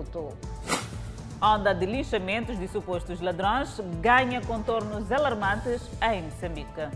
Maputo. 0.00 0.34
Onda 1.42 1.74
de 1.74 1.86
lixamentos 1.86 2.58
de 2.58 2.68
supostos 2.68 3.20
ladrões 3.20 3.80
ganha 4.00 4.40
contornos 4.40 5.10
alarmantes 5.12 5.88
em 6.02 6.22
Moçambique. 6.22 6.88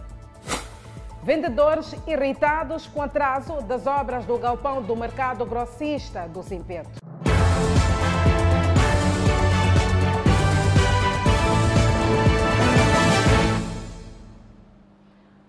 Vendedores 1.23 1.95
irritados 2.07 2.87
com 2.87 3.01
atraso 3.01 3.63
das 3.63 3.87
obras 3.87 4.27
do 4.27 4.39
galpão 4.39 4.83
do 4.83 4.95
mercado 4.95 5.47
grossista 5.47 6.29
do 6.29 6.43
Simpeto. 6.43 6.99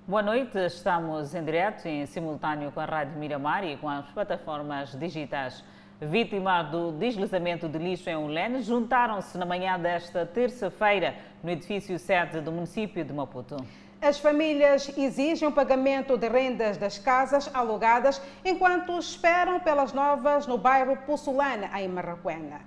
Boa 0.08 0.22
noite, 0.22 0.58
estamos 0.60 1.36
em 1.36 1.44
direto 1.44 1.88
em 1.88 2.06
simultâneo 2.06 2.72
com 2.72 2.80
a 2.80 2.86
Rádio 2.86 3.18
Miramar 3.18 3.66
e 3.66 3.76
com 3.76 3.90
as 3.90 4.06
plataformas 4.12 4.98
digitais. 4.98 5.62
Vítimas 6.02 6.70
do 6.72 6.92
deslizamento 6.92 7.70
de 7.70 7.78
lixo 7.78 8.10
em 8.10 8.18
Ulene 8.18 8.62
juntaram-se 8.62 9.38
na 9.38 9.46
manhã 9.46 9.80
desta 9.80 10.26
terça-feira 10.26 11.16
no 11.42 11.50
edifício 11.50 11.98
sede 11.98 12.42
do 12.42 12.52
município 12.52 13.06
de 13.06 13.14
Maputo. 13.14 13.56
As 14.02 14.20
famílias 14.20 14.92
exigem 14.98 15.48
o 15.48 15.54
pagamento 15.54 16.18
de 16.18 16.28
rendas 16.28 16.76
das 16.76 17.00
casas 17.00 17.50
alugadas 17.54 18.22
enquanto 18.44 19.00
esperam 19.00 19.58
pelas 19.62 19.94
novas 19.94 20.46
no 20.46 20.58
bairro 20.58 20.98
Pussulana, 21.06 21.72
em 21.80 21.88
Marraquena. 21.88 22.60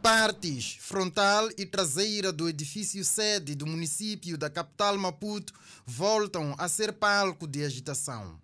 Partes 0.00 0.76
frontal 0.80 1.48
e 1.58 1.66
traseira 1.66 2.32
do 2.32 2.48
edifício 2.48 3.04
sede 3.04 3.56
do 3.56 3.66
município 3.66 4.38
da 4.38 4.48
capital 4.48 4.96
Maputo 4.96 5.52
voltam 5.84 6.54
a 6.56 6.68
ser 6.68 6.92
palco 6.92 7.48
de 7.48 7.64
agitação. 7.64 8.38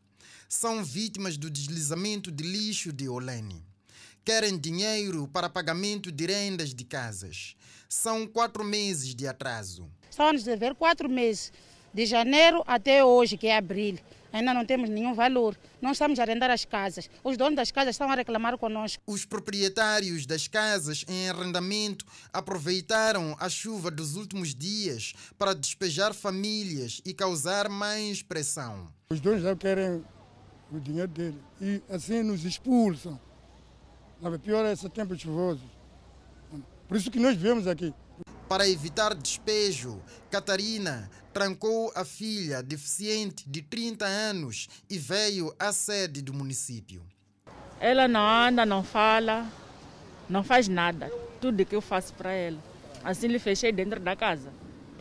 São 0.48 0.82
vítimas 0.82 1.36
do 1.36 1.48
deslizamento 1.48 2.32
de 2.32 2.42
lixo 2.42 2.92
de 2.92 3.08
Olene. 3.08 3.73
Querem 4.24 4.58
dinheiro 4.58 5.28
para 5.28 5.50
pagamento 5.50 6.10
de 6.10 6.26
rendas 6.26 6.74
de 6.74 6.84
casas. 6.84 7.54
São 7.88 8.26
quatro 8.26 8.64
meses 8.64 9.14
de 9.14 9.26
atraso. 9.26 9.90
Estão 10.10 10.28
a 10.28 10.32
dever 10.32 10.74
quatro 10.74 11.08
meses, 11.08 11.52
de 11.92 12.06
janeiro 12.06 12.62
até 12.66 13.04
hoje, 13.04 13.36
que 13.36 13.46
é 13.46 13.56
abril 13.56 13.98
ainda 14.34 14.52
não 14.52 14.66
temos 14.66 14.90
nenhum 14.90 15.14
valor. 15.14 15.56
Não 15.80 15.92
estamos 15.92 16.18
a 16.18 16.22
arrendar 16.22 16.50
as 16.50 16.64
casas. 16.64 17.08
Os 17.22 17.36
donos 17.36 17.54
das 17.54 17.70
casas 17.70 17.94
estão 17.94 18.10
a 18.10 18.14
reclamar 18.16 18.58
conosco. 18.58 19.02
Os 19.06 19.24
proprietários 19.24 20.26
das 20.26 20.48
casas 20.48 21.04
em 21.08 21.30
arrendamento 21.30 22.04
aproveitaram 22.32 23.36
a 23.38 23.48
chuva 23.48 23.90
dos 23.90 24.16
últimos 24.16 24.54
dias 24.54 25.14
para 25.38 25.54
despejar 25.54 26.12
famílias 26.12 27.00
e 27.04 27.14
causar 27.14 27.68
mais 27.68 28.22
pressão. 28.22 28.92
Os 29.08 29.20
donos 29.20 29.42
já 29.42 29.54
querem 29.54 30.04
o 30.72 30.80
dinheiro 30.80 31.08
dele 31.08 31.38
e 31.60 31.80
assim 31.88 32.22
nos 32.22 32.44
expulsam. 32.44 33.20
A 34.24 34.38
pior 34.38 34.64
é 34.64 34.72
esse 34.72 34.88
tempo 34.88 35.14
chuvoso. 35.18 35.60
Por 36.88 36.96
isso 36.96 37.10
que 37.10 37.20
nós 37.20 37.36
vivemos 37.36 37.66
aqui. 37.66 37.92
Para 38.48 38.66
evitar 38.66 39.14
despejo, 39.14 40.00
Catarina 40.30 41.10
trancou 41.30 41.92
a 41.94 42.06
filha 42.06 42.62
deficiente 42.62 43.44
de 43.46 43.60
30 43.60 44.06
anos 44.06 44.66
e 44.88 44.96
veio 44.96 45.54
à 45.58 45.74
sede 45.74 46.22
do 46.22 46.32
município. 46.32 47.02
Ela 47.78 48.08
não 48.08 48.26
anda, 48.26 48.64
não 48.64 48.82
fala, 48.82 49.46
não 50.26 50.42
faz 50.42 50.68
nada. 50.68 51.12
Tudo 51.38 51.66
que 51.66 51.76
eu 51.76 51.82
faço 51.82 52.14
para 52.14 52.32
ela. 52.32 52.58
Assim 53.04 53.26
lhe 53.26 53.38
fechei 53.38 53.72
dentro 53.72 54.00
da 54.00 54.16
casa, 54.16 54.50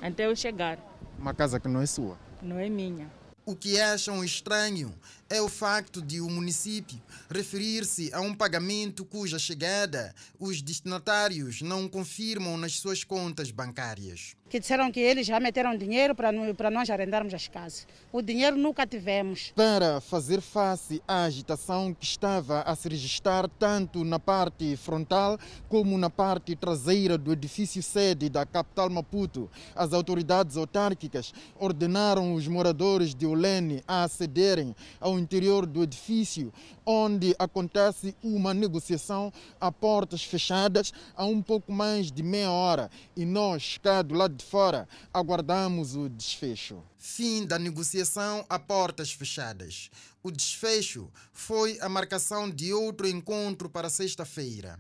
até 0.02 0.26
eu 0.26 0.36
chegar. 0.36 0.78
Uma 1.18 1.34
casa 1.34 1.62
que 1.62 1.70
não 1.70 1.82
é 1.82 1.86
sua? 1.86 2.20
Não 2.42 2.60
é 2.60 2.68
minha. 2.68 3.10
O 3.46 3.56
que 3.56 3.80
acham 3.80 4.24
estranho 4.24 4.94
é 5.34 5.42
o 5.42 5.50
facto 5.50 6.00
de 6.00 6.22
o 6.22 6.30
município 6.30 7.02
referir-se 7.28 8.14
a 8.14 8.22
um 8.22 8.36
pagamento 8.36 9.04
cuja 9.04 9.40
chegada 9.40 10.14
os 10.40 10.62
destinatários 10.62 11.64
não 11.64 11.90
confirmam 11.90 12.56
nas 12.56 12.74
suas 12.74 13.04
contas 13.04 13.50
bancárias. 13.50 14.36
Que 14.48 14.60
disseram 14.60 14.92
que 14.92 15.00
eles 15.00 15.26
já 15.26 15.40
meteram 15.40 15.76
dinheiro 15.76 16.14
para, 16.14 16.30
para 16.54 16.70
nós 16.70 16.88
arrendarmos 16.88 17.34
as 17.34 17.48
casas. 17.48 17.88
O 18.12 18.22
dinheiro 18.22 18.56
nunca 18.56 18.86
tivemos. 18.86 19.52
Para 19.56 20.00
fazer 20.00 20.42
face 20.42 21.02
à 21.08 21.24
agitação 21.24 21.92
que 21.92 22.06
estava 22.06 22.62
a 22.62 22.76
se 22.76 22.88
registrar 22.88 23.50
tanto 23.50 24.04
na 24.04 24.20
parte 24.20 24.78
frontal 24.78 25.40
como 25.68 25.98
na 25.98 26.12
parte 26.12 26.56
traseira 26.56 27.18
do 27.18 27.34
edifício 27.34 27.82
sede 27.82 28.30
da 28.30 28.46
capital 28.46 28.92
Maputo, 28.92 29.50
as 29.76 29.92
autoridades 29.92 30.56
autárquicas 30.56 31.34
ordenaram 31.58 32.36
os 32.36 32.48
moradores 32.48 33.16
de 33.16 33.26
Olene 33.26 33.82
a 33.88 34.04
acederem 34.04 34.76
ao 35.00 35.18
interior 35.24 35.66
do 35.66 35.82
edifício, 35.82 36.54
onde 36.86 37.36
acontece 37.40 38.16
uma 38.22 38.54
negociação 38.54 39.32
a 39.60 39.72
portas 39.72 40.24
fechadas 40.24 40.94
há 41.16 41.26
um 41.26 41.42
pouco 41.42 41.72
mais 41.72 42.12
de 42.12 42.22
meia 42.22 42.52
hora 42.52 42.92
e 43.16 43.26
nós, 43.26 43.80
cá 43.82 44.02
do 44.02 44.14
lado 44.14 44.36
de 44.36 44.46
fora, 44.46 44.88
aguardamos 45.14 45.96
o 45.96 46.10
desfecho. 46.10 46.84
Fim 46.98 47.46
da 47.46 47.58
negociação 47.58 48.46
a 48.50 48.60
portas 48.60 49.12
fechadas. 49.12 49.90
O 50.22 50.30
desfecho 50.30 51.10
foi 51.32 51.78
a 51.82 51.90
marcação 51.90 52.50
de 52.50 52.74
outro 52.74 53.08
encontro 53.08 53.70
para 53.70 53.90
sexta-feira. 53.90 54.80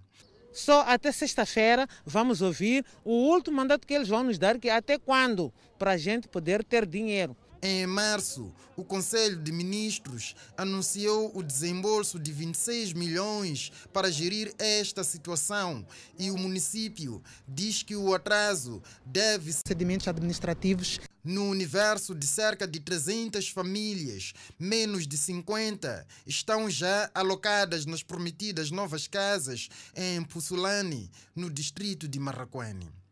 Só 0.54 0.82
até 0.82 1.12
sexta-feira 1.12 1.88
vamos 2.06 2.42
ouvir 2.42 2.86
o 3.04 3.12
último 3.12 3.58
mandato 3.58 3.88
que 3.88 3.94
eles 3.94 4.08
vão 4.08 4.24
nos 4.24 4.38
dar, 4.38 4.60
que 4.60 4.70
é 4.70 4.76
até 4.76 5.00
quando, 5.00 5.52
para 5.80 5.92
a 5.92 5.98
gente 5.98 6.28
poder 6.28 6.64
ter 6.64 6.86
dinheiro. 6.86 7.36
Em 7.66 7.88
março, 7.88 8.54
o 8.76 8.84
Conselho 8.84 9.42
de 9.42 9.50
Ministros 9.50 10.36
anunciou 10.58 11.32
o 11.34 11.42
desembolso 11.42 12.20
de 12.20 12.30
26 12.30 12.92
milhões 12.92 13.72
para 13.94 14.12
gerir 14.12 14.54
esta 14.60 15.02
situação 15.02 15.88
e 16.20 16.30
o 16.30 16.38
município 16.38 17.24
diz 17.48 17.82
que 17.82 17.96
o 17.96 18.14
atraso 18.14 18.84
deve 19.06 19.54
procedimentos 19.54 20.10
administrativos. 20.10 21.00
No 21.24 21.46
universo 21.46 22.14
de 22.14 22.28
cerca 22.28 22.68
de 22.68 22.82
300 22.82 23.48
famílias, 23.48 24.34
menos 24.60 25.08
de 25.08 25.18
50 25.18 26.06
estão 26.28 26.70
já 26.70 27.10
alocadas 27.16 27.86
nas 27.86 28.04
prometidas 28.04 28.72
novas 28.72 29.08
casas 29.08 29.70
em 29.96 30.22
Pussulane, 30.22 31.10
no 31.34 31.50
distrito 31.50 32.10
de 32.10 32.20
Marraquene 32.20 33.03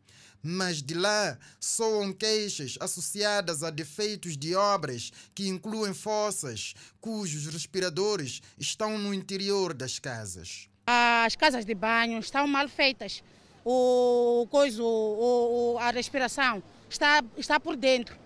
mas 0.42 0.82
de 0.82 0.94
lá 0.94 1.38
soam 1.60 2.12
queixas 2.12 2.76
associadas 2.80 3.62
a 3.62 3.70
defeitos 3.70 4.36
de 4.36 4.54
obras 4.54 5.12
que 5.34 5.48
incluem 5.48 5.94
fossas 5.94 6.74
cujos 7.00 7.46
respiradores 7.46 8.42
estão 8.58 8.98
no 8.98 9.14
interior 9.14 9.72
das 9.72 9.98
casas. 9.98 10.68
As 10.86 11.36
casas 11.36 11.64
de 11.64 11.74
banho 11.74 12.18
estão 12.18 12.46
mal 12.46 12.68
feitas. 12.68 13.22
O 13.64 14.46
coisa, 14.50 14.82
o, 14.82 15.78
a 15.78 15.90
respiração 15.90 16.62
está, 16.90 17.22
está 17.36 17.60
por 17.60 17.76
dentro. 17.76 18.18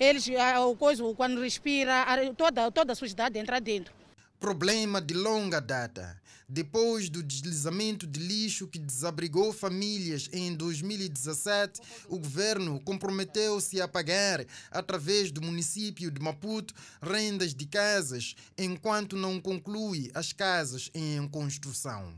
Eles, 0.00 0.26
o 0.66 0.74
coisa, 0.76 1.04
quando 1.14 1.42
respira, 1.42 2.06
toda, 2.36 2.70
toda 2.70 2.92
a 2.92 2.96
sujidade 2.96 3.38
entra 3.38 3.60
dentro. 3.60 3.94
Problema 4.42 5.00
de 5.00 5.14
longa 5.14 5.60
data 5.60 6.20
depois 6.48 7.08
do 7.08 7.22
deslizamento 7.22 8.06
de 8.08 8.18
lixo 8.18 8.66
que 8.66 8.78
desabrigou 8.78 9.52
famílias 9.52 10.28
em 10.32 10.52
2017, 10.54 11.80
o 12.08 12.18
governo 12.18 12.80
comprometeu-se 12.80 13.80
a 13.80 13.86
pagar, 13.86 14.44
através 14.70 15.30
do 15.30 15.40
município 15.40 16.10
de 16.10 16.20
Maputo, 16.20 16.74
rendas 17.00 17.54
de 17.54 17.66
casas, 17.66 18.34
enquanto 18.58 19.16
não 19.16 19.40
conclui 19.40 20.10
as 20.12 20.32
casas 20.32 20.90
em 20.92 21.26
construção. 21.28 22.12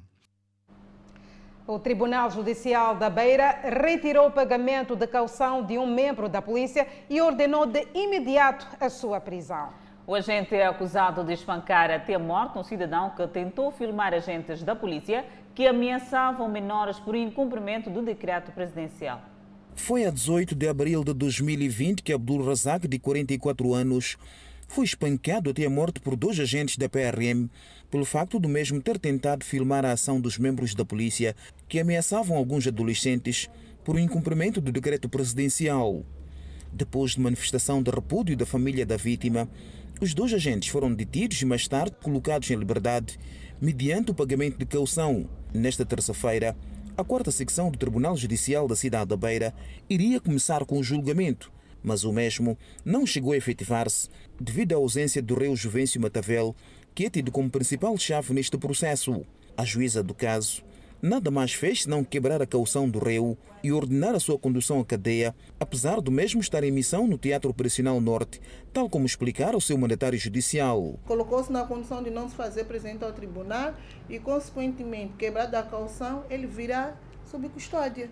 O 1.66 1.78
Tribunal 1.78 2.30
Judicial 2.30 2.96
da 2.96 3.10
Beira 3.10 3.52
retirou 3.62 4.28
o 4.28 4.32
pagamento 4.32 4.96
de 4.96 5.06
caução 5.06 5.64
de 5.64 5.78
um 5.78 5.86
membro 5.86 6.28
da 6.28 6.42
polícia 6.42 6.88
e 7.08 7.20
ordenou 7.20 7.66
de 7.66 7.86
imediato 7.94 8.66
a 8.80 8.88
sua 8.88 9.20
prisão. 9.20 9.83
O 10.06 10.14
agente 10.14 10.54
é 10.54 10.66
acusado 10.66 11.24
de 11.24 11.32
espancar 11.32 11.90
até 11.90 12.14
a 12.14 12.18
morte 12.18 12.58
um 12.58 12.62
cidadão 12.62 13.10
que 13.16 13.26
tentou 13.26 13.72
filmar 13.72 14.12
agentes 14.12 14.62
da 14.62 14.76
polícia 14.76 15.24
que 15.54 15.66
ameaçavam 15.66 16.46
menores 16.46 16.98
por 16.98 17.16
incumprimento 17.16 17.88
do 17.88 18.02
decreto 18.02 18.52
presidencial. 18.52 19.22
Foi 19.74 20.04
a 20.04 20.10
18 20.10 20.54
de 20.54 20.68
abril 20.68 21.02
de 21.02 21.14
2020 21.14 22.02
que 22.02 22.12
Abdul 22.12 22.44
Razak, 22.46 22.86
de 22.86 22.98
44 22.98 23.72
anos, 23.72 24.18
foi 24.68 24.84
espancado 24.84 25.48
até 25.48 25.64
a 25.64 25.70
morte 25.70 26.00
por 26.00 26.16
dois 26.16 26.38
agentes 26.38 26.76
da 26.76 26.86
PRM 26.86 27.48
pelo 27.90 28.04
facto 28.04 28.38
do 28.38 28.48
mesmo 28.48 28.82
ter 28.82 28.98
tentado 28.98 29.42
filmar 29.42 29.86
a 29.86 29.92
ação 29.92 30.20
dos 30.20 30.36
membros 30.36 30.74
da 30.74 30.84
polícia 30.84 31.34
que 31.66 31.80
ameaçavam 31.80 32.36
alguns 32.36 32.66
adolescentes 32.66 33.48
por 33.82 33.98
incumprimento 33.98 34.60
do 34.60 34.70
decreto 34.70 35.08
presidencial. 35.08 36.04
Depois 36.70 37.12
de 37.12 37.20
manifestação 37.20 37.82
de 37.82 37.90
repúdio 37.90 38.36
da 38.36 38.44
família 38.44 38.84
da 38.84 38.96
vítima, 38.96 39.48
os 40.00 40.12
dois 40.12 40.32
agentes 40.34 40.68
foram 40.68 40.92
detidos 40.92 41.40
e 41.40 41.44
mais 41.44 41.68
tarde 41.68 41.96
colocados 42.02 42.50
em 42.50 42.56
liberdade 42.56 43.18
mediante 43.60 44.10
o 44.10 44.14
pagamento 44.14 44.58
de 44.58 44.66
caução. 44.66 45.28
Nesta 45.52 45.84
terça-feira, 45.84 46.56
a 46.96 47.04
quarta 47.04 47.30
secção 47.30 47.70
do 47.70 47.78
Tribunal 47.78 48.16
Judicial 48.16 48.66
da 48.66 48.74
cidade 48.74 49.10
da 49.10 49.16
Beira 49.16 49.54
iria 49.88 50.20
começar 50.20 50.64
com 50.64 50.78
o 50.78 50.82
julgamento, 50.82 51.52
mas 51.82 52.02
o 52.02 52.12
mesmo 52.12 52.58
não 52.84 53.06
chegou 53.06 53.32
a 53.32 53.36
efetivar-se 53.36 54.08
devido 54.40 54.72
à 54.72 54.76
ausência 54.76 55.22
do 55.22 55.34
rei 55.34 55.54
Juvencio 55.54 56.00
Matavel, 56.00 56.56
que 56.94 57.04
é 57.04 57.10
tido 57.10 57.30
como 57.30 57.50
principal 57.50 57.96
chave 57.96 58.34
neste 58.34 58.58
processo. 58.58 59.24
A 59.56 59.64
juíza 59.64 60.02
do 60.02 60.14
caso 60.14 60.63
nada 61.04 61.30
mais 61.30 61.52
fez 61.52 61.82
senão 61.82 62.02
quebrar 62.02 62.40
a 62.40 62.46
caução 62.46 62.88
do 62.88 62.98
réu 62.98 63.36
e 63.62 63.70
ordenar 63.70 64.14
a 64.14 64.20
sua 64.20 64.38
condução 64.38 64.80
à 64.80 64.84
cadeia, 64.86 65.34
apesar 65.60 66.00
do 66.00 66.10
mesmo 66.10 66.40
estar 66.40 66.64
em 66.64 66.70
missão 66.70 67.06
no 67.06 67.18
Teatro 67.18 67.50
Operacional 67.50 68.00
Norte, 68.00 68.40
tal 68.72 68.88
como 68.88 69.04
explicara 69.04 69.54
o 69.54 69.60
seu 69.60 69.76
mandatário 69.76 70.18
judicial. 70.18 70.98
Colocou-se 71.04 71.52
na 71.52 71.64
condição 71.64 72.02
de 72.02 72.08
não 72.08 72.26
se 72.26 72.34
fazer 72.34 72.64
presente 72.64 73.04
ao 73.04 73.12
tribunal 73.12 73.74
e, 74.08 74.18
consequentemente, 74.18 75.12
quebrada 75.18 75.58
a 75.58 75.62
caução, 75.62 76.24
ele 76.30 76.46
virá 76.46 76.96
sob 77.30 77.50
custódia. 77.50 78.08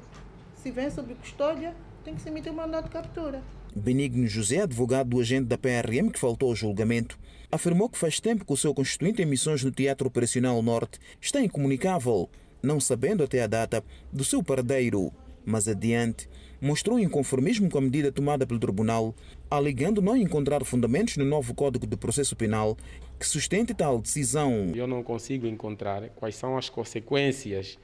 Se 0.55 0.71
vem 0.71 0.91
sob 0.91 1.15
custódia, 1.15 1.75
tem 2.05 2.15
que 2.15 2.21
se 2.21 2.29
emitir 2.29 2.53
um 2.53 2.57
mandato 2.57 2.85
de 2.85 2.91
captura. 2.91 3.43
Benigno 3.75 4.27
José, 4.27 4.61
advogado 4.61 5.09
do 5.09 5.21
agente 5.21 5.47
da 5.47 5.57
PRM 5.57 6.11
que 6.13 6.19
faltou 6.19 6.51
ao 6.51 6.55
julgamento, 6.55 7.19
afirmou 7.51 7.89
que 7.89 7.97
faz 7.97 8.21
tempo 8.21 8.45
que 8.45 8.53
o 8.53 8.57
seu 8.57 8.75
constituinte 8.75 9.23
em 9.23 9.27
missões 9.27 9.65
no 9.65 9.71
Teatro 9.71 10.09
Operacional 10.09 10.61
Norte 10.61 10.99
está 11.19 11.41
incomunicável 11.41 12.29
não 12.63 12.79
sabendo 12.79 13.25
até 13.25 13.43
a 13.43 13.47
data 13.47 13.85
do 14.13 14.25
seu 14.25 14.43
paradeiro. 14.43 15.13
Mas 15.45 15.67
adiante, 15.67 16.29
mostrou 16.61 16.99
inconformismo 16.99 17.69
com 17.69 17.79
a 17.79 17.81
medida 17.81 18.13
tomada 18.13 18.47
pelo 18.47 18.61
tribunal, 18.61 19.15
alegando 19.51 20.01
não 20.01 20.17
encontrar 20.17 20.65
fundamentos 20.65 21.17
no 21.17 21.25
novo 21.25 21.55
Código 21.55 21.87
de 21.87 21.97
Processo 21.97 22.37
Penal 22.37 22.77
que 23.19 23.27
sustente 23.27 23.75
tal 23.75 24.01
decisão. 24.01 24.73
Eu 24.75 24.87
não 24.87 25.03
consigo 25.03 25.47
encontrar 25.47 26.09
quais 26.11 26.37
são 26.37 26.57
as 26.57 26.69
consequências 26.69 27.79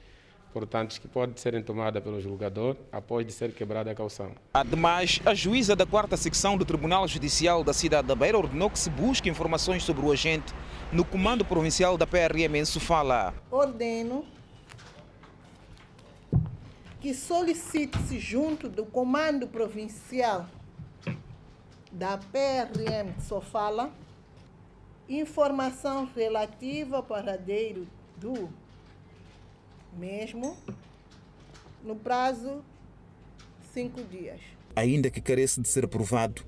portanto, 0.53 0.99
que 0.99 1.07
podem 1.07 1.35
ser 1.37 1.63
tomadas 1.63 2.03
pelo 2.03 2.19
julgador 2.19 2.75
após 2.91 3.25
de 3.25 3.31
ser 3.31 3.53
quebrada 3.53 3.91
a 3.91 3.95
caução. 3.95 4.31
Ademais, 4.53 5.19
a 5.25 5.33
juíza 5.33 5.75
da 5.75 5.85
quarta 5.85 6.17
secção 6.17 6.57
do 6.57 6.65
Tribunal 6.65 7.07
Judicial 7.07 7.63
da 7.63 7.73
cidade 7.73 8.07
da 8.07 8.15
Beira 8.15 8.37
ordenou 8.37 8.69
que 8.69 8.79
se 8.79 8.89
busque 8.89 9.29
informações 9.29 9.83
sobre 9.83 10.05
o 10.05 10.11
agente 10.11 10.53
no 10.91 11.05
Comando 11.05 11.45
Provincial 11.45 11.97
da 11.97 12.07
PRM 12.07 12.55
em 12.55 12.65
Sofala. 12.65 13.33
Ordeno 13.51 14.25
que 17.01 17.13
solicite-se 17.13 18.19
junto 18.19 18.67
do 18.67 18.85
Comando 18.85 19.47
Provincial 19.47 20.47
da 21.91 22.17
PRM 22.17 23.11
de 23.17 23.23
Sofala 23.23 23.91
informação 25.07 26.09
relativa 26.15 26.97
ao 26.97 27.03
paradeiro 27.03 27.87
do 28.17 28.49
mesmo 29.97 30.55
no 31.83 31.95
prazo 31.95 32.63
de 33.61 33.67
cinco 33.73 34.03
dias. 34.03 34.39
Ainda 34.75 35.09
que 35.09 35.19
carece 35.19 35.61
de 35.61 35.67
ser 35.67 35.87
provado, 35.87 36.43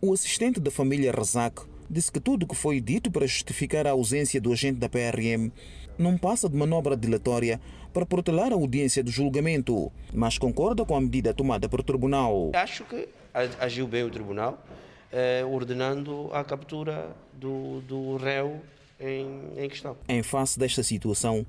o 0.00 0.12
assistente 0.12 0.60
da 0.60 0.70
família 0.70 1.12
Razak 1.12 1.62
disse 1.88 2.12
que 2.12 2.20
tudo 2.20 2.42
o 2.42 2.46
que 2.46 2.54
foi 2.54 2.80
dito 2.80 3.10
para 3.10 3.26
justificar 3.26 3.86
a 3.86 3.92
ausência 3.92 4.40
do 4.40 4.52
agente 4.52 4.78
da 4.78 4.88
PRM 4.88 5.50
não 5.98 6.16
passa 6.16 6.48
de 6.48 6.56
manobra 6.56 6.96
dilatória 6.96 7.60
para 7.92 8.06
protelar 8.06 8.52
a 8.52 8.54
audiência 8.54 9.02
do 9.02 9.10
julgamento, 9.10 9.92
mas 10.12 10.38
concorda 10.38 10.84
com 10.84 10.96
a 10.96 11.00
medida 11.00 11.34
tomada 11.34 11.68
pelo 11.68 11.82
tribunal. 11.82 12.50
Acho 12.54 12.84
que 12.84 13.08
agiu 13.60 13.86
bem 13.86 14.02
o 14.04 14.10
tribunal, 14.10 14.62
eh, 15.12 15.44
ordenando 15.44 16.30
a 16.32 16.42
captura 16.42 17.14
do, 17.34 17.80
do 17.82 18.16
réu 18.16 18.60
em, 19.00 19.26
em 19.56 19.68
questão. 19.68 19.96
Em 20.08 20.22
face 20.22 20.58
desta 20.58 20.82
situação, 20.82 21.46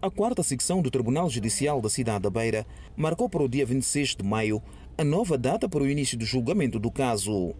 a 0.00 0.10
quarta 0.10 0.42
secção 0.42 0.82
do 0.82 0.90
Tribunal 0.90 1.30
Judicial 1.30 1.80
da 1.80 1.88
cidade 1.88 2.24
da 2.24 2.30
Beira 2.30 2.66
marcou 2.96 3.28
para 3.28 3.42
o 3.42 3.48
dia 3.48 3.64
26 3.64 4.16
de 4.16 4.24
maio 4.24 4.62
a 4.98 5.04
nova 5.04 5.38
data 5.38 5.68
para 5.68 5.82
o 5.82 5.88
início 5.88 6.18
do 6.18 6.24
julgamento 6.24 6.78
do 6.78 6.90
caso. 6.90 7.54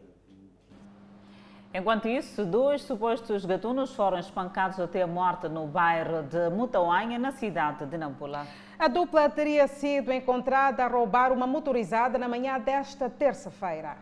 Enquanto 1.77 2.07
isso, 2.07 2.45
dois 2.47 2.83
supostos 2.83 3.45
gatunos 3.45 3.93
foram 3.97 4.17
espancados 4.17 4.79
até 4.79 5.03
a 5.03 5.09
morte 5.09 5.49
no 5.49 5.67
bairro 5.67 6.23
de 6.23 6.49
Mutauanha, 6.49 7.19
na 7.19 7.33
cidade 7.33 7.85
de 7.85 7.99
Nampula. 7.99 8.47
A 8.79 8.87
dupla 8.87 9.29
teria 9.29 9.67
sido 9.67 10.13
encontrada 10.13 10.85
a 10.85 10.87
roubar 10.87 11.33
uma 11.33 11.49
motorizada 11.49 12.17
na 12.17 12.29
manhã 12.29 12.61
desta 12.61 13.11
terça-feira. 13.11 13.97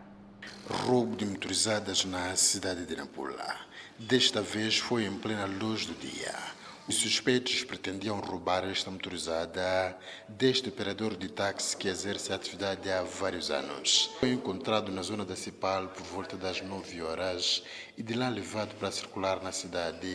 Roubo 0.85 1.15
de 1.15 1.25
motorizadas 1.25 2.05
na 2.05 2.35
cidade 2.35 2.85
de 2.85 2.95
Nampula. 2.95 3.55
Desta 3.97 4.39
vez 4.39 4.77
foi 4.77 5.05
em 5.05 5.17
plena 5.17 5.45
luz 5.45 5.87
do 5.87 5.95
dia. 5.95 6.52
Os 6.85 6.95
suspeitos 6.95 7.63
pretendiam 7.63 8.19
roubar 8.19 8.65
esta 8.65 8.91
motorizada 8.91 9.97
deste 10.27 10.67
operador 10.67 11.15
de 11.15 11.29
táxi 11.29 11.77
que 11.77 11.87
exerce 11.87 12.33
a 12.33 12.35
atividade 12.35 12.91
há 12.91 13.01
vários 13.01 13.49
anos. 13.49 14.11
Foi 14.19 14.33
encontrado 14.33 14.91
na 14.91 15.01
zona 15.01 15.23
da 15.23 15.33
Cipal 15.33 15.87
por 15.87 16.03
volta 16.03 16.35
das 16.35 16.59
9 16.61 17.01
horas 17.01 17.63
e 17.97 18.03
de 18.03 18.13
lá 18.15 18.27
levado 18.27 18.75
para 18.75 18.91
circular 18.91 19.41
na 19.41 19.53
cidade 19.53 20.05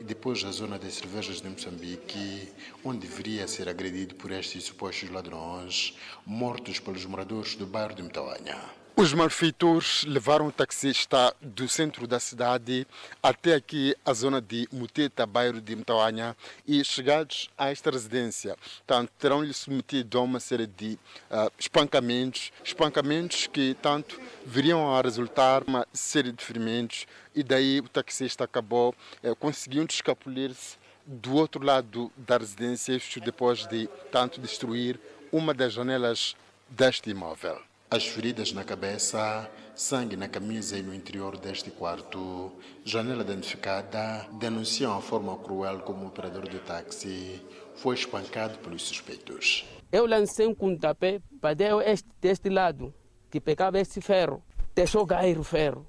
e 0.00 0.02
depois 0.02 0.42
na 0.42 0.50
zona 0.50 0.80
das 0.80 0.94
cervejas 0.94 1.40
de 1.40 1.48
Moçambique, 1.48 2.52
onde 2.84 3.06
deveria 3.06 3.46
ser 3.46 3.68
agredido 3.68 4.16
por 4.16 4.32
estes 4.32 4.64
supostos 4.64 5.08
ladrões, 5.10 5.96
mortos 6.26 6.80
pelos 6.80 7.06
moradores 7.06 7.54
do 7.54 7.66
bairro 7.66 7.94
de 7.94 8.02
Mtauanha. 8.02 8.79
Os 8.96 9.14
malfeitores 9.14 10.04
levaram 10.04 10.48
o 10.48 10.52
taxista 10.52 11.34
do 11.40 11.66
centro 11.68 12.06
da 12.06 12.20
cidade 12.20 12.86
até 13.22 13.54
aqui 13.54 13.96
a 14.04 14.12
zona 14.12 14.42
de 14.42 14.68
Muteta, 14.70 15.24
bairro 15.24 15.60
de 15.60 15.74
Mtauanha, 15.74 16.36
e 16.66 16.84
chegados 16.84 17.48
a 17.56 17.70
esta 17.70 17.90
residência, 17.90 18.56
tanto 18.86 19.10
terão-lhe 19.18 19.54
submetido 19.54 20.18
a 20.18 20.22
uma 20.22 20.38
série 20.38 20.66
de 20.66 20.98
uh, 21.30 21.50
espancamentos, 21.58 22.52
espancamentos 22.62 23.46
que 23.46 23.74
tanto 23.80 24.20
viriam 24.44 24.94
a 24.94 25.00
resultar 25.00 25.62
uma 25.66 25.86
série 25.94 26.32
de 26.32 26.44
ferimentos, 26.44 27.06
e 27.34 27.42
daí 27.42 27.80
o 27.80 27.88
taxista 27.88 28.44
acabou 28.44 28.94
uh, 29.24 29.36
conseguindo 29.36 29.90
escapulir-se 29.90 30.76
do 31.06 31.36
outro 31.36 31.64
lado 31.64 32.12
da 32.16 32.36
residência, 32.36 33.00
depois 33.24 33.66
de 33.66 33.88
tanto 34.12 34.40
destruir 34.40 35.00
uma 35.32 35.54
das 35.54 35.72
janelas 35.72 36.36
deste 36.68 37.08
imóvel. 37.08 37.69
As 37.92 38.06
feridas 38.06 38.52
na 38.52 38.62
cabeça, 38.62 39.50
sangue 39.74 40.16
na 40.16 40.28
camisa 40.28 40.78
e 40.78 40.82
no 40.82 40.94
interior 40.94 41.36
deste 41.36 41.72
quarto, 41.72 42.52
janela 42.84 43.24
danificada, 43.24 44.28
denunciam 44.38 44.96
a 44.96 45.00
forma 45.00 45.36
cruel 45.36 45.80
como 45.80 46.04
o 46.04 46.06
operador 46.06 46.48
de 46.48 46.60
táxi 46.60 47.44
foi 47.74 47.96
espancado 47.96 48.60
pelos 48.60 48.84
suspeitos. 48.84 49.66
Eu 49.90 50.06
lancei 50.06 50.46
um 50.46 50.54
pontapé 50.54 51.20
para 51.40 51.56
este, 51.84 52.08
deste 52.20 52.48
lado, 52.48 52.94
que 53.28 53.40
pegava 53.40 53.80
esse 53.80 54.00
ferro, 54.00 54.40
deixou 54.72 55.04
cair 55.04 55.36
o 55.36 55.42
ferro. 55.42 55.84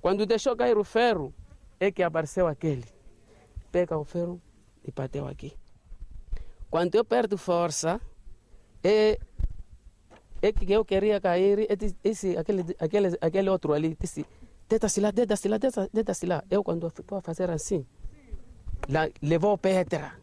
Quando 0.00 0.26
deixou 0.26 0.56
cair 0.56 0.76
o 0.76 0.82
ferro, 0.82 1.32
é 1.78 1.92
que 1.92 2.02
apareceu 2.02 2.48
aquele. 2.48 2.84
Pega 3.70 3.96
o 3.96 4.04
ferro 4.04 4.42
e 4.84 4.90
bateu 4.90 5.28
aqui. 5.28 5.52
Quando 6.68 6.96
eu 6.96 7.04
perdo 7.04 7.38
força, 7.38 8.00
é 8.82 9.18
eu 10.42 10.84
queria 10.84 11.20
cair, 11.20 11.68
esse, 12.02 12.36
aquele, 12.36 12.64
aquele, 12.80 13.16
aquele 13.20 13.48
outro 13.48 13.72
ali 13.72 13.96
disse, 13.98 14.26
deita-se 14.68 15.00
lá, 15.00 15.12
deita-se 15.12 15.48
lá, 15.48 15.58
deita-se 15.92 16.26
lá. 16.26 16.42
Eu, 16.50 16.64
quando 16.64 16.88
estou 16.88 17.18
a 17.18 17.20
fazer 17.20 17.48
assim, 17.48 17.86
lá, 18.88 19.08
levou 19.22 19.56
pedra. 19.56 20.14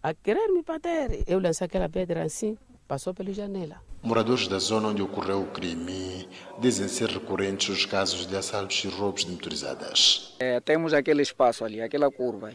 A 0.00 0.14
querer 0.14 0.46
me 0.52 0.62
bater, 0.62 1.24
eu 1.26 1.40
lancei 1.40 1.64
aquela 1.64 1.88
pedra 1.88 2.22
assim, 2.22 2.56
passou 2.86 3.12
pela 3.12 3.32
janela. 3.32 3.82
Moradores 4.04 4.46
da 4.46 4.60
zona 4.60 4.88
onde 4.88 5.02
ocorreu 5.02 5.42
o 5.42 5.48
crime 5.48 6.28
dizem 6.60 6.86
ser 6.86 7.08
recorrentes 7.08 7.68
os 7.68 7.84
casos 7.84 8.24
de 8.24 8.36
assaltos 8.36 8.84
e 8.84 8.88
roubos 8.88 9.24
de 9.24 9.32
motorizadas. 9.32 10.36
É, 10.38 10.60
temos 10.60 10.94
aquele 10.94 11.22
espaço 11.22 11.64
ali, 11.64 11.80
aquela 11.80 12.08
curva. 12.08 12.54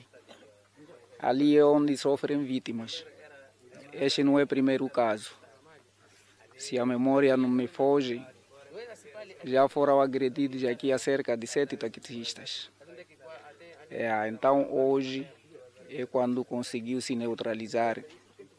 Ali 1.19 1.57
é 1.57 1.65
onde 1.65 1.97
sofrem 1.97 2.45
vítimas. 2.45 3.05
Este 3.91 4.23
não 4.23 4.39
é 4.39 4.43
o 4.43 4.47
primeiro 4.47 4.89
caso 4.89 5.40
se 6.61 6.77
a 6.77 6.85
memória 6.85 7.35
não 7.35 7.49
me 7.49 7.67
foge, 7.67 8.21
já 9.43 9.67
foram 9.67 9.99
agredidos 9.99 10.63
aqui 10.63 10.91
há 10.91 10.97
cerca 10.97 11.35
de 11.35 11.47
sete 11.47 11.75
taxistas. 11.75 12.69
É, 13.89 14.27
então 14.29 14.71
hoje 14.71 15.27
é 15.89 16.05
quando 16.05 16.45
conseguiu 16.45 17.01
se 17.01 17.15
neutralizar 17.15 18.03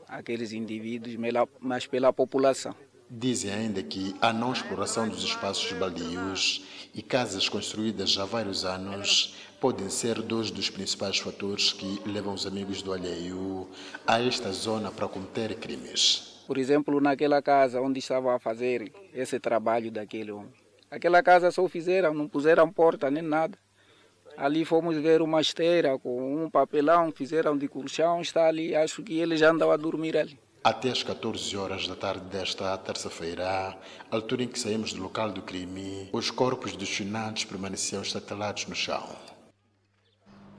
aqueles 0.09 0.53
indivíduos, 0.53 1.17
mas 1.61 1.87
pela 1.87 2.13
população. 2.13 2.75
Dizem 3.09 3.53
ainda 3.53 3.83
que 3.83 4.17
a 4.21 4.33
não 4.33 4.53
exploração 4.53 5.09
dos 5.09 5.23
espaços 5.23 5.71
baldios 5.73 6.65
e 6.95 7.03
casas 7.03 7.49
construídas 7.49 8.19
há 8.19 8.25
vários 8.25 8.65
anos 8.65 9.37
podem 9.61 9.89
ser 9.89 10.21
dois 10.21 10.51
dos 10.51 10.69
principais 10.69 11.19
fatores 11.19 11.73
que 11.73 12.03
levam 12.07 12.35
os 12.35 12.47
amigos 12.47 12.83
do 12.83 12.93
alheio 12.93 13.69
a 14.07 14.21
esta 14.21 14.51
zona 14.51 14.91
para 14.91 15.09
cometer 15.09 15.55
crimes. 15.57 16.32
Por 16.47 16.59
exemplo, 16.59 17.01
naquela 17.01 17.41
casa 17.41 17.81
onde 17.81 17.99
estava 17.99 18.35
a 18.35 18.39
fazer 18.39 18.93
esse 19.15 19.39
trabalho 19.39 19.91
daquele 19.91 20.33
homem. 20.33 20.53
Aquela 20.91 21.23
casa 21.23 21.51
só 21.51 21.67
fizeram, 21.69 22.13
não 22.13 22.29
puseram 22.29 22.71
porta 22.71 23.11
nem 23.11 23.23
nada. 23.23 23.57
Ali 24.37 24.65
fomos 24.65 24.97
ver 24.97 25.23
uma 25.23 25.41
esteira 25.41 25.99
com 25.99 26.45
um 26.45 26.51
papelão, 26.51 27.13
fizeram 27.13 27.57
de 27.57 27.69
colchão, 27.69 28.21
está 28.21 28.47
ali. 28.47 28.75
Acho 28.75 29.03
que 29.03 29.19
ele 29.19 29.37
já 29.37 29.51
andava 29.51 29.75
a 29.75 29.77
dormir 29.77 30.17
ali. 30.17 30.39
Até 30.65 30.91
às 30.91 31.03
14 31.03 31.57
horas 31.57 31.89
da 31.89 31.97
tarde 31.97 32.25
desta 32.27 32.77
terça-feira, 32.79 33.77
altura 34.11 34.45
em 34.45 34.49
que 34.49 34.59
saímos 34.59 34.93
do 34.93 35.03
local 35.03 35.31
do 35.33 35.43
crime, 35.43 36.09
os 36.13 36.31
corpos 36.31 36.77
dos 36.77 36.89
finados 36.89 37.45
permaneciam 37.45 38.01
estatelados 38.01 38.67
no 38.67 38.75
chão. 38.75 39.05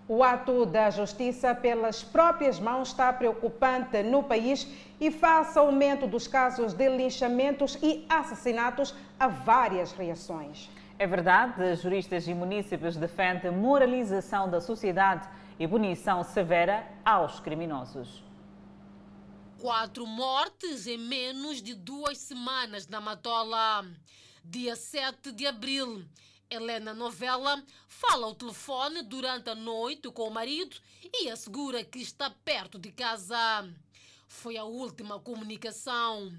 O 0.08 0.22
ato 0.22 0.66
da 0.66 0.90
justiça 0.90 1.56
pelas 1.56 2.04
próprias 2.04 2.60
mãos 2.60 2.90
está 2.90 3.14
preocupante 3.14 4.04
no 4.04 4.22
país 4.22 4.68
e 5.00 5.10
face 5.10 5.58
ao 5.58 5.68
aumento 5.68 6.06
dos 6.06 6.28
casos 6.28 6.74
de 6.74 6.90
linchamentos 6.90 7.78
e 7.82 8.06
assassinatos, 8.10 8.94
há 9.18 9.28
várias 9.28 9.94
reações. 9.94 10.70
É 11.00 11.08
verdade, 11.08 11.76
juristas 11.76 12.28
e 12.28 12.34
munícipes 12.34 12.98
defendem 12.98 13.52
moralização 13.52 14.50
da 14.50 14.60
sociedade 14.60 15.28
e 15.58 15.68
punição 15.68 16.22
severa 16.24 16.86
aos 17.06 17.40
criminosos. 17.40 18.24
Quatro 19.60 20.06
mortes 20.06 20.86
em 20.86 20.98
menos 20.98 21.62
de 21.62 21.74
duas 21.74 22.18
semanas 22.18 22.88
na 22.88 23.00
Matola. 23.00 23.86
Dia 24.44 24.76
7 24.76 25.32
de 25.32 25.48
abril. 25.48 26.04
Helena 26.54 26.94
Novela 26.94 27.64
fala 27.88 28.28
ao 28.28 28.36
telefone 28.36 29.02
durante 29.02 29.50
a 29.50 29.56
noite 29.56 30.10
com 30.12 30.28
o 30.28 30.32
marido 30.32 30.76
e 31.12 31.30
assegura 31.30 31.84
que 31.84 32.00
está 32.00 32.30
perto 32.30 32.78
de 32.78 32.92
casa. 32.92 33.68
Foi 34.28 34.56
a 34.56 34.64
última 34.64 35.20
comunicação. 35.20 36.32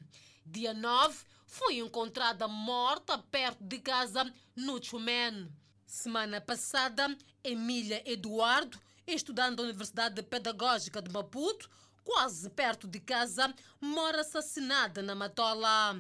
Dia 0.47 0.73
9, 0.73 1.25
foi 1.47 1.78
encontrada 1.78 2.47
morta 2.47 3.18
perto 3.18 3.64
de 3.64 3.78
casa 3.78 4.33
no 4.54 4.83
Chumen. 4.83 5.50
Semana 5.85 6.40
passada, 6.40 7.16
Emília 7.42 8.02
Eduardo, 8.04 8.80
estudante 9.06 9.56
da 9.56 9.62
Universidade 9.64 10.23
Pedagógica 10.23 11.02
de 11.02 11.11
Maputo, 11.11 11.68
quase 12.02 12.49
perto 12.50 12.87
de 12.87 13.00
casa, 13.00 13.52
mora 13.80 14.21
assassinada 14.21 15.02
na 15.02 15.14
Matola. 15.14 15.97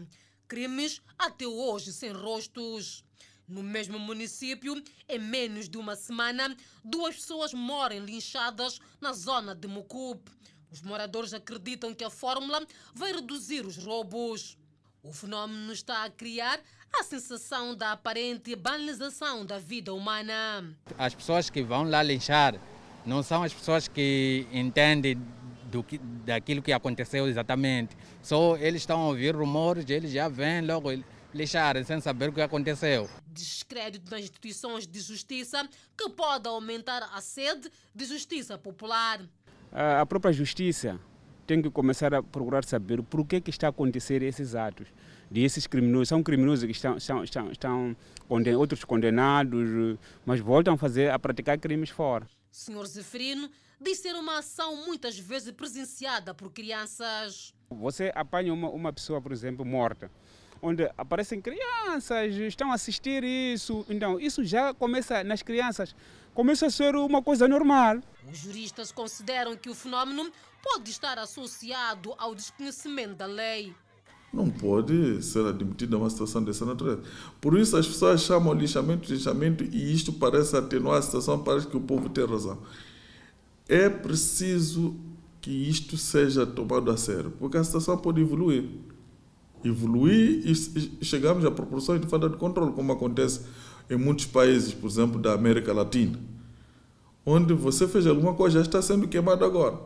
Crimes 0.46 1.00
até 1.18 1.46
hoje 1.46 1.92
sem 1.92 2.12
rostos. 2.12 3.03
No 3.46 3.62
mesmo 3.62 3.98
município, 3.98 4.82
em 5.08 5.18
menos 5.18 5.68
de 5.68 5.76
uma 5.76 5.94
semana, 5.94 6.56
duas 6.82 7.16
pessoas 7.16 7.52
morrem 7.52 8.00
linchadas 8.00 8.80
na 9.00 9.12
zona 9.12 9.54
de 9.54 9.68
Mucup. 9.68 10.30
Os 10.72 10.80
moradores 10.80 11.34
acreditam 11.34 11.94
que 11.94 12.02
a 12.02 12.10
fórmula 12.10 12.66
vai 12.94 13.12
reduzir 13.12 13.66
os 13.66 13.76
roubos. 13.76 14.56
O 15.02 15.12
fenômeno 15.12 15.72
está 15.72 16.04
a 16.04 16.10
criar 16.10 16.58
a 16.98 17.02
sensação 17.02 17.74
da 17.74 17.92
aparente 17.92 18.56
banalização 18.56 19.44
da 19.44 19.58
vida 19.58 19.92
humana. 19.92 20.74
As 20.96 21.14
pessoas 21.14 21.50
que 21.50 21.62
vão 21.62 21.84
lá 21.84 22.02
linchar 22.02 22.58
não 23.04 23.22
são 23.22 23.42
as 23.42 23.52
pessoas 23.52 23.86
que 23.86 24.46
entendem 24.50 25.20
que, 25.82 25.98
daquilo 25.98 26.62
que 26.62 26.72
aconteceu 26.72 27.28
exatamente. 27.28 27.96
Só 28.22 28.56
eles 28.56 28.82
estão 28.82 29.00
a 29.02 29.06
ouvir 29.08 29.34
rumores, 29.34 29.88
eles 29.88 30.12
já 30.12 30.28
vêm 30.28 30.62
logo 30.62 30.90
lixar 31.34 31.84
sem 31.84 32.00
saber 32.00 32.30
o 32.30 32.32
que 32.32 32.40
aconteceu. 32.40 33.10
Descrédito 33.26 34.10
nas 34.10 34.22
instituições 34.22 34.86
de 34.86 35.00
justiça 35.00 35.68
que 35.96 36.08
pode 36.10 36.48
aumentar 36.48 37.10
a 37.12 37.20
sede 37.20 37.70
de 37.94 38.04
justiça 38.04 38.56
popular. 38.56 39.20
A 39.72 40.06
própria 40.06 40.32
justiça 40.32 40.98
tem 41.46 41.60
que 41.60 41.68
começar 41.68 42.14
a 42.14 42.22
procurar 42.22 42.64
saber 42.64 43.02
por 43.02 43.26
que, 43.26 43.40
que 43.40 43.50
está 43.50 43.66
a 43.66 43.70
acontecer 43.70 44.22
esses 44.22 44.54
atos 44.54 44.86
desses 45.30 45.66
criminosos. 45.66 46.08
São 46.08 46.22
criminosos 46.22 46.64
que 46.64 46.70
estão, 46.70 46.96
estão, 46.96 47.22
estão, 47.24 47.50
estão 47.50 47.96
outros 48.56 48.84
condenados, 48.84 49.98
mas 50.24 50.40
voltam 50.40 50.74
a 50.74 50.78
fazer 50.78 51.10
a 51.10 51.18
praticar 51.18 51.58
crimes 51.58 51.90
fora. 51.90 52.26
Senhor 52.50 52.86
Zeferino 52.86 53.50
diz 53.80 53.98
ser 53.98 54.14
uma 54.14 54.38
ação 54.38 54.86
muitas 54.86 55.18
vezes 55.18 55.50
presenciada 55.50 56.32
por 56.32 56.52
crianças. 56.52 57.52
Você 57.68 58.12
apanha 58.14 58.54
uma, 58.54 58.70
uma 58.70 58.92
pessoa, 58.92 59.20
por 59.20 59.32
exemplo, 59.32 59.64
morta 59.64 60.08
onde 60.64 60.90
aparecem 60.96 61.40
crianças, 61.40 62.34
estão 62.34 62.72
a 62.72 62.74
assistir 62.74 63.22
isso. 63.22 63.84
Então, 63.88 64.18
isso 64.18 64.42
já 64.42 64.72
começa 64.72 65.22
nas 65.22 65.42
crianças, 65.42 65.94
começa 66.32 66.66
a 66.66 66.70
ser 66.70 66.96
uma 66.96 67.22
coisa 67.22 67.46
normal. 67.46 68.00
Os 68.30 68.38
juristas 68.38 68.90
consideram 68.90 69.56
que 69.56 69.68
o 69.68 69.74
fenômeno 69.74 70.32
pode 70.62 70.90
estar 70.90 71.18
associado 71.18 72.14
ao 72.16 72.34
desconhecimento 72.34 73.14
da 73.14 73.26
lei. 73.26 73.74
Não 74.32 74.50
pode 74.50 75.22
ser 75.22 75.46
admitida 75.46 75.96
uma 75.96 76.10
situação 76.10 76.42
dessa 76.42 76.64
natureza. 76.64 77.02
Por 77.40 77.56
isso 77.56 77.76
as 77.76 77.86
pessoas 77.86 78.22
chamam 78.22 78.54
lixamento 78.54 79.06
de 79.06 79.14
lixamento 79.14 79.62
e 79.62 79.94
isto 79.94 80.12
parece 80.12 80.56
atenuar 80.56 80.98
a 80.98 81.02
situação, 81.02 81.44
parece 81.44 81.68
que 81.68 81.76
o 81.76 81.80
povo 81.80 82.08
tem 82.08 82.26
razão. 82.26 82.58
É 83.68 83.88
preciso 83.88 84.96
que 85.40 85.50
isto 85.50 85.96
seja 85.96 86.46
tomado 86.46 86.90
a 86.90 86.96
sério, 86.96 87.30
porque 87.38 87.58
a 87.58 87.62
situação 87.62 87.96
pode 87.98 88.20
evoluir 88.20 88.64
evoluir 89.64 90.42
e 90.44 91.04
chegamos 91.04 91.44
a 91.44 91.50
proporções 91.50 92.00
de 92.00 92.06
falta 92.06 92.28
de 92.28 92.36
controle, 92.36 92.72
como 92.72 92.92
acontece 92.92 93.40
em 93.88 93.96
muitos 93.96 94.26
países, 94.26 94.72
por 94.72 94.88
exemplo, 94.88 95.20
da 95.20 95.32
América 95.32 95.72
Latina, 95.72 96.18
onde 97.24 97.54
você 97.54 97.88
fez 97.88 98.06
alguma 98.06 98.34
coisa 98.34 98.58
já 98.58 98.62
está 98.62 98.82
sendo 98.82 99.08
queimado 99.08 99.44
agora. 99.44 99.78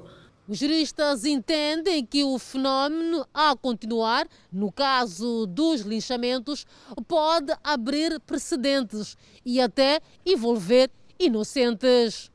Os 0.49 0.58
juristas 0.58 1.26
entendem 1.26 2.06
que 2.06 2.25
o 2.25 2.38
fenômeno, 2.38 3.23
a 3.35 3.54
continuar, 3.54 4.26
no 4.50 4.73
caso 4.73 5.47
dos 5.47 5.82
linchamentos, 5.82 6.66
pode 7.06 7.52
abrir 7.62 8.18
precedentes 8.20 9.14
e 9.44 9.61
até 9.61 10.00
envolver 10.25 10.90
inocentes. 11.20 12.30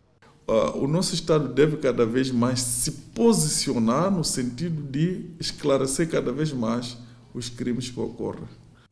Uh, 0.47 0.77
o 0.77 0.87
nosso 0.87 1.15
Estado 1.15 1.47
deve 1.47 1.77
cada 1.77 2.05
vez 2.05 2.29
mais 2.29 2.59
se 2.59 2.91
posicionar 2.91 4.11
no 4.11 4.23
sentido 4.23 4.83
de 4.83 5.31
esclarecer 5.39 6.07
cada 6.07 6.31
vez 6.31 6.51
mais 6.53 6.97
os 7.33 7.49
crimes 7.49 7.89
que 7.89 7.99
ocorrem. 7.99 8.47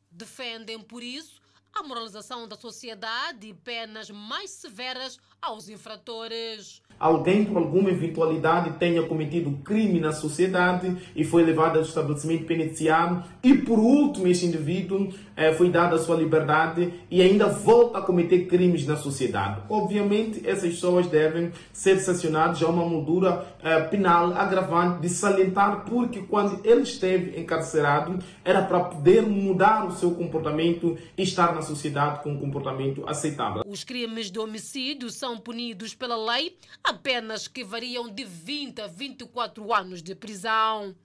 Defendem, 0.10 0.80
por 0.80 1.04
isso, 1.04 1.42
a 1.74 1.84
moralização 1.84 2.48
da 2.48 2.58
sociedade 2.58 3.48
e 3.48 3.54
penas 3.54 4.10
mais 4.10 4.52
severas 4.52 5.20
aos 5.42 5.68
infratores 5.70 6.82
alguém 7.02 7.44
por 7.44 7.58
alguma 7.58 7.90
eventualidade 7.90 8.78
tenha 8.78 9.02
cometido 9.02 9.52
crime 9.64 10.00
na 10.00 10.12
sociedade 10.12 10.96
e 11.16 11.24
foi 11.24 11.44
levado 11.44 11.78
ao 11.78 11.82
estabelecimento 11.82 12.46
penitenciário 12.46 13.24
e 13.44 13.56
por 13.56 13.80
último 13.80 14.28
este 14.28 14.46
indivíduo 14.46 15.10
eh, 15.36 15.52
foi 15.54 15.72
dado 15.72 15.96
a 15.96 15.98
sua 15.98 16.16
liberdade 16.16 16.94
e 17.10 17.22
ainda 17.24 17.48
volta 17.48 17.98
a 17.98 18.02
cometer 18.04 18.46
crimes 18.46 18.86
na 18.86 18.96
sociedade. 18.96 19.64
Obviamente 19.68 20.48
essas 20.48 20.76
pessoas 20.76 21.08
devem 21.08 21.52
ser 21.74 21.98
sancionadas 21.98 22.62
a 22.62 22.68
uma 22.68 22.86
moldura 22.86 23.48
eh, 23.64 23.82
penal 23.86 24.34
agravante 24.34 25.02
de 25.02 25.10
salientar 25.10 25.86
porque 25.86 26.22
quando 26.22 26.64
ele 26.64 26.82
esteve 26.82 27.40
encarcerado 27.40 28.20
era 28.46 28.62
para 28.62 28.80
poder 28.80 29.24
mudar 29.24 29.88
o 29.88 29.92
seu 29.92 30.12
comportamento 30.12 30.96
e 31.18 31.24
estar 31.24 31.56
na 31.56 31.64
sociedade 31.64 32.22
com 32.22 32.34
um 32.34 32.40
comportamento 32.40 33.04
aceitável. 33.08 33.64
Os 33.66 33.84
crimes 33.84 34.30
de 34.30 34.38
homicídio 34.38 35.10
são 35.10 35.31
punidos 35.38 35.96
pela 35.96 36.16
lei 36.16 36.58
apenas 36.84 37.48
que 37.48 37.64
variam 37.64 38.10
de 38.10 38.24
20 38.24 38.82
a 38.82 38.88
24 38.88 39.74
anos 39.74 40.02
de 40.02 40.16
prisão. 40.16 40.96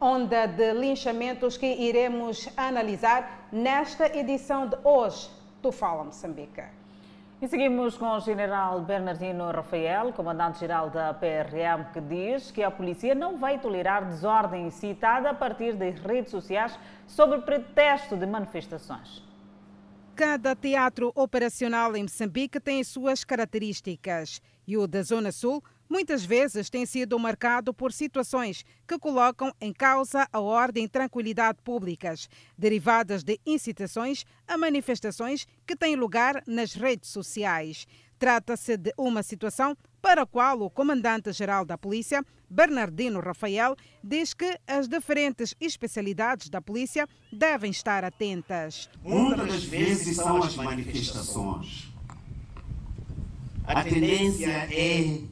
Onda 0.00 0.46
de 0.46 0.72
linchamentos 0.74 1.56
que 1.56 1.66
iremos 1.66 2.48
analisar 2.56 3.48
nesta 3.50 4.06
edição 4.16 4.68
de 4.68 4.76
hoje 4.84 5.30
do 5.62 5.72
Fala 5.72 6.04
Moçambique. 6.04 6.62
E 7.40 7.46
seguimos 7.46 7.98
com 7.98 8.12
o 8.12 8.20
general 8.20 8.80
Bernardino 8.80 9.50
Rafael, 9.50 10.10
comandante-geral 10.14 10.88
da 10.88 11.12
PRM, 11.12 11.92
que 11.92 12.00
diz 12.00 12.50
que 12.50 12.62
a 12.62 12.70
polícia 12.70 13.14
não 13.14 13.36
vai 13.36 13.58
tolerar 13.58 14.06
desordem 14.06 14.70
citada 14.70 15.28
a 15.28 15.34
partir 15.34 15.74
das 15.74 15.98
redes 16.00 16.30
sociais 16.30 16.78
sobre 17.06 17.42
pretexto 17.42 18.16
de 18.16 18.24
manifestações. 18.24 19.25
Cada 20.16 20.56
teatro 20.56 21.12
operacional 21.14 21.94
em 21.94 22.04
Moçambique 22.04 22.58
tem 22.58 22.82
suas 22.82 23.22
características 23.22 24.40
e 24.66 24.74
o 24.78 24.86
da 24.86 25.02
Zona 25.02 25.30
Sul 25.30 25.62
muitas 25.86 26.24
vezes 26.24 26.70
tem 26.70 26.86
sido 26.86 27.18
marcado 27.18 27.74
por 27.74 27.92
situações 27.92 28.64
que 28.88 28.98
colocam 28.98 29.52
em 29.60 29.74
causa 29.74 30.26
a 30.32 30.40
ordem 30.40 30.84
e 30.84 30.88
tranquilidade 30.88 31.58
públicas, 31.62 32.30
derivadas 32.56 33.22
de 33.22 33.38
incitações 33.44 34.24
a 34.48 34.56
manifestações 34.56 35.46
que 35.66 35.76
têm 35.76 35.96
lugar 35.96 36.42
nas 36.46 36.72
redes 36.72 37.10
sociais. 37.10 37.86
Trata-se 38.18 38.78
de 38.78 38.94
uma 38.96 39.22
situação 39.22 39.76
para 40.06 40.22
a 40.22 40.26
qual 40.26 40.60
o 40.60 40.70
comandante-geral 40.70 41.64
da 41.64 41.76
Polícia, 41.76 42.24
Bernardino 42.48 43.18
Rafael, 43.18 43.74
diz 44.04 44.32
que 44.32 44.56
as 44.64 44.86
diferentes 44.86 45.52
especialidades 45.60 46.48
da 46.48 46.62
polícia 46.62 47.08
devem 47.32 47.72
estar 47.72 48.04
atentas. 48.04 48.88
Muitas 49.02 49.64
vezes 49.64 50.14
são 50.14 50.40
as 50.44 50.54
manifestações. 50.54 51.92
A 53.64 53.82
tendência 53.82 54.46
é 54.46 55.22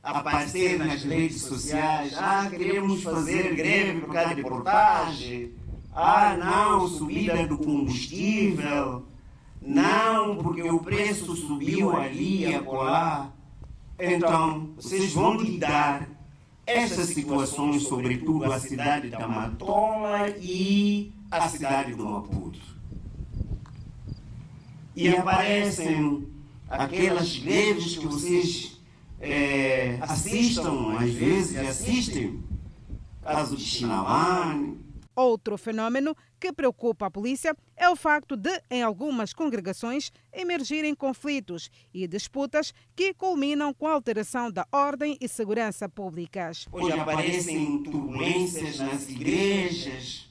aparecer 0.00 0.78
nas 0.78 1.02
redes 1.02 1.42
sociais. 1.42 2.14
Ah, 2.16 2.46
queremos 2.48 3.02
fazer 3.02 3.56
greve 3.56 4.02
por 4.02 4.12
causa 4.12 4.36
de 4.36 4.42
portagem. 4.42 5.52
Ah, 5.92 6.36
não, 6.36 6.86
subida 6.86 7.44
do 7.44 7.58
combustível. 7.58 9.04
Não, 9.60 10.36
porque 10.36 10.62
o 10.62 10.78
preço 10.78 11.34
subiu 11.34 11.90
ali 11.96 12.44
e 12.44 12.54
acolá. 12.54 13.32
Então, 14.04 14.74
vocês 14.74 15.12
vão 15.12 15.36
lidar 15.36 16.08
essas 16.66 17.10
situações, 17.10 17.84
sobretudo 17.84 18.52
a 18.52 18.58
cidade 18.58 19.08
da 19.08 19.28
Matola 19.28 20.28
e 20.40 21.12
a 21.30 21.48
cidade 21.48 21.94
do 21.94 22.04
Maputo. 22.04 22.58
E 24.96 25.08
aparecem 25.08 26.26
aquelas 26.68 27.38
greves 27.38 27.96
que 27.96 28.04
vocês 28.04 28.80
é, 29.20 29.98
assistam, 30.00 30.96
às 30.98 31.12
vezes 31.12 31.56
assistem, 31.56 32.42
caso 33.22 33.56
de 33.56 33.64
Chinawani. 33.64 34.80
Outro 35.14 35.56
fenômeno 35.56 36.16
que 36.40 36.52
preocupa 36.52 37.06
a 37.06 37.10
polícia 37.10 37.54
é 37.82 37.88
o 37.90 37.96
facto 37.96 38.36
de, 38.36 38.62
em 38.70 38.80
algumas 38.80 39.32
congregações, 39.32 40.12
emergirem 40.32 40.94
conflitos 40.94 41.68
e 41.92 42.06
disputas 42.06 42.72
que 42.94 43.12
culminam 43.12 43.74
com 43.74 43.88
a 43.88 43.92
alteração 43.92 44.52
da 44.52 44.64
ordem 44.70 45.18
e 45.20 45.28
segurança 45.28 45.88
públicas. 45.88 46.68
Hoje 46.70 46.92
aparecem 46.92 47.82
turbulências 47.82 48.78
nas 48.78 49.08
igrejas, 49.08 50.30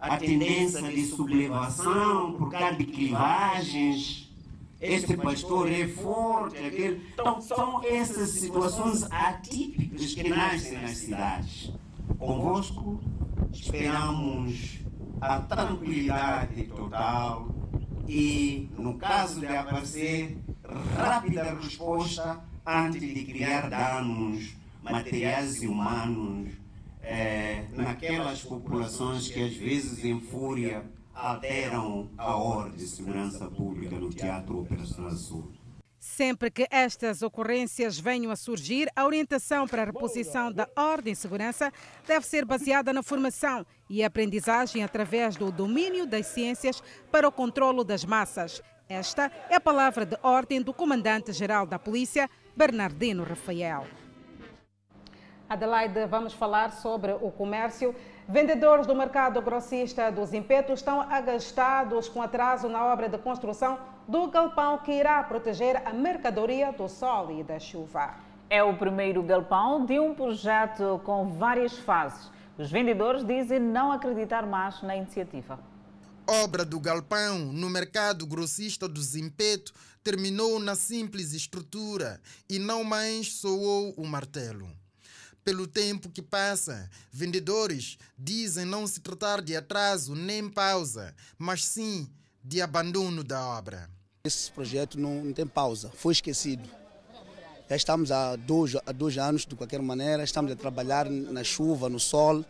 a 0.00 0.16
tendência 0.16 0.80
de 0.82 1.04
sublevação 1.04 2.32
por 2.38 2.50
causa 2.50 2.74
de 2.76 2.86
clivagens. 2.86 4.32
Este 4.80 5.14
pastor 5.14 5.70
é 5.70 5.86
forte, 5.86 6.56
aquele. 6.56 7.06
Então, 7.12 7.40
são 7.42 7.84
essas 7.84 8.30
situações 8.30 9.02
atípicas 9.10 10.14
que 10.14 10.28
nascem 10.28 10.80
nas 10.80 10.96
cidades. 10.96 11.70
Convosco, 12.18 12.98
esperamos 13.52 14.81
a 15.22 15.38
tranquilidade 15.38 16.64
total 16.64 17.48
e, 18.08 18.68
no 18.76 18.98
caso 18.98 19.38
de 19.38 19.46
aparecer, 19.46 20.36
rápida 20.96 21.44
resposta 21.54 22.40
antes 22.66 23.00
de 23.00 23.24
criar 23.24 23.70
danos 23.70 24.52
materiais 24.82 25.62
e 25.62 25.68
humanos 25.68 26.50
é, 27.00 27.66
naquelas 27.72 28.42
populações 28.42 29.28
que 29.28 29.40
às 29.40 29.54
vezes 29.54 30.04
em 30.04 30.20
fúria 30.20 30.84
alteram 31.14 32.10
a 32.18 32.34
ordem 32.34 32.78
de 32.78 32.86
segurança 32.88 33.46
pública 33.46 33.96
no 33.96 34.10
Teatro 34.10 34.60
Operacional 34.60 35.12
Sul. 35.12 35.52
Sempre 36.04 36.50
que 36.50 36.66
estas 36.68 37.22
ocorrências 37.22 37.96
venham 37.96 38.32
a 38.32 38.34
surgir, 38.34 38.90
a 38.96 39.06
orientação 39.06 39.68
para 39.68 39.82
a 39.82 39.84
reposição 39.84 40.50
da 40.50 40.68
ordem 40.76 41.12
e 41.12 41.16
segurança 41.16 41.72
deve 42.04 42.26
ser 42.26 42.44
baseada 42.44 42.92
na 42.92 43.04
formação 43.04 43.64
e 43.88 44.02
aprendizagem 44.02 44.82
através 44.82 45.36
do 45.36 45.52
domínio 45.52 46.04
das 46.04 46.26
ciências 46.26 46.82
para 47.08 47.28
o 47.28 47.30
controlo 47.30 47.84
das 47.84 48.04
massas. 48.04 48.60
Esta 48.88 49.30
é 49.48 49.54
a 49.54 49.60
palavra 49.60 50.04
de 50.04 50.18
ordem 50.24 50.60
do 50.60 50.74
comandante-geral 50.74 51.66
da 51.66 51.78
Polícia, 51.78 52.28
Bernardino 52.56 53.22
Rafael. 53.22 53.86
Adelaide, 55.48 56.04
vamos 56.06 56.32
falar 56.32 56.72
sobre 56.72 57.12
o 57.12 57.30
comércio. 57.30 57.94
Vendedores 58.28 58.88
do 58.88 58.96
mercado 58.96 59.40
grossista 59.40 60.10
dos 60.10 60.34
Impetos 60.34 60.80
estão 60.80 61.00
agastados 61.00 62.08
com 62.08 62.20
atraso 62.20 62.68
na 62.68 62.84
obra 62.86 63.08
de 63.08 63.18
construção 63.18 63.78
do 64.06 64.28
galpão 64.28 64.78
que 64.78 64.92
irá 64.92 65.22
proteger 65.22 65.82
a 65.86 65.92
mercadoria 65.92 66.72
do 66.72 66.88
sol 66.88 67.30
e 67.38 67.44
da 67.44 67.58
chuva. 67.58 68.14
É 68.50 68.62
o 68.62 68.76
primeiro 68.76 69.22
galpão 69.22 69.86
de 69.86 69.98
um 69.98 70.14
projeto 70.14 71.00
com 71.04 71.30
várias 71.30 71.78
fases. 71.78 72.30
Os 72.58 72.70
vendedores 72.70 73.24
dizem 73.24 73.58
não 73.58 73.92
acreditar 73.92 74.46
mais 74.46 74.82
na 74.82 74.96
iniciativa. 74.96 75.58
Obra 76.26 76.64
do 76.64 76.78
galpão 76.78 77.38
no 77.38 77.70
mercado 77.70 78.26
grossista 78.26 78.86
do 78.86 79.00
Zimpeto 79.00 79.72
terminou 80.04 80.58
na 80.60 80.74
simples 80.74 81.32
estrutura 81.32 82.20
e 82.48 82.58
não 82.58 82.84
mais 82.84 83.32
soou 83.32 83.94
o 83.96 84.06
martelo. 84.06 84.68
Pelo 85.44 85.66
tempo 85.66 86.08
que 86.08 86.22
passa, 86.22 86.88
vendedores 87.10 87.98
dizem 88.16 88.64
não 88.64 88.86
se 88.86 89.00
tratar 89.00 89.40
de 89.40 89.56
atraso 89.56 90.14
nem 90.14 90.48
pausa, 90.48 91.14
mas 91.36 91.64
sim 91.64 92.08
de 92.42 92.60
abandono 92.60 93.22
da 93.22 93.44
obra. 93.46 93.88
Esse 94.24 94.50
projeto 94.50 94.98
não, 94.98 95.24
não 95.24 95.32
tem 95.32 95.46
pausa, 95.46 95.90
foi 95.94 96.12
esquecido. 96.12 96.68
Já 97.68 97.76
estamos 97.76 98.12
há 98.12 98.36
dois, 98.36 98.76
há 98.76 98.92
dois 98.92 99.16
anos, 99.16 99.46
de 99.46 99.54
qualquer 99.54 99.80
maneira, 99.80 100.22
estamos 100.22 100.52
a 100.52 100.56
trabalhar 100.56 101.08
na 101.08 101.42
chuva, 101.42 101.88
no 101.88 101.98
sol, 101.98 102.44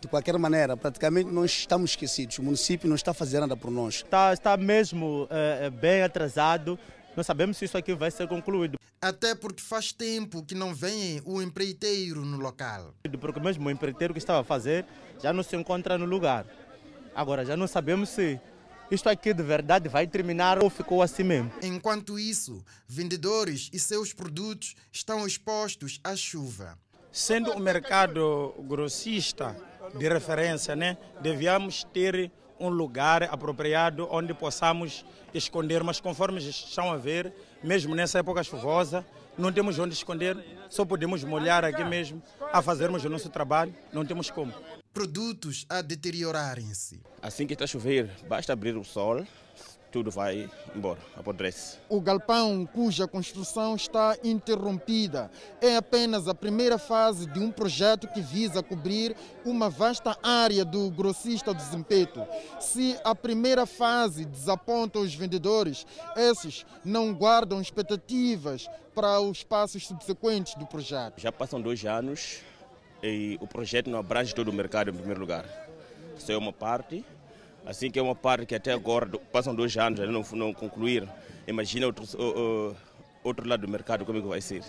de 0.00 0.08
qualquer 0.08 0.38
maneira, 0.38 0.76
praticamente 0.76 1.30
nós 1.30 1.50
estamos 1.50 1.90
esquecidos. 1.90 2.38
O 2.38 2.42
município 2.42 2.88
não 2.88 2.96
está 2.96 3.12
fazendo 3.12 3.42
nada 3.42 3.56
por 3.56 3.70
nós. 3.70 3.96
Está, 3.96 4.32
está 4.32 4.56
mesmo 4.56 5.26
é, 5.30 5.70
bem 5.70 6.02
atrasado. 6.02 6.78
Não 7.16 7.22
sabemos 7.22 7.56
se 7.56 7.64
isso 7.64 7.76
aqui 7.76 7.94
vai 7.94 8.10
ser 8.10 8.28
concluído. 8.28 8.78
Até 9.00 9.34
porque 9.34 9.62
faz 9.62 9.92
tempo 9.92 10.42
que 10.42 10.54
não 10.54 10.74
vem 10.74 11.20
o 11.24 11.42
empreiteiro 11.42 12.24
no 12.24 12.38
local. 12.38 12.94
Porque 13.20 13.40
mesmo 13.40 13.68
o 13.68 13.70
empreiteiro 13.70 14.14
que 14.14 14.18
estava 14.18 14.40
a 14.40 14.44
fazer 14.44 14.86
já 15.22 15.32
não 15.32 15.42
se 15.42 15.54
encontra 15.56 15.98
no 15.98 16.06
lugar. 16.06 16.46
Agora 17.14 17.44
já 17.44 17.56
não 17.56 17.66
sabemos 17.66 18.08
se 18.08 18.40
isto 18.90 19.08
aqui 19.08 19.32
de 19.32 19.42
verdade 19.42 19.88
vai 19.88 20.06
terminar 20.06 20.62
ou 20.62 20.70
ficou 20.70 21.02
assim 21.02 21.22
mesmo. 21.22 21.52
Enquanto 21.62 22.18
isso, 22.18 22.64
vendedores 22.86 23.70
e 23.72 23.78
seus 23.78 24.12
produtos 24.12 24.74
estão 24.92 25.26
expostos 25.26 26.00
à 26.04 26.14
chuva. 26.14 26.78
Sendo 27.10 27.52
o 27.52 27.60
mercado 27.60 28.54
grossista 28.66 29.56
de 29.96 30.08
referência, 30.08 30.74
né, 30.74 30.96
devíamos 31.20 31.84
ter 31.84 32.30
um 32.58 32.68
lugar 32.68 33.24
apropriado 33.24 34.08
onde 34.10 34.32
possamos 34.32 35.04
esconder, 35.32 35.82
mas 35.82 36.00
conforme 36.00 36.38
estão 36.38 36.92
a 36.92 36.96
ver, 36.96 37.32
mesmo 37.62 37.94
nessa 37.94 38.18
época 38.18 38.42
chuvosa, 38.42 39.04
não 39.36 39.52
temos 39.52 39.78
onde 39.78 39.94
esconder, 39.94 40.36
só 40.68 40.84
podemos 40.84 41.24
molhar 41.24 41.64
aqui 41.64 41.82
mesmo 41.84 42.22
a 42.52 42.62
fazermos 42.62 43.04
o 43.04 43.08
nosso 43.08 43.28
trabalho, 43.28 43.74
não 43.92 44.04
temos 44.04 44.30
como. 44.30 44.52
Produtos 44.94 45.66
a 45.68 45.82
deteriorarem-se. 45.82 47.00
Assim 47.20 47.48
que 47.48 47.52
está 47.52 47.64
a 47.64 47.66
chover, 47.66 48.08
basta 48.28 48.52
abrir 48.52 48.76
o 48.76 48.84
sol, 48.84 49.26
tudo 49.90 50.08
vai 50.08 50.48
embora, 50.72 51.00
apodrece. 51.16 51.78
O 51.88 52.00
galpão, 52.00 52.64
cuja 52.64 53.08
construção 53.08 53.74
está 53.74 54.16
interrompida, 54.22 55.32
é 55.60 55.76
apenas 55.76 56.28
a 56.28 56.34
primeira 56.34 56.78
fase 56.78 57.26
de 57.26 57.40
um 57.40 57.50
projeto 57.50 58.06
que 58.06 58.20
visa 58.20 58.62
cobrir 58.62 59.16
uma 59.44 59.68
vasta 59.68 60.16
área 60.22 60.64
do 60.64 60.88
grossista 60.92 61.52
do 61.52 61.60
Zimpeto. 61.60 62.24
Se 62.60 62.96
a 63.02 63.16
primeira 63.16 63.66
fase 63.66 64.24
desaponta 64.24 65.00
os 65.00 65.12
vendedores, 65.12 65.84
esses 66.16 66.64
não 66.84 67.12
guardam 67.12 67.60
expectativas 67.60 68.68
para 68.94 69.18
os 69.18 69.42
passos 69.42 69.88
subsequentes 69.88 70.54
do 70.54 70.66
projeto. 70.66 71.20
Já 71.20 71.32
passam 71.32 71.60
dois 71.60 71.84
anos 71.84 72.44
e 73.06 73.38
o 73.40 73.46
projeto 73.46 73.90
não 73.90 73.98
abrange 73.98 74.34
todo 74.34 74.48
o 74.48 74.52
mercado 74.52 74.90
em 74.90 74.94
primeiro 74.94 75.20
lugar. 75.20 75.44
Isso 76.16 76.30
é 76.32 76.36
uma 76.36 76.52
parte 76.52 77.04
Assim 77.66 77.90
que 77.90 77.98
é 77.98 78.02
uma 78.02 78.14
parte 78.14 78.44
que 78.44 78.54
até 78.54 78.72
agora 78.72 79.08
passam 79.32 79.54
dois 79.54 79.74
anos 79.76 79.98
ainda 79.98 80.12
não, 80.12 80.22
não 80.32 80.52
concluíram. 80.52 81.08
Imagina 81.46 81.86
outro, 81.86 82.04
uh, 82.04 82.76
outro 83.22 83.48
lado 83.48 83.62
do 83.62 83.68
mercado 83.68 84.04
como 84.04 84.18
é 84.18 84.22
que 84.22 84.28
vai 84.28 84.40
ser. 84.40 84.62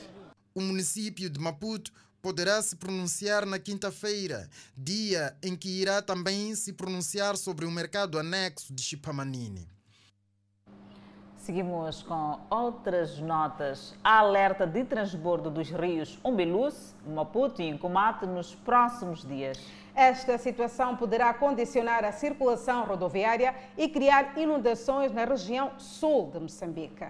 O 0.54 0.62
município 0.62 1.30
de 1.30 1.38
Maputo 1.38 1.91
poderá 2.21 2.62
se 2.62 2.78
pronunciar 2.78 3.45
na 3.45 3.60
quinta-feira, 3.60 4.50
dia 4.76 5.36
em 5.43 5.56
que 5.56 5.69
irá 5.69 6.02
também 6.02 6.56
se 6.56 6.71
pronunciar 6.71 7.36
sobre 7.36 7.65
o 7.65 7.71
mercado 7.71 8.17
anexo 8.17 8.74
de 8.74 8.82
Chipamanini. 8.82 9.67
Seguimos 11.46 12.02
com 12.02 12.40
outras 12.50 13.20
notas. 13.20 13.94
Há 14.04 14.18
alerta 14.18 14.66
de 14.66 14.84
transbordo 14.84 15.52
dos 15.52 15.70
rios 15.70 16.18
Umbeluz, 16.26 16.96
Maputo 17.08 17.62
e 17.62 17.70
Incomate 17.70 18.26
nos 18.26 18.56
próximos 18.56 19.24
dias. 19.24 19.60
Esta 19.94 20.40
situação 20.40 20.98
poderá 20.98 21.32
condicionar 21.36 22.04
a 22.04 22.12
circulação 22.12 22.84
rodoviária 22.86 23.54
e 23.78 23.88
criar 23.88 24.36
inundações 24.36 25.12
na 25.12 25.24
região 25.24 25.74
sul 25.78 26.32
de 26.34 26.40
Moçambique. 26.40 27.06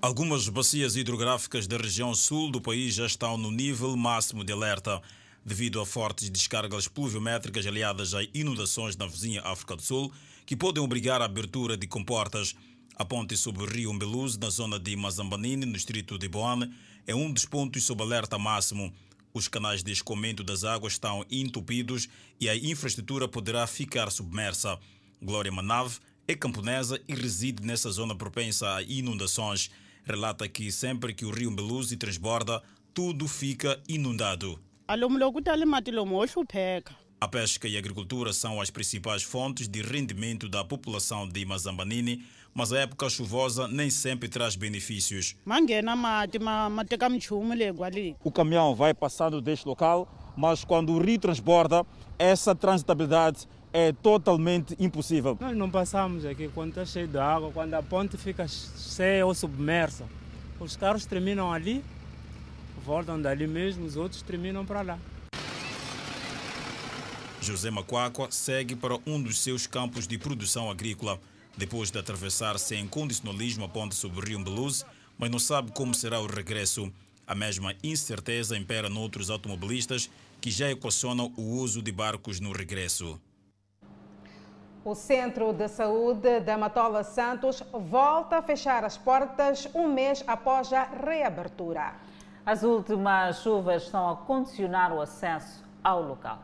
Algumas 0.00 0.48
bacias 0.48 0.96
hidrográficas 0.96 1.66
da 1.66 1.76
região 1.76 2.14
sul 2.14 2.50
do 2.50 2.62
país 2.62 2.94
já 2.94 3.04
estão 3.04 3.36
no 3.36 3.50
nível 3.50 3.94
máximo 3.94 4.42
de 4.42 4.54
alerta, 4.54 5.02
devido 5.44 5.82
a 5.82 5.84
fortes 5.84 6.30
descargas 6.30 6.88
pluviométricas 6.88 7.66
aliadas 7.66 8.14
a 8.14 8.22
inundações 8.32 8.96
na 8.96 9.06
vizinha 9.06 9.42
África 9.44 9.76
do 9.76 9.82
Sul, 9.82 10.10
que 10.46 10.56
podem 10.56 10.82
obrigar 10.82 11.20
a 11.20 11.26
abertura 11.26 11.76
de 11.76 11.86
comportas. 11.86 12.56
A 12.96 13.04
ponte 13.04 13.36
sobre 13.36 13.62
o 13.62 13.66
rio 13.66 13.90
Umbeluz, 13.90 14.36
na 14.36 14.50
zona 14.50 14.78
de 14.78 14.94
Mazambanini, 14.94 15.64
no 15.64 15.72
distrito 15.72 16.18
de 16.18 16.28
Boane, 16.28 16.72
é 17.06 17.14
um 17.14 17.32
dos 17.32 17.46
pontos 17.46 17.84
sob 17.84 18.02
alerta 18.02 18.38
máximo. 18.38 18.92
Os 19.32 19.48
canais 19.48 19.82
de 19.82 19.90
escoamento 19.90 20.44
das 20.44 20.62
águas 20.62 20.92
estão 20.92 21.24
entupidos 21.30 22.08
e 22.38 22.48
a 22.50 22.56
infraestrutura 22.56 23.26
poderá 23.26 23.66
ficar 23.66 24.10
submersa. 24.10 24.78
Glória 25.22 25.50
Manave 25.50 25.98
é 26.28 26.34
camponesa 26.34 27.00
e 27.08 27.14
reside 27.14 27.64
nessa 27.64 27.90
zona 27.90 28.14
propensa 28.14 28.74
a 28.74 28.82
inundações. 28.82 29.70
Relata 30.04 30.46
que 30.46 30.70
sempre 30.70 31.14
que 31.14 31.24
o 31.24 31.30
rio 31.30 31.50
Beluzi 31.50 31.96
transborda, 31.96 32.62
tudo 32.92 33.26
fica 33.26 33.80
inundado. 33.88 34.60
A 37.22 37.28
pesca 37.28 37.68
e 37.68 37.76
a 37.76 37.78
agricultura 37.78 38.32
são 38.32 38.60
as 38.60 38.68
principais 38.68 39.22
fontes 39.22 39.68
de 39.68 39.80
rendimento 39.80 40.48
da 40.48 40.64
população 40.64 41.28
de 41.28 41.44
Mazambanini, 41.44 42.26
mas 42.54 42.72
a 42.72 42.80
época 42.80 43.08
chuvosa 43.08 43.66
nem 43.68 43.90
sempre 43.90 44.28
traz 44.28 44.56
benefícios. 44.56 45.36
O 48.24 48.30
caminhão 48.30 48.74
vai 48.74 48.94
passando 48.94 49.40
deste 49.40 49.66
local, 49.66 50.08
mas 50.36 50.64
quando 50.64 50.92
o 50.92 51.00
rio 51.00 51.18
transborda, 51.18 51.84
essa 52.18 52.54
transitabilidade 52.54 53.48
é 53.72 53.92
totalmente 53.92 54.76
impossível. 54.78 55.36
Nós 55.40 55.56
não 55.56 55.70
passamos 55.70 56.24
aqui 56.24 56.48
quando 56.48 56.70
está 56.70 56.84
cheio 56.84 57.08
de 57.08 57.18
água, 57.18 57.50
quando 57.52 57.74
a 57.74 57.82
ponte 57.82 58.16
fica 58.16 58.46
cheia 58.46 59.24
ou 59.24 59.34
submersa. 59.34 60.04
Os 60.60 60.76
carros 60.76 61.06
terminam 61.06 61.52
ali, 61.52 61.82
voltam 62.84 63.20
dali 63.20 63.46
mesmo, 63.46 63.84
os 63.84 63.96
outros 63.96 64.22
terminam 64.22 64.64
para 64.64 64.82
lá. 64.82 64.98
José 67.40 67.70
Macuacua 67.72 68.28
segue 68.30 68.76
para 68.76 68.96
um 69.04 69.20
dos 69.20 69.40
seus 69.40 69.66
campos 69.66 70.06
de 70.06 70.16
produção 70.16 70.70
agrícola, 70.70 71.18
depois 71.56 71.90
de 71.90 71.98
atravessar 71.98 72.58
sem 72.58 72.86
condicionalismo 72.86 73.64
a 73.64 73.68
ponte 73.68 73.94
sobre 73.94 74.20
o 74.20 74.24
Rio 74.24 74.40
Mbeluz, 74.40 74.84
mas 75.18 75.30
não 75.30 75.38
sabe 75.38 75.72
como 75.72 75.94
será 75.94 76.20
o 76.20 76.26
regresso. 76.26 76.92
A 77.26 77.34
mesma 77.34 77.74
incerteza 77.82 78.56
impera 78.56 78.88
noutros 78.88 79.30
automobilistas 79.30 80.10
que 80.40 80.50
já 80.50 80.70
equacionam 80.70 81.32
o 81.36 81.42
uso 81.42 81.80
de 81.80 81.92
barcos 81.92 82.40
no 82.40 82.52
regresso. 82.52 83.20
O 84.84 84.96
Centro 84.96 85.52
de 85.52 85.68
Saúde 85.68 86.40
da 86.40 86.58
Matola 86.58 87.04
Santos 87.04 87.62
volta 87.72 88.38
a 88.38 88.42
fechar 88.42 88.84
as 88.84 88.98
portas 88.98 89.68
um 89.72 89.86
mês 89.86 90.24
após 90.26 90.72
a 90.72 90.82
reabertura. 90.82 91.94
As 92.44 92.64
últimas 92.64 93.42
chuvas 93.42 93.84
estão 93.84 94.10
a 94.10 94.16
condicionar 94.16 94.92
o 94.92 95.00
acesso 95.00 95.62
ao 95.84 96.02
local. 96.02 96.42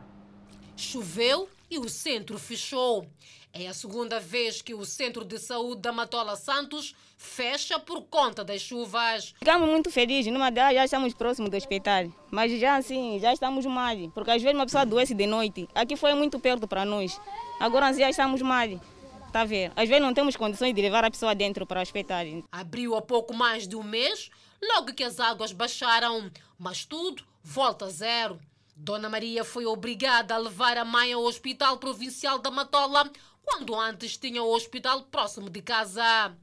Choveu 0.77 1.49
e 1.69 1.77
o 1.77 1.89
centro 1.89 2.39
fechou. 2.39 3.05
É 3.51 3.67
a 3.67 3.73
segunda 3.73 4.19
vez 4.19 4.61
que 4.61 4.75
o 4.75 4.85
Centro 4.85 5.25
de 5.25 5.39
Saúde 5.39 5.81
da 5.81 5.91
Matola 5.91 6.35
Santos 6.35 6.95
fecha 7.17 7.79
por 7.79 8.03
conta 8.03 8.43
das 8.43 8.61
chuvas. 8.61 9.33
Ficamos 9.39 9.67
muito 9.67 9.89
felizes, 9.89 10.31
numa 10.31 10.51
delas 10.51 10.75
já 10.75 10.85
estamos 10.85 11.13
próximos 11.15 11.49
do 11.49 11.57
hospital, 11.57 12.11
mas 12.29 12.59
já 12.59 12.75
assim, 12.75 13.19
já 13.19 13.33
estamos 13.33 13.65
mal, 13.65 13.95
porque 14.13 14.29
às 14.31 14.41
vezes 14.41 14.55
uma 14.55 14.65
pessoa 14.65 14.83
adoece 14.83 15.15
de 15.15 15.25
noite. 15.25 15.67
Aqui 15.73 15.95
foi 15.95 16.13
muito 16.13 16.39
perto 16.39 16.67
para 16.67 16.85
nós, 16.85 17.19
agora 17.59 17.91
já 17.91 18.09
estamos 18.09 18.41
mal. 18.41 18.67
Tá 19.31 19.45
ver? 19.45 19.71
Às 19.75 19.87
vezes 19.87 20.01
não 20.01 20.13
temos 20.13 20.35
condições 20.35 20.73
de 20.73 20.81
levar 20.81 21.03
a 21.05 21.11
pessoa 21.11 21.35
dentro 21.35 21.63
para 21.65 21.79
o 21.79 21.83
hospital. 21.83 22.25
Abriu 22.51 22.95
há 22.95 23.01
pouco 23.01 23.31
mais 23.31 23.67
de 23.67 23.75
um 23.75 23.83
mês, 23.83 24.29
logo 24.61 24.93
que 24.93 25.03
as 25.03 25.19
águas 25.19 25.51
baixaram, 25.51 26.31
mas 26.57 26.83
tudo 26.83 27.23
volta 27.43 27.85
a 27.85 27.89
zero. 27.89 28.39
Dona 28.75 29.09
Maria 29.09 29.43
foi 29.43 29.65
obrigada 29.65 30.33
a 30.33 30.37
levar 30.37 30.77
a 30.77 30.85
mãe 30.85 31.11
ao 31.11 31.23
Hospital 31.23 31.77
Provincial 31.77 32.39
da 32.39 32.49
Matola 32.49 33.11
quando 33.49 33.75
antes 33.75 34.15
tinha 34.15 34.43
o 34.43 34.53
hospital 34.53 35.01
próximo 35.03 35.49
de 35.49 35.61
casa. 35.61 36.35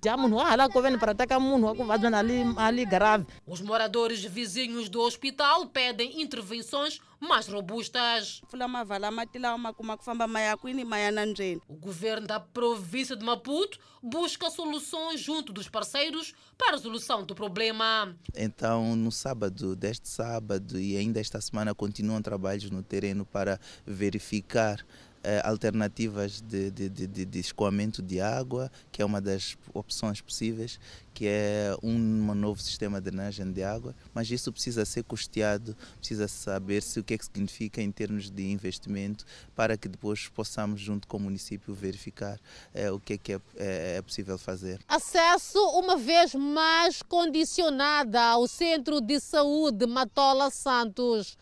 Os 3.47 3.61
moradores 3.61 4.25
vizinhos 4.25 4.89
do 4.89 5.01
hospital 5.01 5.67
pedem 5.67 6.21
intervenções 6.21 7.01
mais 7.21 7.47
robustas. 7.49 8.43
O 11.69 11.77
governo 11.77 12.27
da 12.27 12.41
província 12.41 13.17
de 13.17 13.25
Maputo 13.25 13.79
busca 14.03 14.51
soluções 14.51 15.21
junto 15.21 15.53
dos 15.53 15.69
parceiros 15.69 16.35
para 16.59 16.69
a 16.69 16.73
resolução 16.73 17.25
do 17.25 17.35
problema. 17.35 18.15
Então, 18.35 18.95
no 18.97 19.11
sábado, 19.11 19.75
deste 19.75 20.09
sábado 20.09 20.79
e 20.79 20.97
ainda 20.97 21.21
esta 21.21 21.41
semana, 21.41 21.75
continuam 21.75 22.21
trabalhos 22.21 22.71
no 22.71 22.83
terreno 22.83 23.25
para 23.25 23.59
verificar 23.87 24.85
alternativas 25.43 26.41
de, 26.41 26.71
de, 26.71 26.89
de, 26.89 27.25
de, 27.25 27.39
escoamento 27.39 28.03
de 28.03 28.21
água, 28.21 28.71
que 28.93 29.03
é 29.03 29.05
uma 29.05 29.21
das 29.21 29.57
opções 29.75 30.21
possíveis, 30.21 30.79
que 31.13 31.27
é 31.27 31.75
um 31.83 32.35
novo 32.35 32.61
sistema 32.61 33.01
de 33.01 33.11
drenagem 33.11 33.51
de 33.51 33.63
água, 33.63 33.95
mas 34.13 34.31
isso 34.31 34.53
precisa 34.53 34.85
ser 34.85 35.03
custeado, 35.03 35.75
precisa 35.99 36.29
saber 36.29 36.83
se 36.83 37.01
o 37.01 37.05
que 37.05 37.15
é 37.15 37.19
que 37.19 37.25
significa 37.25 37.81
em 37.81 37.91
termos 37.91 38.31
de 38.31 38.51
investimento, 38.51 39.25
para 39.55 39.79
que 39.79 39.89
depois 39.89 40.29
possamos, 40.29 40.81
junto 40.81 41.09
com 41.09 41.17
o 41.17 41.21
município, 41.21 41.75
verificar 41.75 42.39
é, 42.75 42.91
o 42.93 43.01
que 43.01 43.15
é 43.15 43.19
que 43.19 43.33
é, 43.33 43.41
é, 43.57 43.97
é 43.97 44.03
possível 44.03 44.37
fazer. 44.37 44.79
Acesso, 44.87 45.59
uma 45.71 45.97
vez 45.97 46.35
mais, 46.35 47.01
condicionada 47.03 48.21
ao 48.21 48.47
Centro 48.47 49.01
de 49.01 49.19
Saúde 49.19 49.87
Matola 49.87 50.51
Santos. 50.51 51.39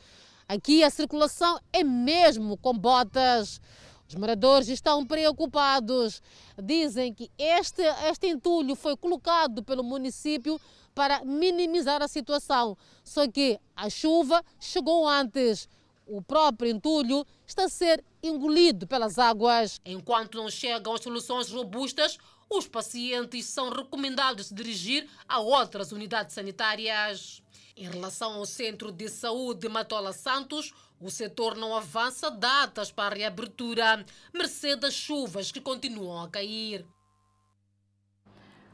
Aqui 0.48 0.84
a 0.84 0.90
circulação 0.90 1.58
é 1.72 1.82
mesmo 1.82 2.56
com 2.58 2.76
botas. 2.76 3.60
Os 4.06 4.14
moradores 4.14 4.68
estão 4.68 5.04
preocupados. 5.06 6.20
Dizem 6.62 7.12
que 7.14 7.30
este, 7.38 7.82
este 8.10 8.28
entulho 8.28 8.74
foi 8.74 8.96
colocado 8.96 9.62
pelo 9.62 9.82
município 9.82 10.60
para 10.94 11.24
minimizar 11.24 12.02
a 12.02 12.08
situação. 12.08 12.76
Só 13.02 13.26
que 13.26 13.58
a 13.74 13.88
chuva 13.88 14.44
chegou 14.60 15.08
antes. 15.08 15.68
O 16.06 16.20
próprio 16.20 16.70
entulho 16.70 17.26
está 17.46 17.64
a 17.64 17.68
ser 17.68 18.04
engolido 18.22 18.86
pelas 18.86 19.18
águas. 19.18 19.80
Enquanto 19.84 20.36
não 20.36 20.50
chegam 20.50 20.92
as 20.92 21.00
soluções 21.00 21.50
robustas, 21.50 22.18
os 22.50 22.68
pacientes 22.68 23.46
são 23.46 23.70
recomendados 23.70 24.50
dirigir 24.50 25.08
a 25.26 25.40
outras 25.40 25.92
unidades 25.92 26.34
sanitárias. 26.34 27.42
Em 27.76 27.90
relação 27.90 28.34
ao 28.34 28.46
Centro 28.46 28.92
de 28.92 29.08
Saúde 29.08 29.62
de 29.62 29.68
Matola 29.68 30.12
Santos, 30.12 30.72
o 31.00 31.10
setor 31.10 31.56
não 31.56 31.74
avança 31.74 32.30
datas 32.30 32.92
para 32.92 33.16
a 33.16 33.18
reabertura, 33.18 34.06
mercê 34.32 34.76
das 34.76 34.94
chuvas 34.94 35.50
que 35.50 35.60
continuam 35.60 36.22
a 36.22 36.28
cair. 36.28 36.86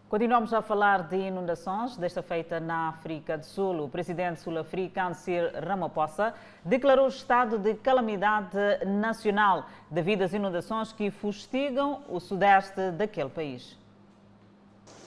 Continuamos 0.07 0.53
a 0.53 0.61
falar 0.61 1.09
de 1.09 1.17
inundações, 1.17 1.97
desta 1.97 2.23
feita 2.23 2.61
na 2.61 2.91
África 2.91 3.39
do 3.39 3.47
Sul. 3.47 3.85
O 3.85 3.89
presidente 3.89 4.41
sul-africano 4.41 5.15
Cyril 5.15 5.51
Ramaphosa 5.67 6.35
declarou 6.63 7.09
estado 7.09 7.59
de 7.59 7.77
calamidade 7.77 8.85
nacional 8.85 9.67
devido 9.91 10.23
às 10.23 10.35
inundações 10.35 10.93
que 10.93 11.11
fustigam 11.11 12.03
o 12.07 12.21
sudeste 12.21 12.91
daquele 12.91 13.31
país. 13.31 13.80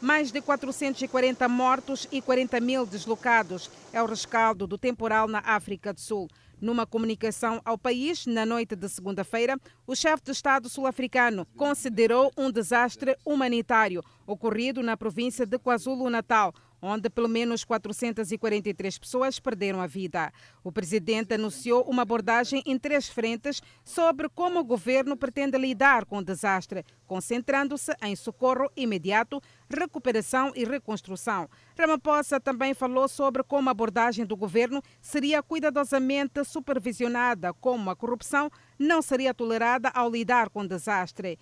Mais 0.04 0.34
de 0.34 0.42
440 0.42 1.48
mortos 1.48 2.10
e 2.12 2.22
40 2.22 2.60
mil 2.60 2.86
deslocados 2.86 3.72
é 3.94 4.04
o 4.04 4.06
rescaldo 4.06 4.68
do 4.68 4.78
temporal 4.78 5.30
na 5.30 5.40
África 5.40 5.94
do 5.94 6.02
Sul. 6.02 6.28
Numa 6.60 6.86
comunicação 6.86 7.62
ao 7.64 7.78
país, 7.78 8.26
na 8.26 8.46
noite 8.46 8.76
de 8.76 8.90
segunda-feira, 8.90 9.58
o 9.88 9.96
chefe 9.96 10.26
de 10.26 10.32
Estado 10.32 10.68
sul-africano 10.68 11.48
considerou 11.56 12.34
um 12.38 12.52
desastre 12.52 13.16
humanitário 13.26 14.04
ocorrido 14.28 14.84
na 14.84 14.98
província 14.98 15.46
de 15.46 15.58
KwaZulu-Natal, 15.58 16.54
onde 16.84 17.10
pelo 17.10 17.30
menos 17.30 17.64
443 17.64 18.98
pessoas 18.98 19.40
perderam 19.40 19.80
a 19.80 19.88
vida. 19.88 20.32
O 20.62 20.72
presidente 20.72 21.34
anunciou 21.34 21.84
uma 21.84 22.02
abordagem 22.02 22.62
em 22.66 22.78
três 22.78 23.08
frentes 23.08 23.62
sobre 23.86 24.28
como 24.28 24.60
o 24.60 24.64
governo 24.66 25.16
pretende 25.16 25.58
lidar 25.58 26.04
com 26.04 26.18
o 26.18 26.24
desastre, 26.24 26.86
concentrando-se 27.08 27.96
em 28.02 28.16
socorro 28.18 28.70
imediato, 28.76 29.42
recuperação 29.70 30.52
e 30.56 30.66
reconstrução. 30.66 31.50
Ramaphosa 31.80 32.40
também 32.40 32.74
falou 32.74 33.08
sobre 33.08 33.44
como 33.44 33.70
a 33.70 33.72
abordagem 33.72 34.26
do 34.26 34.36
governo 34.36 34.82
seria 35.02 35.42
cuidadosamente 35.42 36.44
supervisionada, 36.44 37.54
como 37.54 37.90
a 37.90 37.96
corrupção 37.96 38.52
não 38.78 39.02
seria 39.02 39.34
tolerada 39.34 39.90
ao 39.90 40.12
lidar 40.12 40.50
com 40.50 40.62
o 40.62 40.68
desastre. 40.68 41.40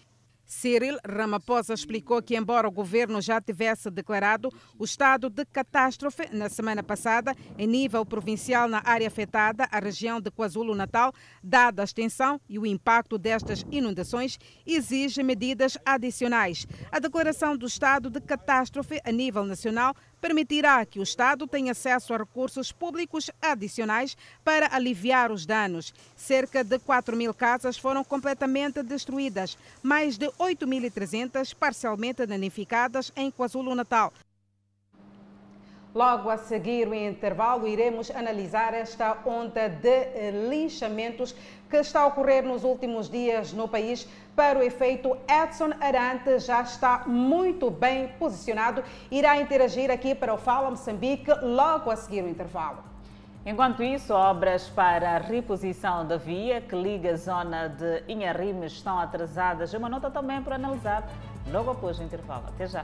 Cyril 0.52 0.98
Ramaphosa 1.08 1.74
explicou 1.74 2.22
que, 2.22 2.36
embora 2.36 2.68
o 2.68 2.72
governo 2.72 3.22
já 3.22 3.40
tivesse 3.40 3.90
declarado 3.90 4.50
o 4.78 4.84
estado 4.84 5.30
de 5.30 5.46
catástrofe 5.46 6.28
na 6.30 6.50
semana 6.50 6.84
passada, 6.84 7.34
em 7.58 7.66
nível 7.66 8.06
provincial 8.06 8.68
na 8.68 8.82
área 8.84 9.08
afetada, 9.08 9.66
a 9.72 9.80
região 9.80 10.20
de 10.20 10.30
KwaZulu-Natal, 10.30 11.14
dada 11.42 11.82
a 11.82 11.86
extensão 11.86 12.40
e 12.50 12.60
o 12.60 12.66
impacto 12.66 13.18
destas 13.18 13.66
inundações, 13.72 14.38
exige 14.68 15.24
medidas 15.24 15.78
adicionais. 15.86 16.68
A 16.92 17.00
declaração 17.00 17.56
do 17.56 17.66
estado 17.66 18.10
de 18.10 18.20
catástrofe 18.20 19.00
a 19.06 19.12
nível 19.12 19.46
nacional 19.46 19.96
permitirá 20.22 20.86
que 20.86 21.00
o 21.00 21.04
Estado 21.04 21.48
tenha 21.48 21.72
acesso 21.72 22.14
a 22.14 22.18
recursos 22.18 22.72
públicos 22.72 23.32
adicionais 23.42 24.16
para 24.44 24.74
aliviar 24.74 25.32
os 25.32 25.46
danos. 25.46 25.94
Cerca 26.16 26.64
de 26.64 26.78
4 26.78 27.18
mil 27.18 27.34
casas 27.34 27.78
foram 27.78 28.04
completamente 28.04 28.84
destruídas, 28.84 29.58
mais 29.82 30.18
de 30.18 30.28
8.300 30.28 31.56
parcialmente 31.56 32.26
danificadas 32.28 33.12
em 33.16 33.32
KwaZulu-Natal. 33.32 34.14
Logo 35.94 36.30
a 36.30 36.38
seguir 36.38 36.88
o 36.88 36.96
intervalo, 36.96 37.68
iremos 37.68 38.10
analisar 38.12 38.74
esta 38.74 39.18
onda 39.26 39.68
de 39.68 40.32
linchamentos 40.48 41.36
que 41.70 41.78
está 41.80 42.02
a 42.02 42.08
ocorrer 42.08 42.46
nos 42.46 42.64
últimos 42.64 43.10
dias 43.10 43.52
no 43.52 43.68
país. 43.68 44.08
Para 44.36 44.60
o 44.60 44.64
efeito, 44.64 45.18
Edson 45.28 45.72
Arante 45.82 46.40
já 46.40 46.62
está 46.62 47.04
muito 47.06 47.70
bem 47.70 48.08
posicionado. 48.20 48.84
Irá 49.10 49.38
interagir 49.38 49.92
aqui 49.92 50.16
para 50.16 50.34
o 50.34 50.38
Fala 50.38 50.70
Moçambique 50.70 51.32
logo 51.42 51.92
a 51.92 51.96
seguir 51.96 52.24
o 52.24 52.30
intervalo. 52.30 52.84
Enquanto 53.46 53.84
isso, 53.84 54.14
obras 54.14 54.70
para 54.70 55.16
a 55.16 55.18
reposição 55.18 56.08
da 56.08 56.16
via 56.16 56.62
que 56.62 56.76
liga 56.76 57.12
a 57.12 57.16
zona 57.18 57.68
de 57.68 58.04
Inharime 58.08 58.68
estão 58.68 59.00
atrasadas. 59.00 59.74
Uma 59.74 59.90
nota 59.90 60.10
também 60.10 60.42
para 60.42 60.56
analisar 60.56 61.10
logo 61.52 61.72
após 61.72 62.00
o 62.00 62.04
intervalo. 62.04 62.46
Até 62.48 62.68
já. 62.68 62.84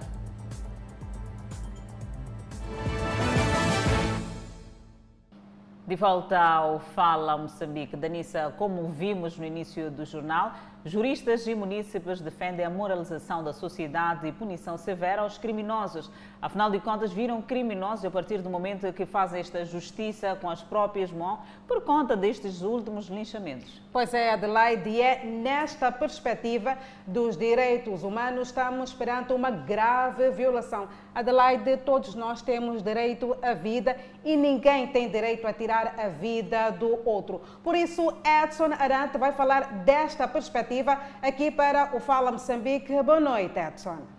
De 5.87 5.95
volta 5.95 6.37
ao 6.37 6.79
Fala 6.79 7.37
Moçambique, 7.37 7.95
Danissa, 7.95 8.53
como 8.57 8.89
vimos 8.89 9.37
no 9.37 9.45
início 9.45 9.89
do 9.89 10.03
jornal, 10.03 10.51
Juristas 10.87 11.45
e 11.45 11.53
munícipes 11.53 12.21
defendem 12.21 12.65
a 12.65 12.69
moralização 12.69 13.43
da 13.43 13.51
sociedade 13.51 14.25
e 14.25 14.31
punição 14.31 14.77
severa 14.77 15.21
aos 15.21 15.37
criminosos. 15.37 16.09
Afinal 16.41 16.71
de 16.71 16.79
contas, 16.79 17.11
viram 17.11 17.41
criminosos 17.41 18.05
a 18.05 18.09
partir 18.09 18.41
do 18.41 18.49
momento 18.49 18.93
que 18.93 19.05
fazem 19.05 19.41
esta 19.41 19.65
justiça 19.65 20.37
com 20.39 20.49
as 20.49 20.63
próprias 20.63 21.11
mãos 21.11 21.39
por 21.67 21.81
conta 21.81 22.15
destes 22.15 22.61
últimos 22.61 23.07
linchamentos. 23.07 23.81
Pois 23.91 24.13
é, 24.13 24.31
Adelaide, 24.31 24.89
e 24.89 25.01
é 25.01 25.25
nesta 25.25 25.91
perspectiva 25.91 26.77
dos 27.05 27.35
direitos 27.35 28.03
humanos 28.03 28.47
estamos 28.47 28.93
perante 28.93 29.33
uma 29.33 29.49
grave 29.49 30.29
violação. 30.31 30.87
Adelaide, 31.17 31.77
todos 31.77 32.13
nós 32.13 32.43
temos 32.43 32.83
direito 32.83 33.35
à 33.41 33.55
vida 33.55 33.97
e 34.23 34.37
ninguém 34.37 34.85
tem 34.85 35.09
direito 35.09 35.47
a 35.47 35.51
tirar 35.51 35.95
a 35.97 36.09
vida 36.09 36.69
do 36.69 36.99
outro. 37.03 37.41
Por 37.63 37.75
isso, 37.75 38.13
Edson 38.23 38.69
Arante 38.77 39.17
vai 39.17 39.31
falar 39.31 39.83
desta 39.83 40.27
perspectiva 40.27 41.01
aqui 41.19 41.49
para 41.49 41.95
o 41.95 41.99
Fala 41.99 42.31
Moçambique. 42.31 43.01
Boa 43.01 43.19
noite, 43.19 43.57
Edson. 43.57 44.16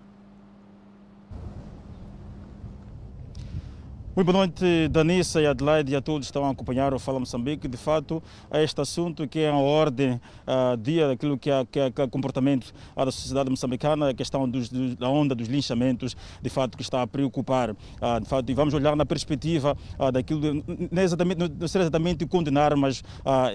Muito 4.18 4.33
boa 4.33 4.46
noite, 4.46 4.88
Danissa 4.88 5.40
e 5.40 5.46
Adelaide 5.46 5.92
e 5.92 5.94
a 5.94 6.00
todos 6.00 6.26
que 6.26 6.31
estão 6.31 6.44
a 6.44 6.50
acompanhar 6.50 6.92
o 6.92 6.98
Fala 6.98 7.20
Moçambique. 7.20 7.68
De 7.68 7.76
fato, 7.76 8.20
este 8.52 8.81
assunto 8.81 9.28
que 9.28 9.38
é 9.38 9.48
a 9.48 9.54
ordem 9.54 10.14
uh, 10.14 10.76
dia 10.76 11.07
daquilo 11.07 11.38
que 11.38 11.48
é, 11.48 11.64
que 11.64 11.78
é, 11.78 11.88
que 11.88 12.02
é 12.02 12.07
comportamento 12.09 12.74
uh, 12.96 13.04
da 13.04 13.12
sociedade 13.12 13.48
moçambicana, 13.48 14.09
a 14.11 14.14
questão 14.14 14.48
dos, 14.48 14.70
da 14.96 15.09
onda 15.09 15.37
dos 15.37 15.46
linchamentos, 15.46 16.16
de 16.42 16.50
fato, 16.50 16.76
que 16.76 16.83
está 16.83 17.00
a 17.00 17.07
preocupar. 17.07 17.70
Uh, 17.70 18.20
de 18.20 18.28
fato, 18.28 18.50
e 18.50 18.54
vamos 18.54 18.74
olhar 18.74 18.96
na 18.96 19.07
perspectiva 19.07 19.76
uh, 19.96 20.11
daquilo, 20.11 20.64
não, 20.90 21.00
é 21.00 21.04
exatamente, 21.04 21.38
não 21.38 21.68
seria 21.68 21.85
exatamente 21.85 22.26
condenar, 22.26 22.74
mas 22.74 23.04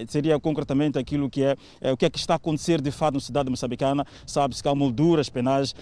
seria 0.08 0.40
concretamente 0.40 0.98
aquilo 0.98 1.28
que 1.28 1.42
é, 1.42 1.56
é, 1.78 1.92
o 1.92 1.96
que 1.98 2.06
é 2.06 2.08
que 2.08 2.18
está 2.18 2.32
a 2.32 2.36
acontecer 2.36 2.80
de 2.80 2.90
fato 2.90 3.12
na 3.12 3.20
sociedade 3.20 3.50
moçambicana. 3.50 4.06
Sabe-se 4.26 4.62
que 4.62 4.68
há 4.70 4.74
molduras 4.74 5.28
penais, 5.28 5.74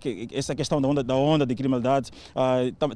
que, 0.00 0.26
essa 0.32 0.52
questão 0.52 0.82
da 0.82 0.88
onda, 0.88 1.04
da 1.04 1.14
onda 1.14 1.46
de 1.46 1.54
criminalidade. 1.54 2.10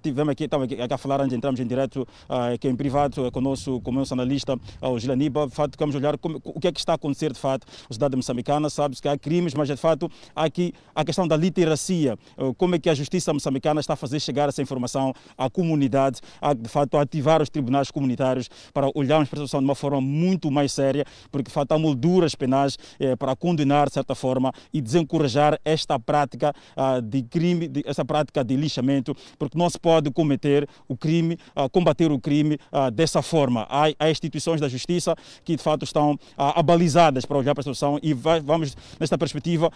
tivemos 0.03 0.33
aqui, 0.33 0.45
estava 0.45 0.65
aqui 0.65 0.77
a 0.81 0.99
falar 0.99 1.20
antes 1.21 1.37
entramos 1.37 1.61
em 1.61 1.67
direto 1.67 2.07
aqui 2.29 2.69
em 2.69 2.77
privado 2.77 3.31
com 3.31 3.39
o 3.39 3.43
nosso, 3.43 3.83
nosso 3.87 4.15
analista, 4.15 4.59
o 4.81 4.99
Gilaniba. 4.99 5.47
De 5.47 5.55
fato, 5.55 5.77
vamos 5.79 5.95
olhar 5.95 6.17
como, 6.19 6.41
o 6.45 6.61
que 6.61 6.69
é 6.69 6.73
que 6.73 6.81
está 6.81 6.93
a 6.93 6.95
acontecer 6.97 7.33
de 7.33 7.39
fato 7.39 7.67
na 7.89 7.95
cidade 7.95 8.17
moçambicana. 8.17 8.71
Sabe-se 8.71 9.03
que 9.03 9.09
há 9.09 9.17
crimes, 9.17 9.55
mas 9.55 9.69
de 9.69 9.77
fato 9.77 10.11
há 10.35 10.45
aqui 10.45 10.73
a 10.95 11.05
questão 11.05 11.27
da 11.27 11.37
literacia. 11.37 12.17
Como 12.57 12.75
é 12.75 12.79
que 12.79 12.89
a 12.89 12.95
justiça 12.95 13.33
moçambicana 13.33 13.81
está 13.81 13.95
a 13.95 13.97
fazer 13.97 14.21
chegar 14.21 14.49
essa 14.49 14.63
informação 14.63 15.13
à 15.37 15.49
comunidade, 15.51 16.21
a, 16.41 16.55
de 16.55 16.69
fato 16.69 16.97
a 16.97 17.03
ativar 17.03 17.43
os 17.43 17.49
tribunais 17.49 17.91
comunitários 17.91 18.49
para 18.73 18.91
olharmos 18.95 19.29
para 19.29 19.39
a 19.39 19.41
situação 19.41 19.61
de 19.61 19.65
uma 19.65 19.75
forma 19.75 20.01
muito 20.01 20.51
mais 20.51 20.73
séria, 20.73 21.05
porque 21.31 21.49
de 21.49 21.55
fato 21.55 21.73
há 21.73 21.79
molduras 21.79 22.35
penais 22.35 22.79
eh, 22.99 23.17
para 23.17 23.35
condenar 23.37 23.89
de 23.89 23.95
certa 23.95 24.15
forma 24.15 24.53
e 24.73 24.81
desencorajar 24.81 25.59
esta 25.65 25.99
prática 25.99 26.53
ah, 26.77 27.01
de 27.01 27.23
crime, 27.23 27.69
de, 27.69 27.83
essa 27.87 28.05
prática 28.05 28.45
de 28.45 28.57
lixamento, 28.57 29.15
porque 29.39 29.59
não 29.59 29.69
se 29.69 29.79
pode 29.79 30.11
cometer 30.11 30.69
o 30.89 30.97
crime, 30.97 31.10
ah, 31.55 31.69
combater 31.69 32.11
o 32.11 32.19
crime 32.19 32.59
dessa 32.93 33.23
forma. 33.23 33.67
Há, 33.69 33.87
há, 33.99 34.11
instituições 34.11 34.61
da 34.61 34.69
justiça 34.69 35.15
que 35.45 35.57
de 35.57 35.63
fato 35.63 35.85
estão 35.85 36.19
abalizadas 36.37 37.25
para 37.25 37.39
olhar 37.39 37.55
para 37.55 37.61
a 37.61 37.65
situação 37.65 37.99
e 38.03 38.13
vai, 38.13 38.41
vamos 38.41 38.77
nesta 38.99 39.17
perspectiva 39.19 39.71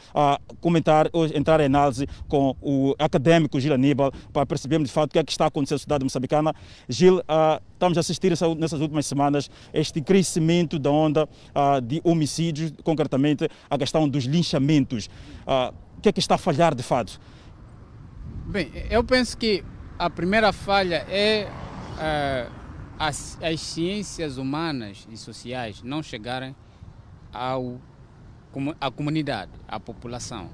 comentar, 0.61 1.11
entrar 1.35 1.61
em 1.61 1.66
análise 1.66 2.07
com 2.29 2.55
o 2.61 2.94
académico 2.99 3.59
Gil 3.61 3.75
Aníbal 3.75 4.12
para 4.33 4.47
percebermos 4.47 4.88
de 4.88 4.94
fato 4.94 5.11
o 5.11 5.12
que 5.12 5.18
é 5.18 5.25
que 5.25 5.33
está 5.33 5.47
acontecendo 5.47 5.77
na 5.77 5.79
sociedade 5.79 6.05
moçambicana. 6.05 6.55
Gil, 6.88 7.20
estamos 7.73 7.99
a 7.99 8.01
assistir 8.01 8.33
nessas 8.57 8.81
últimas 8.81 9.07
semanas 9.07 9.51
este 9.73 10.01
crescimento 10.01 10.79
da 10.79 10.90
onda 10.90 11.29
de 11.83 12.01
homicídios, 12.05 12.73
concretamente 12.83 13.49
a 13.68 13.79
questão 13.79 14.09
dos 14.09 14.25
linchamentos. 14.25 15.09
o 15.47 16.01
que 16.01 16.09
é 16.09 16.12
que 16.12 16.20
está 16.20 16.35
a 16.37 16.38
falhar 16.38 16.75
de 16.75 16.83
fato? 16.83 17.20
Bem, 18.47 18.70
eu 18.90 19.03
penso 19.03 19.37
que 19.37 19.64
a 19.99 20.11
primeira 20.11 20.53
falha 20.53 21.07
é 21.09 21.49
uh, 21.95 22.53
as, 22.99 23.39
as, 23.43 23.61
ciências 23.61 24.39
humanas 24.39 25.07
e 25.11 25.17
sociais 25.17 25.83
não 25.83 26.03
chegarem 26.03 26.55
ao, 27.33 27.81
à 28.81 28.91
comunidade, 28.91 29.53
à 29.69 29.79
população. 29.79 30.49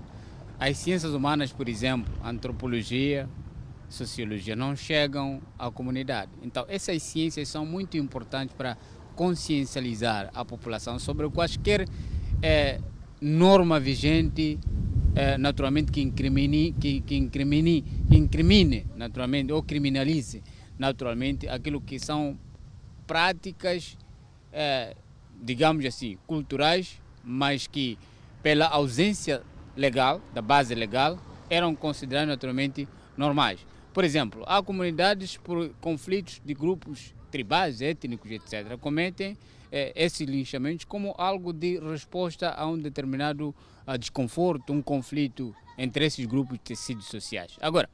As 0.59 0.77
ciências 0.77 1.13
humanas, 1.13 1.53
por 1.53 1.69
exemplo, 1.69 2.13
antropologia, 2.23 3.29
sociologia, 3.89 4.55
não 4.55 4.77
chegam 4.77 5.41
à 5.59 5.71
comunidade. 5.71 6.31
Então, 6.43 6.67
essas 6.69 7.03
ciências 7.03 7.49
são 7.49 7.65
muito 7.65 7.97
importantes 7.97 8.55
para 8.55 8.77
consciencializar 9.17 10.31
a 10.35 10.45
população 10.45 10.99
sobre 10.99 11.29
quaisquer 11.31 11.89
é, 12.43 12.79
norma 13.21 13.81
vigente 13.81 14.59
naturalmente 15.39 15.91
que 15.91 16.01
incrimine, 16.01 16.73
que, 16.81 17.01
que 17.01 17.17
incrimine, 17.17 17.85
incrimine 18.11 18.87
naturalmente 18.97 19.53
ou 19.53 19.63
criminalize 19.63 20.43
naturalmente 20.79 21.47
aquilo 21.49 21.81
que 21.81 21.99
são 21.99 22.39
práticas, 23.07 23.99
é, 24.53 24.97
digamos 25.43 25.85
assim, 25.85 26.17
culturais, 26.27 27.01
mas 27.23 27.67
que 27.67 27.99
pela 28.43 28.67
ausência 28.67 29.43
legal, 29.77 30.23
da 30.33 30.41
base 30.41 30.75
legal, 30.75 31.19
eram 31.51 31.75
consideradas 31.75 32.29
naturalmente 32.29 32.89
normais. 33.17 33.61
Por 33.93 34.05
exemplo, 34.05 34.45
há 34.47 34.63
comunidades 34.63 35.37
por 35.37 35.69
conflitos 35.81 36.41
de 36.45 36.55
grupos 36.55 37.15
tribais, 37.31 37.81
étnicos, 37.81 38.31
etc., 38.31 38.79
cometem 38.81 39.37
eh, 39.71 39.93
esses 39.95 40.27
linchamentos 40.27 40.85
como 40.85 41.15
algo 41.19 41.53
de 41.53 41.79
resposta 41.79 42.51
a 42.51 42.67
um 42.67 42.79
determinado 42.79 43.55
a 43.87 43.97
desconforto, 43.97 44.73
um 44.73 44.83
conflito 44.83 45.55
entre 45.77 46.05
esses 46.05 46.25
grupos 46.27 46.59
de 46.59 46.65
tecidos 46.65 47.07
sociais. 47.07 47.57
Agora, 47.61 47.89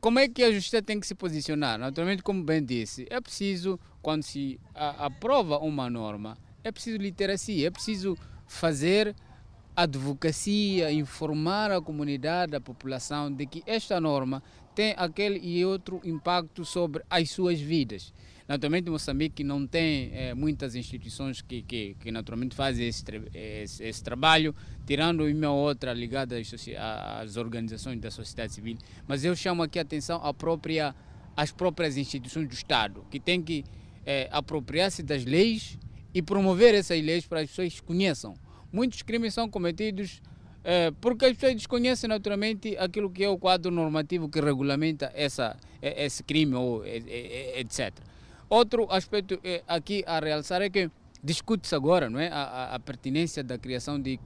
como 0.00 0.18
é 0.18 0.28
que 0.28 0.42
a 0.42 0.52
justiça 0.52 0.82
tem 0.82 1.00
que 1.00 1.06
se 1.06 1.14
posicionar? 1.14 1.78
Naturalmente, 1.78 2.22
como 2.22 2.44
bem 2.44 2.62
disse, 2.62 3.06
é 3.08 3.20
preciso, 3.20 3.80
quando 4.02 4.22
se 4.22 4.60
aprova 4.74 5.58
uma 5.58 5.88
norma, 5.88 6.36
é 6.62 6.70
preciso 6.70 6.98
literacia, 6.98 7.68
é 7.68 7.70
preciso 7.70 8.16
fazer 8.46 9.16
advocacia, 9.74 10.92
informar 10.92 11.72
a 11.72 11.80
comunidade, 11.80 12.54
a 12.54 12.60
população 12.60 13.32
de 13.32 13.46
que 13.46 13.62
esta 13.66 14.00
norma 14.00 14.42
tem 14.74 14.94
aquele 14.96 15.38
e 15.38 15.64
outro 15.64 16.00
impacto 16.04 16.64
sobre 16.64 17.02
as 17.08 17.30
suas 17.30 17.60
vidas. 17.60 18.12
Naturalmente, 18.46 18.90
Moçambique 18.90 19.42
não 19.42 19.66
tem 19.66 20.10
é, 20.12 20.34
muitas 20.34 20.74
instituições 20.74 21.40
que, 21.40 21.62
que, 21.62 21.96
que 21.98 22.10
naturalmente 22.10 22.54
fazem 22.54 22.86
esse, 22.86 23.02
esse, 23.32 23.82
esse, 23.82 24.04
trabalho, 24.04 24.54
tirando 24.86 25.24
uma 25.24 25.50
ou 25.50 25.66
outra 25.66 25.94
ligada 25.94 26.36
às, 26.36 26.52
às, 27.22 27.36
organizações 27.38 27.98
da 27.98 28.10
sociedade 28.10 28.52
civil. 28.52 28.76
Mas 29.08 29.24
eu 29.24 29.34
chamo 29.34 29.62
aqui 29.62 29.78
a 29.78 29.82
atenção 29.82 30.20
à 30.22 30.34
própria, 30.34 30.94
às 31.34 31.52
próprias 31.52 31.96
instituições 31.96 32.46
do 32.46 32.52
Estado, 32.52 33.06
que 33.10 33.18
têm 33.18 33.40
que 33.40 33.64
é, 34.04 34.28
apropriar-se 34.30 35.02
das 35.02 35.24
leis 35.24 35.78
e 36.12 36.20
promover 36.20 36.74
essas 36.74 37.02
leis 37.02 37.26
para 37.26 37.38
que 37.38 37.44
as 37.44 37.50
pessoas 37.50 37.80
conheçam. 37.80 38.34
Muitos 38.70 39.00
crimes 39.00 39.32
são 39.32 39.48
cometidos 39.48 40.20
é, 40.62 40.90
porque 41.00 41.24
as 41.24 41.32
pessoas 41.32 41.54
desconhecem 41.54 42.08
naturalmente 42.08 42.76
aquilo 42.76 43.08
que 43.10 43.24
é 43.24 43.28
o 43.28 43.38
quadro 43.38 43.70
normativo 43.70 44.28
que 44.28 44.38
regulamenta 44.38 45.10
essa, 45.14 45.56
esse 45.80 46.22
crime 46.22 46.54
ou 46.54 46.84
etc. 46.86 47.92
Outro 48.48 48.86
aspecto 48.90 49.38
é, 49.42 49.62
aqui 49.66 50.04
a 50.06 50.20
realçar 50.20 50.62
é 50.62 50.70
que 50.70 50.90
discute-se 51.22 51.74
agora 51.74 52.10
não 52.10 52.20
é, 52.20 52.28
a, 52.28 52.74
a, 52.74 52.78
pertinência 52.78 53.42
da 53.42 53.56
criação 53.56 54.00
de 54.00 54.20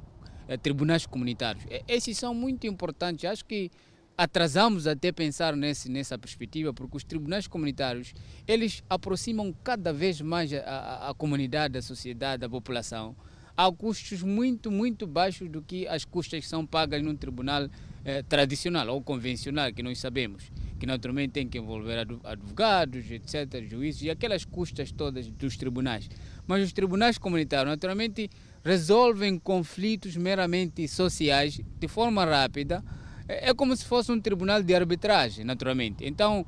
é, 0.48 0.56
tribunais 0.56 1.06
comunitários. 1.06 1.64
É, 1.70 1.82
esses 1.86 2.18
são 2.18 2.34
muito 2.34 2.66
importantes. 2.66 3.24
Acho 3.24 3.44
que 3.44 3.70
atrasamos 4.16 4.86
até 4.86 5.12
pensar 5.12 5.54
nesse, 5.54 5.88
nessa 5.88 6.18
perspectiva, 6.18 6.74
porque 6.74 6.96
os 6.96 7.04
tribunais 7.04 7.46
comunitários 7.46 8.12
eles 8.46 8.82
aproximam 8.90 9.54
cada 9.62 9.92
vez 9.92 10.20
mais 10.20 10.52
a, 10.52 10.58
a, 10.58 11.10
a 11.10 11.14
comunidade, 11.14 11.78
a 11.78 11.82
sociedade, 11.82 12.44
a 12.44 12.48
população 12.48 13.14
a 13.58 13.72
custos 13.72 14.22
muito, 14.22 14.70
muito 14.70 15.04
baixos 15.04 15.50
do 15.50 15.60
que 15.60 15.84
as 15.88 16.04
custas 16.04 16.44
que 16.44 16.48
são 16.48 16.64
pagas 16.64 17.02
num 17.02 17.16
tribunal 17.16 17.68
eh, 18.04 18.22
tradicional 18.22 18.88
ou 18.88 19.02
convencional, 19.02 19.72
que 19.72 19.82
nós 19.82 19.98
sabemos 19.98 20.50
que 20.78 20.86
naturalmente 20.86 21.32
tem 21.32 21.48
que 21.48 21.58
envolver 21.58 22.06
advogados, 22.24 23.10
etc., 23.10 23.64
juízes 23.68 24.02
e 24.02 24.10
aquelas 24.10 24.44
custas 24.44 24.92
todas 24.92 25.28
dos 25.28 25.56
tribunais. 25.56 26.08
Mas 26.46 26.62
os 26.62 26.72
tribunais 26.72 27.18
comunitários, 27.18 27.68
naturalmente, 27.68 28.30
resolvem 28.64 29.38
conflitos 29.38 30.16
meramente 30.16 30.86
sociais 30.86 31.60
de 31.78 31.88
forma 31.88 32.24
rápida. 32.24 32.82
É, 33.28 33.50
é 33.50 33.54
como 33.54 33.76
se 33.76 33.84
fosse 33.84 34.12
um 34.12 34.20
tribunal 34.20 34.62
de 34.62 34.74
arbitragem, 34.74 35.44
naturalmente. 35.44 36.04
Então, 36.04 36.46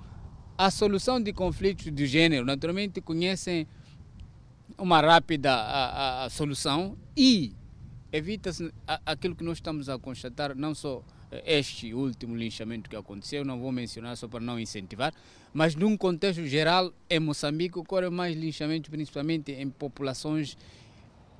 a 0.57 0.71
solução 0.71 1.21
de 1.21 1.33
conflitos 1.33 1.91
do 1.91 2.07
gênero, 2.07 2.45
naturalmente, 2.45 3.01
conhecem 3.01 3.67
uma 4.79 5.01
rápida 5.01 5.53
a, 5.53 6.23
a, 6.23 6.25
a 6.25 6.31
solução 6.31 6.97
e 7.17 7.53
evita-se 8.13 8.73
aquilo 9.05 9.35
que 9.35 9.45
nós 9.45 9.59
estamos 9.59 9.89
a 9.89 9.99
constatar, 9.99 10.55
não 10.55 10.75
só 10.75 11.03
este 11.45 11.95
último 11.95 12.37
linchamento 12.37 12.89
que 12.91 12.97
aconteceu, 12.97 13.45
não 13.45 13.61
vou 13.61 13.71
mencionar 13.71 14.17
só 14.17 14.27
para 14.27 14.41
não 14.41 14.59
incentivar, 14.59 15.13
mas 15.53 15.75
num 15.75 15.97
contexto 15.97 16.45
geral, 16.47 16.93
em 17.09 17.21
Moçambique 17.21 17.79
ocorrem 17.79 18.11
mais 18.11 18.37
linchamentos, 18.37 18.91
principalmente 18.91 19.53
em 19.53 19.69
populações 19.69 20.57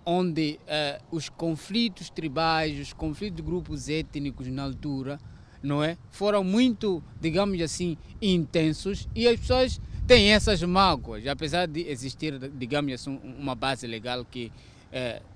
onde 0.05 0.59
uh, 0.63 1.17
os 1.17 1.29
conflitos 1.29 2.11
tribais, 2.11 2.79
os 2.79 2.93
conflitos 2.93 3.37
de 3.37 3.43
grupos 3.43 3.89
étnicos 3.89 4.47
na 4.49 4.65
altura, 4.65 5.21
não 5.63 5.85
é, 5.85 5.99
foram 6.11 6.43
muito, 6.43 7.03
digamos 7.21 7.61
assim, 7.61 7.97
intensos 8.21 9.09
e 9.15 9.29
as 9.29 9.39
pessoas 9.39 9.81
têm 10.07 10.33
essas 10.33 10.63
mágoas, 10.63 11.27
apesar 11.27 11.67
de 11.67 11.87
existir, 11.89 12.39
digamos 12.55 12.93
assim, 12.95 13.21
uma 13.39 13.55
base 13.55 13.87
legal 13.87 14.25
que 14.25 14.51
uh, 14.91 15.30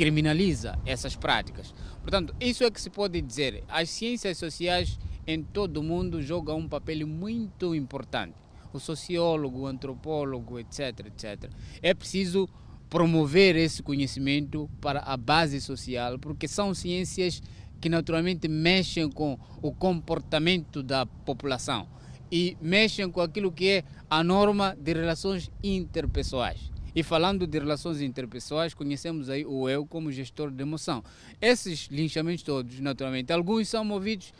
criminaliza 0.00 0.78
essas 0.86 1.14
práticas. 1.14 1.74
Portanto, 2.00 2.34
isso 2.40 2.64
é 2.64 2.70
que 2.70 2.80
se 2.80 2.88
pode 2.88 3.20
dizer. 3.20 3.62
As 3.68 3.90
ciências 3.90 4.38
sociais 4.38 4.98
em 5.26 5.42
todo 5.42 5.76
o 5.76 5.82
mundo 5.82 6.22
jogam 6.22 6.56
um 6.56 6.66
papel 6.66 7.06
muito 7.06 7.74
importante. 7.74 8.32
O 8.72 8.80
sociólogo, 8.80 9.58
o 9.60 9.66
antropólogo, 9.66 10.58
etc, 10.58 11.00
etc. 11.04 11.50
É 11.82 11.92
preciso 11.92 12.48
promover 12.88 13.56
esse 13.56 13.82
conhecimento 13.82 14.70
para 14.80 15.00
a 15.00 15.18
base 15.18 15.60
social, 15.60 16.18
porque 16.18 16.48
são 16.48 16.72
ciências 16.72 17.42
que 17.78 17.90
naturalmente 17.90 18.48
mexem 18.48 19.10
com 19.10 19.38
o 19.60 19.70
comportamento 19.70 20.82
da 20.82 21.04
população 21.04 21.86
e 22.32 22.56
mexem 22.58 23.10
com 23.10 23.20
aquilo 23.20 23.52
que 23.52 23.68
é 23.68 23.84
a 24.08 24.24
norma 24.24 24.74
de 24.80 24.94
relações 24.94 25.50
interpessoais. 25.62 26.70
E 26.94 27.02
falando 27.02 27.46
de 27.46 27.58
relações 27.58 28.00
interpessoais, 28.00 28.74
conhecemos 28.74 29.30
aí 29.30 29.44
o 29.44 29.68
eu 29.68 29.86
como 29.86 30.10
gestor 30.10 30.50
de 30.50 30.62
emoção. 30.62 31.02
Esses 31.40 31.88
linchamentos 31.90 32.42
todos, 32.42 32.80
naturalmente, 32.80 33.32
alguns 33.32 33.68
são 33.68 33.84
movidos 33.84 34.32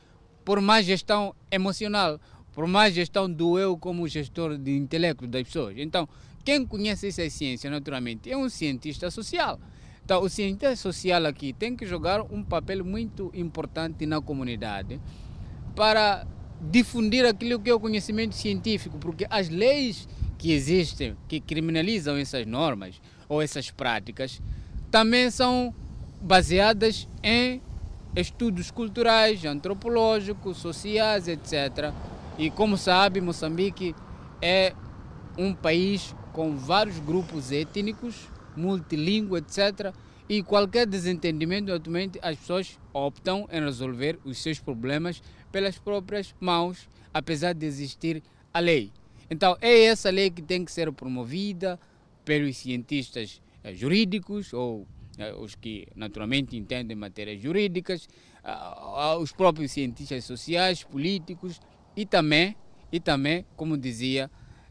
por 0.45 0.61
má 0.61 0.83
gestão 0.83 1.35
emocional, 1.51 2.21
por 2.53 2.67
má 2.67 2.91
gestão 2.91 3.31
do 3.31 3.59
eu 3.59 3.77
como 3.77 4.07
gestor 4.09 4.59
de 4.59 4.77
intelecto 4.77 5.27
das 5.27 5.45
pessoas. 5.45 5.75
Então, 5.79 6.09
quem 6.45 6.67
conhece 6.67 7.09
essa 7.09 7.29
ciência, 7.31 7.71
naturalmente, 7.71 8.31
é 8.31 8.37
um 8.37 8.49
cientista 8.49 9.11
social. 9.11 9.61
Então, 10.05 10.23
o 10.23 10.29
cientista 10.29 10.75
social 10.75 11.25
aqui 11.27 11.53
tem 11.53 11.77
que 11.77 11.87
jogar 11.87 12.23
um 12.23 12.43
papel 12.43 12.85
muito 12.85 13.31
importante 13.35 14.07
na 14.07 14.21
comunidade 14.21 15.01
para 15.77 16.27
difundir 16.61 17.25
aquilo 17.25 17.61
que 17.61 17.71
é 17.71 17.75
o 17.75 17.81
conhecimento 17.81 18.35
científico, 18.35 18.99
porque 18.99 19.27
as 19.31 19.49
leis 19.49 20.09
que 20.41 20.53
existem, 20.53 21.15
que 21.29 21.39
criminalizam 21.39 22.17
essas 22.17 22.47
normas 22.47 22.99
ou 23.29 23.43
essas 23.43 23.71
práticas, 23.71 24.41
também 24.91 25.31
são 25.31 25.75
baseadas 26.19 27.07
em 27.23 27.61
estudos 28.17 28.71
culturais, 28.71 29.45
antropológicos, 29.45 30.57
sociais, 30.57 31.29
etc. 31.29 31.93
E 32.39 32.51
como 32.51 32.79
sabe, 32.79 33.21
Moçambique 33.21 33.95
é 34.41 34.73
um 35.37 35.53
país 35.53 36.17
com 36.33 36.57
vários 36.57 36.99
grupos 37.01 37.53
étnicos, 37.53 38.27
multilingüe, 38.57 39.37
etc. 39.37 39.95
E 40.27 40.43
qualquer 40.43 40.87
desentendimento, 40.87 41.71
atualmente, 41.71 42.19
as 42.23 42.39
pessoas 42.39 42.81
optam 42.95 43.47
em 43.53 43.61
resolver 43.61 44.19
os 44.25 44.39
seus 44.43 44.59
problemas 44.59 45.23
pelas 45.53 45.77
próprias 45.77 46.35
mãos, 46.41 46.89
apesar 47.13 47.53
de 47.53 47.67
existir 47.67 48.23
a 48.55 48.59
lei. 48.59 48.91
Então, 49.31 49.57
é 49.61 49.85
essa 49.85 50.11
lei 50.11 50.29
que 50.29 50.43
tem 50.43 50.65
que 50.65 50.73
ser 50.73 50.93
promovida 50.93 51.79
pelos 52.25 52.57
cientistas 52.57 53.41
eh, 53.63 53.73
jurídicos 53.73 54.53
ou 54.53 54.89
eh, 55.19 55.33
os 55.35 55.55
que 55.55 55.87
naturalmente 55.95 56.57
entendem 56.57 56.97
matérias 56.97 57.41
jurídicas, 57.41 58.09
os 59.21 59.33
próprios 59.33 59.71
cientistas 59.71 60.25
sociais, 60.25 60.83
políticos 60.83 61.61
e 61.95 62.07
também, 62.07 62.57
e 62.91 62.99
também 62.99 63.45
como 63.55 63.77
dizia, 63.77 64.31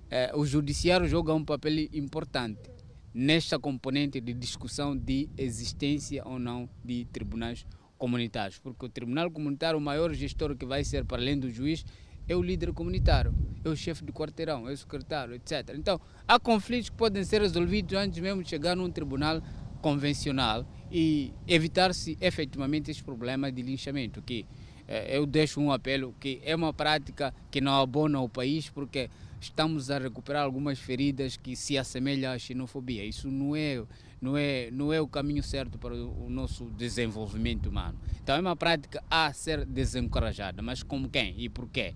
eh, 0.09 0.31
o 0.35 0.45
judiciário 0.45 1.07
joga 1.07 1.33
um 1.33 1.45
papel 1.45 1.87
importante 1.93 2.69
nesta 3.13 3.57
componente 3.57 4.19
de 4.19 4.33
discussão 4.33 4.97
de 4.97 5.29
existência 5.37 6.23
ou 6.25 6.37
não 6.37 6.69
de 6.83 7.05
tribunais 7.05 7.65
comunitários, 7.97 8.57
porque 8.59 8.85
o 8.85 8.89
tribunal 8.89 9.29
comunitário, 9.29 9.77
o 9.77 9.81
maior 9.81 10.13
gestor 10.13 10.55
que 10.55 10.65
vai 10.65 10.83
ser 10.83 11.05
para 11.05 11.21
além 11.21 11.37
do 11.37 11.49
juiz, 11.49 11.85
é 12.29 12.35
o 12.35 12.41
líder 12.41 12.71
comunitário, 12.71 13.33
é 13.65 13.67
o 13.67 13.75
chefe 13.75 14.05
do 14.05 14.13
quarteirão, 14.13 14.69
é 14.69 14.71
o 14.71 14.77
secretário, 14.77 15.33
etc. 15.33 15.73
Então, 15.75 15.99
há 16.27 16.39
conflitos 16.39 16.89
que 16.89 16.95
podem 16.95 17.23
ser 17.23 17.41
resolvidos 17.41 17.97
antes 17.97 18.19
mesmo 18.19 18.43
de 18.43 18.49
chegar 18.49 18.75
num 18.75 18.89
tribunal 18.89 19.41
convencional 19.81 20.65
e 20.91 21.33
evitar-se 21.47 22.17
efetivamente 22.21 22.91
esse 22.91 23.03
problema 23.03 23.51
de 23.51 23.63
linchamento, 23.63 24.21
que 24.21 24.45
eh, 24.87 25.17
eu 25.17 25.25
deixo 25.25 25.59
um 25.59 25.71
apelo 25.71 26.15
que 26.19 26.39
é 26.43 26.55
uma 26.55 26.71
prática 26.71 27.33
que 27.49 27.59
não 27.59 27.81
abona 27.81 28.19
o 28.19 28.29
país, 28.29 28.69
porque 28.69 29.09
estamos 29.39 29.89
a 29.89 29.97
recuperar 29.97 30.43
algumas 30.43 30.79
feridas 30.79 31.37
que 31.37 31.55
se 31.55 31.77
assemelham 31.77 32.31
à 32.31 32.37
xenofobia. 32.37 33.05
Isso 33.05 33.29
não 33.29 33.55
é, 33.55 33.81
não 34.21 34.37
é, 34.37 34.69
não 34.71 34.93
é 34.93 34.99
o 34.99 35.07
caminho 35.07 35.41
certo 35.41 35.77
para 35.77 35.95
o 35.95 36.29
nosso 36.29 36.65
desenvolvimento 36.71 37.69
humano. 37.69 37.97
Então 38.21 38.35
é 38.35 38.39
uma 38.39 38.55
prática 38.55 39.03
a 39.09 39.31
ser 39.33 39.65
desencorajada, 39.65 40.61
mas 40.61 40.83
como 40.83 41.09
quem 41.09 41.33
e 41.37 41.49
por 41.49 41.67
quê? 41.69 41.95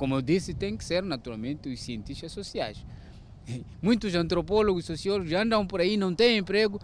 Como 0.00 0.14
eu 0.14 0.22
disse, 0.22 0.54
tem 0.54 0.78
que 0.78 0.82
ser 0.82 1.02
naturalmente 1.02 1.68
os 1.68 1.78
cientistas 1.78 2.32
sociais. 2.32 2.86
Muitos 3.82 4.14
antropólogos 4.14 4.86
sociólogos 4.86 5.30
andam 5.34 5.66
por 5.66 5.78
aí, 5.78 5.98
não 5.98 6.14
têm 6.14 6.38
emprego. 6.38 6.80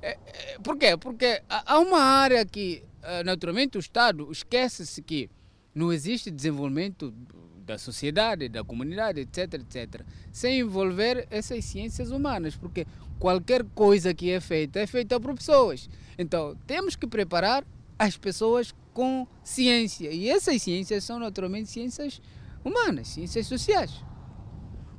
É, 0.00 0.10
é, 0.10 0.58
por 0.62 0.78
quê? 0.78 0.96
Porque 0.96 1.42
há 1.48 1.80
uma 1.80 1.98
área 1.98 2.46
que, 2.46 2.84
eh, 3.02 3.24
naturalmente, 3.24 3.76
o 3.76 3.80
Estado 3.80 4.30
esquece-se 4.30 5.02
que 5.02 5.28
não 5.74 5.92
existe 5.92 6.30
desenvolvimento 6.30 7.12
da 7.66 7.76
sociedade, 7.76 8.48
da 8.48 8.62
comunidade, 8.62 9.18
etc, 9.18 9.54
etc, 9.54 10.02
sem 10.30 10.60
envolver 10.60 11.26
essas 11.28 11.64
ciências 11.64 12.12
humanas, 12.12 12.54
porque 12.54 12.86
qualquer 13.18 13.64
coisa 13.74 14.14
que 14.14 14.30
é 14.30 14.38
feita 14.38 14.78
é 14.78 14.86
feita 14.86 15.18
por 15.18 15.34
pessoas. 15.34 15.90
Então, 16.16 16.56
temos 16.68 16.94
que 16.94 17.08
preparar 17.08 17.64
as 17.98 18.16
pessoas 18.16 18.72
com 18.94 19.26
ciência, 19.42 20.12
e 20.12 20.28
essas 20.28 20.62
ciências 20.62 21.02
são 21.02 21.18
naturalmente 21.18 21.68
ciências 21.68 22.14
humanas, 22.14 22.39
ciências 23.04 23.46
sociais. 23.46 24.10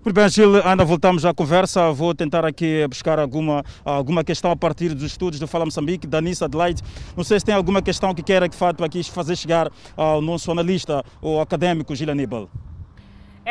Muito 0.03 0.15
bem, 0.15 0.27
Gil, 0.29 0.55
ainda 0.65 0.83
voltamos 0.83 1.25
à 1.25 1.31
conversa. 1.31 1.91
Vou 1.91 2.15
tentar 2.15 2.43
aqui 2.43 2.87
buscar 2.87 3.19
alguma, 3.19 3.63
alguma 3.85 4.23
questão 4.23 4.49
a 4.49 4.55
partir 4.55 4.95
dos 4.95 5.03
estudos 5.03 5.39
do 5.39 5.47
Fala 5.47 5.63
Moçambique, 5.63 6.07
da 6.07 6.19
Nissa 6.19 6.45
Adelaide. 6.45 6.81
Não 7.15 7.23
sei 7.23 7.39
se 7.39 7.45
tem 7.45 7.53
alguma 7.53 7.83
questão 7.83 8.11
que 8.11 8.23
queira, 8.23 8.49
de 8.49 8.57
fato, 8.57 8.83
aqui 8.83 9.03
fazer 9.03 9.35
chegar 9.35 9.71
ao 9.95 10.19
nosso 10.19 10.51
analista 10.51 11.03
ou 11.21 11.39
académico 11.39 11.95
Gil 11.95 12.09
Aníbal. 12.09 12.49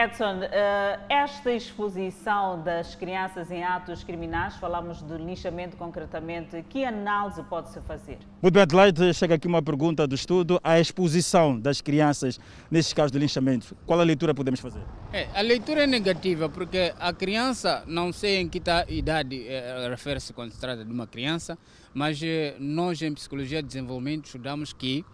Edson, 0.03 0.41
eh, 0.45 0.99
esta 1.11 1.53
exposição 1.53 2.63
das 2.63 2.95
crianças 2.95 3.51
em 3.51 3.63
atos 3.63 4.03
criminais, 4.03 4.57
falamos 4.57 5.03
do 5.03 5.15
linchamento 5.19 5.77
concretamente, 5.77 6.65
que 6.71 6.87
análise 6.87 7.43
pode-se 7.43 7.81
fazer? 7.83 8.17
Muito 8.41 8.55
bem, 8.55 8.63
Adelaide, 8.63 9.13
chega 9.13 9.35
aqui 9.35 9.47
uma 9.47 9.61
pergunta 9.61 10.07
do 10.07 10.15
estudo. 10.15 10.59
A 10.65 10.81
exposição 10.81 11.61
das 11.61 11.83
crianças 11.83 12.41
nesses 12.71 12.95
casos 12.95 13.13
de 13.13 13.19
linchamento, 13.19 13.77
qual 13.85 14.01
a 14.01 14.03
leitura 14.03 14.35
podemos 14.35 14.59
fazer? 14.59 14.81
É, 15.13 15.29
a 15.35 15.43
leitura 15.43 15.85
é 15.85 15.87
negativa, 15.87 16.49
porque 16.49 16.95
a 16.99 17.13
criança, 17.13 17.85
não 17.87 18.11
sei 18.11 18.41
em 18.41 18.49
que 18.49 18.59
tá 18.59 18.87
idade 18.89 19.47
é, 19.47 19.87
refere-se 19.91 20.33
quando 20.33 20.53
se 20.53 20.59
trata 20.59 20.83
de 20.83 20.91
uma 20.91 21.07
criança, 21.07 21.59
mas 21.93 22.19
é, 22.23 22.57
nós 22.59 23.03
em 23.03 23.13
Psicologia 23.13 23.61
de 23.61 23.69
Desenvolvimento 23.69 24.25
estudamos 24.25 24.73
que 24.73 25.05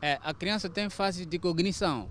é, 0.00 0.16
a 0.22 0.32
criança 0.32 0.68
tem 0.68 0.88
fases 0.88 1.26
de 1.26 1.40
cognição 1.40 2.08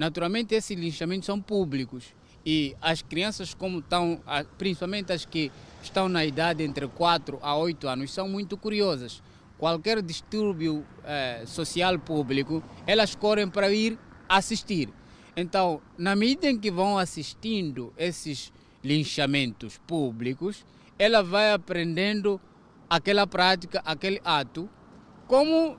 Naturalmente, 0.00 0.54
esses 0.54 0.78
linchamentos 0.78 1.26
são 1.26 1.38
públicos 1.38 2.14
e 2.44 2.74
as 2.80 3.02
crianças, 3.02 3.52
como 3.52 3.80
estão, 3.80 4.18
principalmente 4.56 5.12
as 5.12 5.26
que 5.26 5.52
estão 5.82 6.08
na 6.08 6.24
idade 6.24 6.62
entre 6.64 6.88
4 6.88 7.38
a 7.42 7.54
8 7.54 7.86
anos, 7.86 8.10
são 8.10 8.26
muito 8.26 8.56
curiosas. 8.56 9.22
Qualquer 9.58 10.00
distúrbio 10.00 10.86
eh, 11.04 11.42
social 11.44 11.98
público, 11.98 12.62
elas 12.86 13.14
correm 13.14 13.46
para 13.46 13.70
ir 13.70 13.98
assistir. 14.26 14.88
Então, 15.36 15.82
na 15.98 16.16
medida 16.16 16.48
em 16.48 16.58
que 16.58 16.70
vão 16.70 16.96
assistindo 16.96 17.92
esses 17.98 18.50
linchamentos 18.82 19.76
públicos, 19.86 20.64
ela 20.98 21.22
vai 21.22 21.52
aprendendo 21.52 22.40
aquela 22.88 23.26
prática, 23.26 23.82
aquele 23.84 24.18
ato, 24.24 24.66
como 25.26 25.78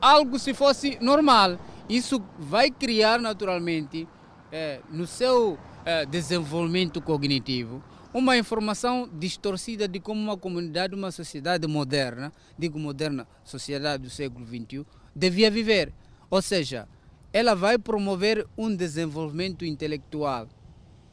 algo 0.00 0.40
se 0.40 0.52
fosse 0.52 0.98
normal. 1.00 1.56
Isso 1.88 2.22
vai 2.38 2.70
criar 2.70 3.20
naturalmente 3.20 4.08
é, 4.50 4.80
no 4.90 5.06
seu 5.06 5.58
é, 5.84 6.06
desenvolvimento 6.06 7.00
cognitivo 7.00 7.82
uma 8.14 8.36
informação 8.36 9.08
distorcida 9.12 9.88
de 9.88 9.98
como 9.98 10.20
uma 10.20 10.36
comunidade, 10.36 10.94
uma 10.94 11.10
sociedade 11.10 11.66
moderna, 11.66 12.32
digo 12.58 12.78
moderna, 12.78 13.26
sociedade 13.42 14.02
do 14.02 14.10
século 14.10 14.46
XXI, 14.46 14.84
devia 15.16 15.50
viver. 15.50 15.92
Ou 16.30 16.42
seja, 16.42 16.86
ela 17.32 17.54
vai 17.54 17.78
promover 17.78 18.46
um 18.56 18.74
desenvolvimento 18.74 19.64
intelectual 19.64 20.48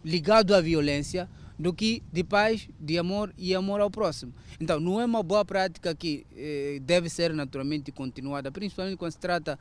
ligado 0.04 0.54
à 0.54 0.60
violência 0.60 1.30
do 1.58 1.74
que 1.74 2.04
de 2.12 2.24
paz, 2.24 2.70
de 2.80 2.98
amor 2.98 3.34
e 3.38 3.54
amor 3.54 3.82
ao 3.82 3.90
próximo. 3.90 4.34
Então, 4.60 4.80
não 4.80 5.00
é 5.00 5.06
uma 5.06 5.22
boa 5.22 5.44
prática 5.44 5.94
que 5.94 6.26
eh, 6.36 6.80
deve 6.82 7.10
ser 7.10 7.34
naturalmente 7.34 7.92
continuada, 7.92 8.50
principalmente 8.50 8.98
quando 8.98 9.12
se 9.12 9.20
trata 9.20 9.60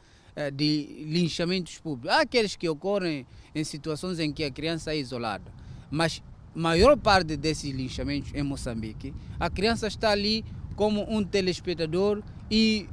de 0.53 1.05
linchamentos 1.07 1.78
públicos. 1.78 2.11
Há 2.11 2.20
aqueles 2.20 2.55
que 2.57 2.68
ocorrem 2.68 3.26
em 3.55 3.64
situações 3.64 4.18
em 4.18 4.32
que 4.32 4.45
a 4.45 4.51
criança 4.51 4.93
é 4.93 4.99
isolada, 4.99 5.53
mas 5.91 6.22
maior 6.55 6.97
parte 6.97 7.36
desses 7.36 7.72
linchamentos 7.72 8.32
em 8.34 8.43
Moçambique, 8.43 9.14
a 9.39 9.49
criança 9.51 9.86
está 9.86 10.11
ali 10.11 10.45
como 10.76 11.05
um 11.09 11.24
telespectador 11.24 12.22
e, 12.51 12.89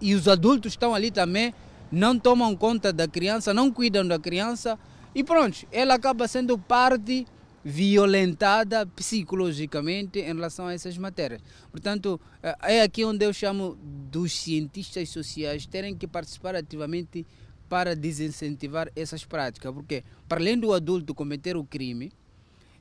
e 0.00 0.14
os 0.14 0.28
adultos 0.28 0.72
estão 0.72 0.94
ali 0.94 1.10
também, 1.10 1.52
não 1.90 2.18
tomam 2.18 2.54
conta 2.56 2.92
da 2.92 3.06
criança, 3.06 3.54
não 3.54 3.70
cuidam 3.70 4.06
da 4.06 4.18
criança 4.18 4.78
e 5.14 5.24
pronto, 5.24 5.66
ela 5.72 5.94
acaba 5.94 6.28
sendo 6.28 6.58
parte 6.58 7.26
violentada 7.68 8.86
psicologicamente 8.86 10.20
em 10.20 10.34
relação 10.34 10.68
a 10.68 10.72
essas 10.72 10.96
matérias. 10.96 11.42
Portanto, 11.68 12.20
é 12.62 12.80
aqui 12.80 13.04
onde 13.04 13.26
eu 13.26 13.32
chamo 13.32 13.76
dos 14.08 14.32
cientistas 14.32 15.08
sociais 15.08 15.66
terem 15.66 15.96
que 15.96 16.06
participar 16.06 16.54
ativamente 16.54 17.26
para 17.68 17.96
desincentivar 17.96 18.88
essas 18.94 19.24
práticas, 19.24 19.74
porque 19.74 20.04
para 20.28 20.40
além 20.40 20.56
do 20.56 20.72
adulto 20.72 21.12
cometer 21.12 21.56
o 21.56 21.64
crime, 21.64 22.12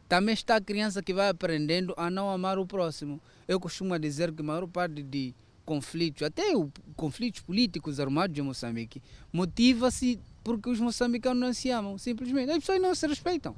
também 0.08 0.36
está 0.36 0.58
a 0.58 0.62
criança 0.62 1.02
que 1.02 1.16
vai 1.16 1.30
aprendendo 1.30 1.92
a 1.98 2.12
não 2.12 2.30
amar 2.30 2.60
o 2.60 2.68
próximo. 2.68 3.20
Eu 3.48 3.60
costumo 3.60 3.98
dizer 3.98 4.32
que 4.34 4.44
a 4.44 4.46
maior 4.46 4.68
parte 4.68 5.02
de 5.02 5.34
conflitos, 5.66 6.22
até 6.22 6.56
o, 6.56 6.72
conflitos 6.96 7.42
políticos 7.42 8.00
armados 8.00 8.38
em 8.38 8.42
Moçambique, 8.44 9.02
motiva-se 9.34 10.20
porque 10.44 10.70
os 10.70 10.80
moçambicanos 10.80 11.42
não 11.42 11.52
se 11.52 11.72
amam, 11.72 11.98
simplesmente. 11.98 12.52
As 12.52 12.60
pessoas 12.60 12.80
não 12.80 12.94
se 12.94 13.08
respeitam. 13.08 13.56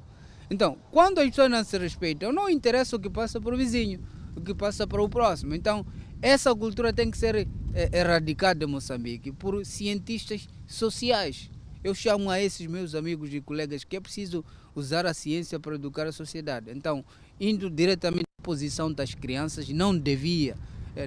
Então, 0.49 0.77
quando 0.91 1.19
as 1.19 1.29
pessoas 1.29 1.51
não 1.51 1.63
se 1.63 1.77
respeitam, 1.77 2.31
não 2.31 2.49
interessa 2.49 2.95
o 2.95 2.99
que 2.99 3.09
passa 3.09 3.39
para 3.39 3.53
o 3.53 3.57
vizinho, 3.57 3.99
o 4.35 4.41
que 4.41 4.53
passa 4.53 4.87
para 4.87 5.01
o 5.01 5.09
próximo. 5.09 5.53
Então, 5.53 5.85
essa 6.21 6.55
cultura 6.55 6.93
tem 6.93 7.11
que 7.11 7.17
ser 7.17 7.47
é, 7.73 7.99
erradicada 7.99 8.63
em 8.63 8.67
Moçambique 8.67 9.31
por 9.31 9.65
cientistas 9.65 10.47
sociais. 10.65 11.49
Eu 11.83 11.93
chamo 11.93 12.29
a 12.29 12.41
esses 12.41 12.65
meus 12.65 12.95
amigos 12.95 13.33
e 13.33 13.41
colegas 13.41 13.83
que 13.83 13.97
é 13.97 13.99
preciso 13.99 14.43
usar 14.73 15.05
a 15.05 15.13
ciência 15.13 15.59
para 15.59 15.75
educar 15.75 16.07
a 16.07 16.11
sociedade. 16.11 16.71
Então, 16.71 17.03
indo 17.39 17.69
diretamente 17.69 18.25
à 18.39 18.43
posição 18.43 18.91
das 18.91 19.13
crianças, 19.13 19.69
não 19.69 19.97
devia. 19.97 20.55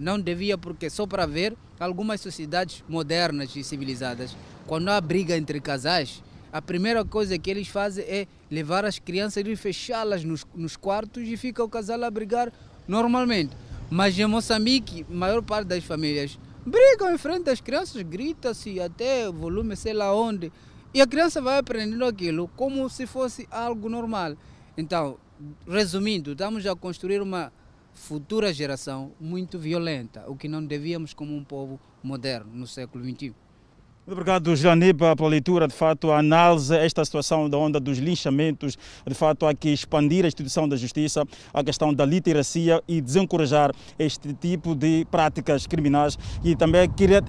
Não 0.00 0.20
devia 0.20 0.56
porque 0.56 0.88
só 0.88 1.04
para 1.04 1.26
ver 1.26 1.56
algumas 1.78 2.20
sociedades 2.20 2.84
modernas 2.88 3.54
e 3.56 3.64
civilizadas, 3.64 4.36
quando 4.66 4.88
há 4.88 5.00
briga 5.00 5.36
entre 5.36 5.60
casais, 5.60 6.22
a 6.52 6.60
primeira 6.60 7.04
coisa 7.04 7.38
que 7.38 7.50
eles 7.50 7.68
fazem 7.68 8.04
é 8.04 8.26
levar 8.50 8.84
as 8.84 8.98
crianças 8.98 9.44
e 9.46 9.56
fechá-las 9.56 10.24
nos, 10.24 10.46
nos 10.54 10.76
quartos 10.76 11.22
e 11.26 11.36
fica 11.36 11.62
o 11.62 11.68
casal 11.68 12.02
a 12.04 12.10
brigar 12.10 12.52
normalmente. 12.88 13.56
Mas 13.88 14.18
em 14.18 14.26
Moçambique, 14.26 15.06
a 15.08 15.14
maior 15.14 15.42
parte 15.42 15.68
das 15.68 15.84
famílias 15.84 16.38
brigam 16.66 17.12
em 17.12 17.18
frente 17.18 17.50
às 17.50 17.60
crianças, 17.60 18.02
grita-se 18.02 18.80
até 18.80 19.30
volume 19.30 19.76
sei 19.76 19.92
lá 19.92 20.14
onde. 20.14 20.52
E 20.92 21.00
a 21.00 21.06
criança 21.06 21.40
vai 21.40 21.58
aprendendo 21.58 22.04
aquilo 22.04 22.48
como 22.56 22.88
se 22.88 23.06
fosse 23.06 23.46
algo 23.50 23.88
normal. 23.88 24.36
Então, 24.76 25.18
resumindo, 25.68 26.32
estamos 26.32 26.66
a 26.66 26.74
construir 26.74 27.22
uma 27.22 27.52
futura 27.94 28.52
geração 28.52 29.12
muito 29.20 29.58
violenta, 29.58 30.24
o 30.28 30.36
que 30.36 30.48
não 30.48 30.64
devíamos 30.64 31.14
como 31.14 31.36
um 31.36 31.44
povo 31.44 31.78
moderno 32.02 32.50
no 32.52 32.66
século 32.66 33.04
XXI. 33.04 33.34
Muito 34.10 34.18
obrigado, 34.18 34.56
Janiba, 34.56 35.14
pela 35.14 35.28
leitura. 35.28 35.68
De 35.68 35.72
fato, 35.72 36.10
a 36.10 36.18
análise 36.18 36.74
esta 36.74 37.04
situação 37.04 37.48
da 37.48 37.56
onda 37.56 37.78
dos 37.78 37.98
linchamentos. 37.98 38.76
De 39.06 39.14
fato, 39.14 39.46
há 39.46 39.54
que 39.54 39.68
expandir 39.68 40.24
a 40.24 40.26
instituição 40.26 40.68
da 40.68 40.74
justiça, 40.74 41.24
a 41.54 41.62
questão 41.62 41.94
da 41.94 42.04
literacia 42.04 42.82
e 42.88 43.00
desencorajar 43.00 43.70
este 43.96 44.34
tipo 44.34 44.74
de 44.74 45.06
práticas 45.12 45.64
criminais. 45.64 46.18
E 46.42 46.56
também 46.56 46.90
queria 46.90 47.22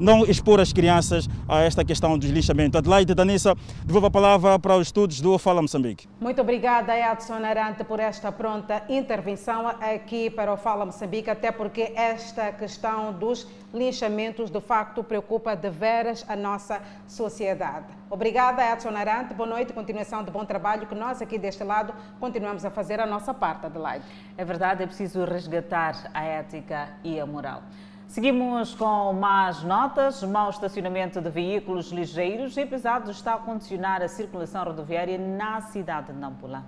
não 0.00 0.24
expor 0.24 0.58
as 0.58 0.72
crianças 0.72 1.28
a 1.46 1.60
esta 1.60 1.84
questão 1.84 2.18
dos 2.18 2.30
lixamentos. 2.30 2.78
Adelaide 2.78 3.14
Danissa, 3.14 3.54
devolvo 3.84 4.06
a 4.06 4.10
palavra 4.10 4.58
para 4.58 4.76
os 4.76 4.88
estudos 4.88 5.20
do 5.20 5.38
Fala 5.38 5.60
Moçambique. 5.60 6.08
Muito 6.18 6.40
obrigada, 6.40 6.98
Edson 6.98 7.34
Arante, 7.34 7.84
por 7.84 8.00
esta 8.00 8.32
pronta 8.32 8.82
intervenção 8.88 9.68
aqui 9.68 10.30
para 10.30 10.52
o 10.52 10.56
Fala 10.56 10.86
Moçambique, 10.86 11.28
até 11.28 11.52
porque 11.52 11.92
esta 11.94 12.50
questão 12.50 13.12
dos 13.12 13.46
linchamentos 13.72 14.50
de 14.50 14.60
facto 14.60 15.04
preocupa 15.04 15.54
de 15.54 15.70
veras 15.70 16.24
a 16.28 16.34
nossa 16.34 16.80
sociedade. 17.06 17.86
Obrigada, 18.08 18.62
Edson 18.72 18.88
Arante. 18.88 19.34
Boa 19.34 19.48
noite, 19.48 19.72
continuação 19.72 20.24
de 20.24 20.30
bom 20.30 20.44
trabalho, 20.44 20.86
que 20.86 20.94
nós 20.94 21.22
aqui 21.22 21.38
deste 21.38 21.62
lado 21.62 21.94
continuamos 22.18 22.64
a 22.64 22.70
fazer 22.70 22.98
a 22.98 23.06
nossa 23.06 23.32
parte, 23.34 23.66
Adelaide. 23.66 24.04
É 24.36 24.44
verdade, 24.44 24.82
é 24.82 24.86
preciso 24.86 25.24
resgatar 25.24 26.10
a 26.14 26.24
ética 26.24 26.88
e 27.04 27.20
a 27.20 27.26
moral. 27.26 27.62
Seguimos 28.10 28.74
com 28.74 29.12
mais 29.12 29.62
notas. 29.62 30.24
Mau 30.24 30.50
estacionamento 30.50 31.20
de 31.20 31.30
veículos 31.30 31.92
ligeiros 31.92 32.56
e 32.56 32.66
pesados 32.66 33.08
está 33.16 33.34
a 33.34 33.38
condicionar 33.38 34.02
a 34.02 34.08
circulação 34.08 34.64
rodoviária 34.64 35.16
na 35.16 35.60
cidade 35.60 36.12
de 36.12 36.18
Nampula. 36.18 36.64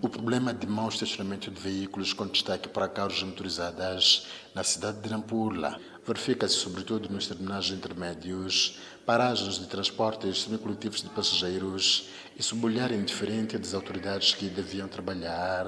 O 0.00 0.08
problema 0.08 0.54
de 0.54 0.66
mau 0.66 0.88
estacionamento 0.88 1.50
de 1.50 1.60
veículos 1.60 2.14
com 2.14 2.26
destaque 2.26 2.66
para 2.66 2.88
carros 2.88 3.22
motorizados 3.22 4.26
na 4.54 4.64
cidade 4.64 5.02
de 5.02 5.10
Nampula 5.10 5.78
verifica-se 6.06 6.54
sobretudo 6.54 7.10
nos 7.10 7.28
terminais 7.28 7.68
intermédios, 7.68 8.80
paragens 9.10 9.58
de 9.58 9.66
transportes 9.66 10.42
semicoletivos 10.44 11.02
de 11.02 11.08
passageiros 11.08 12.10
e 12.38 12.44
sob 12.44 12.64
olhar 12.64 12.92
indiferente 12.92 13.58
das 13.58 13.74
autoridades 13.74 14.34
que 14.34 14.48
deviam 14.48 14.86
trabalhar 14.86 15.66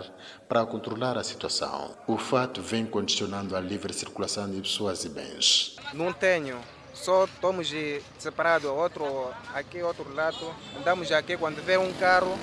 para 0.49 0.64
controlar 0.64 1.18
a 1.18 1.24
situação. 1.24 1.90
O 2.07 2.16
fato 2.16 2.62
vem 2.62 2.86
condicionando 2.86 3.57
a 3.57 3.61
livre 3.61 3.93
circulação 3.93 4.49
de 4.49 4.61
pessoas 4.61 5.05
e 5.05 5.09
bens. 5.09 5.74
Não 5.93 6.12
tenho, 6.12 6.57
só 6.95 7.24
estamos 7.24 7.68
separados, 8.16 8.70
outro 8.70 9.32
aqui, 9.53 9.82
outro 9.82 10.14
lado. 10.14 10.55
Andamos 10.78 11.11
aqui 11.11 11.36
quando 11.36 11.61
vê 11.64 11.76
um 11.76 11.93
carro, 11.95 12.38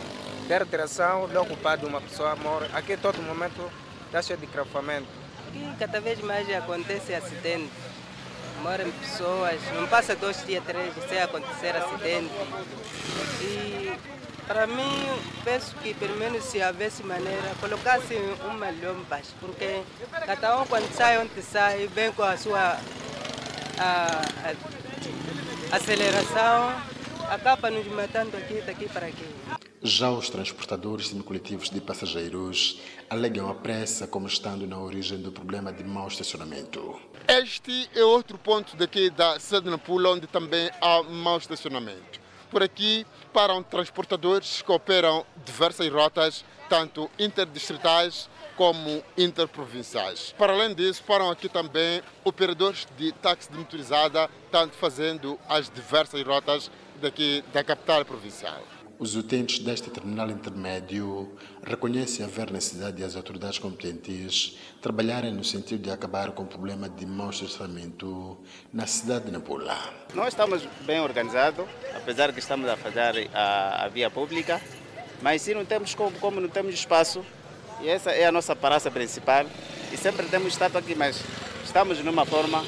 der 0.49 0.65
direção, 0.65 1.29
logo 1.33 1.55
de 1.77 1.85
uma 1.85 2.01
pessoa 2.01 2.35
morre. 2.35 2.67
Aqui 2.73 2.97
todo 2.97 3.21
momento 3.21 3.71
está 4.07 4.21
cheio 4.21 4.37
de 4.37 4.47
cravamento. 4.47 5.07
Aqui 5.47 5.65
cada 5.79 6.01
vez 6.01 6.19
mais 6.19 6.53
acontece 6.53 7.13
acidente. 7.13 7.71
Morrem 8.61 8.91
pessoas, 8.91 9.59
não 9.73 9.87
passa 9.87 10.15
dois 10.15 10.45
dias, 10.45 10.63
três, 10.65 10.93
sem 11.07 11.19
acontecer 11.19 11.75
acidente. 11.75 12.31
E 13.41 13.93
para 14.47 14.65
mim, 14.67 15.07
penso 15.43 15.75
que 15.75 15.93
pelo 15.93 16.17
menos 16.17 16.43
se 16.43 16.59
houvesse 16.61 17.03
maneira, 17.03 17.53
colocasse 17.59 18.15
um 18.15 18.53
milhão 18.53 18.95
baixo, 19.09 19.29
porque 19.39 19.81
cada 20.25 20.59
um 20.59 20.65
quando 20.65 20.91
sai 20.93 21.19
onde 21.19 21.41
sai, 21.41 21.87
vem 21.87 22.11
com 22.11 22.23
a 22.23 22.35
sua 22.35 22.79
a, 23.77 24.21
a, 25.71 25.75
aceleração, 25.75 26.73
acaba 27.29 27.69
nos 27.69 27.87
matando 27.87 28.35
aqui, 28.35 28.61
daqui 28.65 28.89
para 28.89 29.07
aqui. 29.07 29.58
Já 29.81 30.11
os 30.11 30.29
transportadores 30.29 31.07
semicoletivos 31.07 31.69
de 31.69 31.79
passageiros 31.79 32.81
alegam 33.09 33.49
a 33.49 33.55
pressa 33.55 34.05
como 34.05 34.27
estando 34.27 34.67
na 34.67 34.77
origem 34.77 35.17
do 35.17 35.31
problema 35.31 35.71
de 35.71 35.85
mau 35.85 36.05
estacionamento. 36.09 36.99
Este 37.25 37.89
é 37.95 38.03
outro 38.03 38.37
ponto 38.37 38.75
daqui 38.75 39.09
da 39.09 39.37
Nampula, 39.63 40.09
onde 40.09 40.27
também 40.27 40.69
há 40.81 41.01
mau 41.03 41.37
estacionamento. 41.37 42.19
Por 42.51 42.61
aqui 42.61 43.05
param 43.31 43.63
transportadores 43.63 44.61
que 44.61 44.69
operam 44.69 45.25
diversas 45.45 45.89
rotas, 45.89 46.43
tanto 46.67 47.09
interdistritais 47.17 48.29
como 48.57 49.01
interprovinciais. 49.17 50.35
Para 50.37 50.51
além 50.51 50.75
disso, 50.75 51.01
param 51.07 51.31
aqui 51.31 51.47
também 51.47 52.01
operadores 52.25 52.85
de 52.97 53.13
táxi 53.13 53.49
de 53.49 53.57
motorizada, 53.57 54.29
tanto 54.51 54.75
fazendo 54.75 55.39
as 55.47 55.69
diversas 55.69 56.21
rotas 56.21 56.69
daqui 56.99 57.45
da 57.53 57.63
capital 57.63 58.03
provincial. 58.03 58.61
Os 58.99 59.15
utentes 59.15 59.59
deste 59.59 59.89
terminal 59.89 60.29
intermédio 60.29 61.31
reconhecem 61.63 62.25
haver 62.25 62.51
necessidade 62.51 62.97
de 62.97 63.03
as 63.05 63.15
autoridades 63.15 63.57
competentes 63.57 64.57
trabalharem 64.81 65.33
no 65.33 65.41
sentido 65.41 65.83
de 65.83 65.89
acabar 65.89 66.31
com 66.31 66.43
o 66.43 66.45
problema 66.45 66.89
de 66.89 67.05
mau 67.05 67.29
estacionamento 67.29 68.37
na 68.73 68.85
cidade 68.85 69.27
de 69.27 69.31
Nampula. 69.31 69.77
Nós 70.13 70.27
estamos 70.33 70.67
bem 70.81 70.99
organizados, 70.99 71.65
apesar 71.95 72.33
que 72.33 72.39
estamos 72.39 72.67
a 72.67 72.75
fazer 72.75 73.29
a, 73.33 73.85
a 73.85 73.87
via 73.87 74.09
pública, 74.09 74.61
mas 75.21 75.43
se 75.43 75.53
não 75.53 75.63
temos 75.63 75.95
como, 75.95 76.11
como 76.19 76.41
não 76.41 76.49
temos 76.49 76.73
espaço, 76.73 77.23
e 77.79 77.87
essa 77.87 78.11
é 78.11 78.25
a 78.25 78.33
nossa 78.33 78.53
praça 78.53 78.91
principal, 78.91 79.45
e 79.93 79.95
sempre 79.95 80.27
temos 80.27 80.49
estado 80.49 80.77
aqui, 80.77 80.93
mas 80.93 81.23
estamos 81.63 82.03
numa 82.03 82.25
forma 82.25 82.65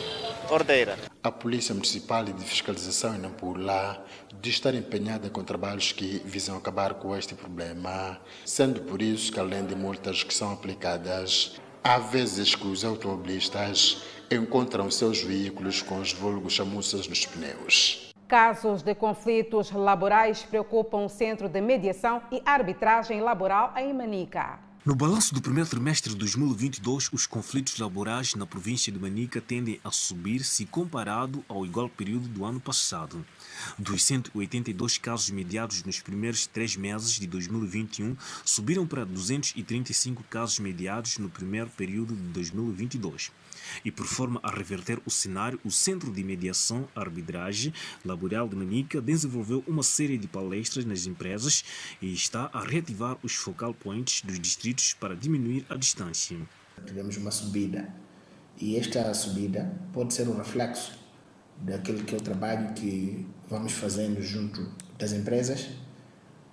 ordeira. 0.54 0.98
A 1.24 1.32
Polícia 1.32 1.74
Municipal 1.74 2.24
de 2.26 2.34
Fiscalização 2.44 3.16
em 3.16 3.20
Nampula 3.20 4.04
diz 4.42 4.56
estar 4.56 4.76
empenhada 4.76 5.30
com 5.30 5.44
trabalhos 5.44 5.92
que 5.92 6.22
visam 6.26 6.58
acabar 6.58 6.96
com 6.96 7.16
este 7.16 7.34
problema, 7.34 8.20
sendo 8.46 8.82
por 8.82 9.02
isso 9.02 9.32
que, 9.32 9.40
além 9.40 9.66
de 9.66 9.76
multas 9.76 10.24
que 10.24 10.34
são 10.34 10.52
aplicadas, 10.52 11.60
há 11.84 11.98
vezes 11.98 12.56
que 12.56 12.68
os 12.68 12.84
automobilistas 12.84 14.04
encontram 14.32 14.90
seus 14.90 15.22
veículos 15.22 15.82
com 15.82 16.00
os 16.00 16.14
vulgos 16.14 16.54
chamuças 16.54 17.08
nos 17.08 17.26
pneus. 17.26 18.12
Casos 18.28 18.82
de 18.82 18.96
conflitos 18.96 19.72
laborais 19.72 20.44
preocupam 20.44 21.00
o 21.00 21.10
Centro 21.10 21.50
de 21.50 21.60
Mediação 21.60 22.22
e 22.32 22.42
Arbitragem 22.46 23.20
Laboral 23.20 23.74
em 23.76 23.94
Manica. 23.94 24.71
No 24.84 24.96
balanço 24.96 25.32
do 25.36 25.44
primeiro 25.44 25.70
trimestre 25.70 26.12
de 26.12 26.18
2022, 26.18 27.10
os 27.14 27.28
conflitos 27.28 27.78
laborais 27.78 28.34
na 28.34 28.48
província 28.48 28.92
de 28.92 28.98
Manica 28.98 29.40
tendem 29.40 29.80
a 29.84 29.92
subir 29.92 30.44
se 30.44 30.66
comparado 30.66 31.46
ao 31.48 31.64
igual 31.64 31.88
período 31.88 32.28
do 32.28 32.44
ano 32.44 32.60
passado. 32.60 33.24
Dos 33.78 34.04
182 34.04 34.98
casos 34.98 35.30
mediados 35.30 35.84
nos 35.84 36.00
primeiros 36.00 36.48
três 36.48 36.76
meses 36.76 37.12
de 37.12 37.28
2021, 37.28 38.18
subiram 38.44 38.88
para 38.88 39.06
235 39.06 40.24
casos 40.24 40.58
mediados 40.58 41.20
no 41.20 41.30
primeiro 41.30 41.70
período 41.70 42.16
de 42.16 42.24
2022. 42.30 43.32
E 43.84 43.92
por 43.92 44.06
forma 44.06 44.40
a 44.44 44.52
reverter 44.52 45.00
o 45.06 45.10
cenário, 45.10 45.60
o 45.64 45.72
Centro 45.72 46.12
de 46.12 46.24
Mediação 46.24 46.88
Arbitragem 46.96 47.74
Laboral 48.04 48.48
de 48.48 48.56
Manica 48.56 49.02
desenvolveu 49.02 49.64
uma 49.68 49.84
série 49.84 50.18
de 50.18 50.28
palestras 50.28 50.86
nas 50.86 51.06
empresas 51.06 51.64
e 52.02 52.14
está 52.14 52.50
a 52.54 52.64
reativar 52.64 53.18
os 53.24 53.36
focal 53.36 53.74
points 53.74 54.22
dos 54.22 54.40
distritos 54.40 54.94
para 54.94 55.16
diminuir 55.16 55.66
a 55.70 55.76
distância. 55.76 56.38
Tivemos 56.86 57.18
uma 57.18 57.32
subida 57.32 57.94
e 58.60 58.76
esta 58.78 59.14
subida 59.14 59.72
pode 59.94 60.14
ser 60.14 60.28
um 60.28 60.38
reflexo 60.38 61.00
daquele 61.58 62.04
que 62.04 62.16
é 62.16 62.18
o 62.18 62.22
trabalho 62.22 62.74
que 62.74 63.26
vamos 63.50 63.74
fazendo 63.74 64.22
junto 64.22 64.68
das 64.98 65.14
empresas 65.14 65.70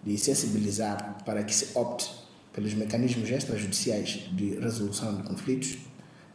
de 0.03 0.17
sensibilizar 0.17 1.23
para 1.25 1.43
que 1.43 1.55
se 1.55 1.77
opte 1.77 2.11
pelos 2.53 2.75
mecanismos 2.75 3.31
extrajudiciais 3.31 4.29
de 4.33 4.59
resolução 4.59 5.17
de 5.17 5.23
conflitos 5.23 5.79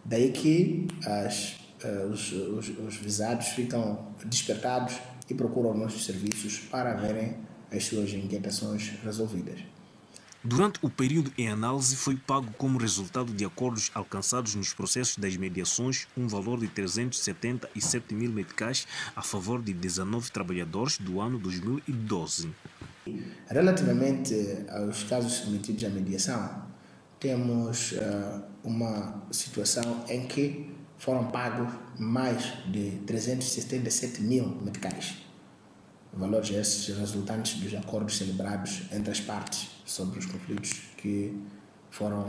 Daí 0.05 0.31
que 0.31 0.87
as, 1.05 1.55
uh, 1.83 2.07
os, 2.11 2.31
os, 2.31 2.69
os 2.69 2.95
visados 2.97 3.47
ficam 3.47 4.07
despertados 4.25 4.95
e 5.29 5.33
procuram 5.33 5.73
nossos 5.73 6.05
serviços 6.05 6.59
para 6.59 6.93
verem 6.93 7.35
as 7.71 7.85
suas 7.85 8.11
inquietações 8.11 8.93
resolvidas. 9.03 9.59
Durante 10.45 10.77
o 10.81 10.89
período 10.89 11.31
em 11.37 11.47
análise, 11.47 11.95
foi 11.95 12.17
pago 12.17 12.51
como 12.57 12.77
resultado 12.77 13.33
de 13.33 13.45
acordos 13.45 13.89
alcançados 13.95 14.55
nos 14.55 14.73
processos 14.73 15.15
das 15.15 15.37
mediações 15.37 16.05
um 16.17 16.27
valor 16.27 16.59
de 16.59 16.67
377 16.67 18.13
mil 18.13 18.29
meticais 18.29 18.85
a 19.15 19.21
favor 19.21 19.61
de 19.61 19.73
19 19.73 20.29
trabalhadores 20.31 20.97
do 20.97 21.21
ano 21.21 21.39
2012. 21.39 22.51
Relativamente 23.47 24.35
aos 24.67 25.03
casos 25.03 25.31
submetidos 25.31 25.85
à 25.85 25.89
mediação, 25.89 26.72
temos 27.23 27.93
uh, 27.93 28.43
uma 28.65 29.23
situação 29.31 30.03
em 30.09 30.27
que 30.27 30.69
foram 30.97 31.31
pagos 31.31 31.73
mais 31.97 32.43
de 32.69 32.99
377 33.07 34.21
mil 34.21 34.45
meticais. 34.61 35.15
Valores 36.11 36.51
esses 36.51 36.95
resultantes 36.97 37.61
dos 37.61 37.73
acordos 37.75 38.17
celebrados 38.17 38.83
entre 38.91 39.09
as 39.09 39.21
partes 39.21 39.69
sobre 39.85 40.19
os 40.19 40.25
conflitos 40.25 40.73
que 40.97 41.33
foram 41.89 42.27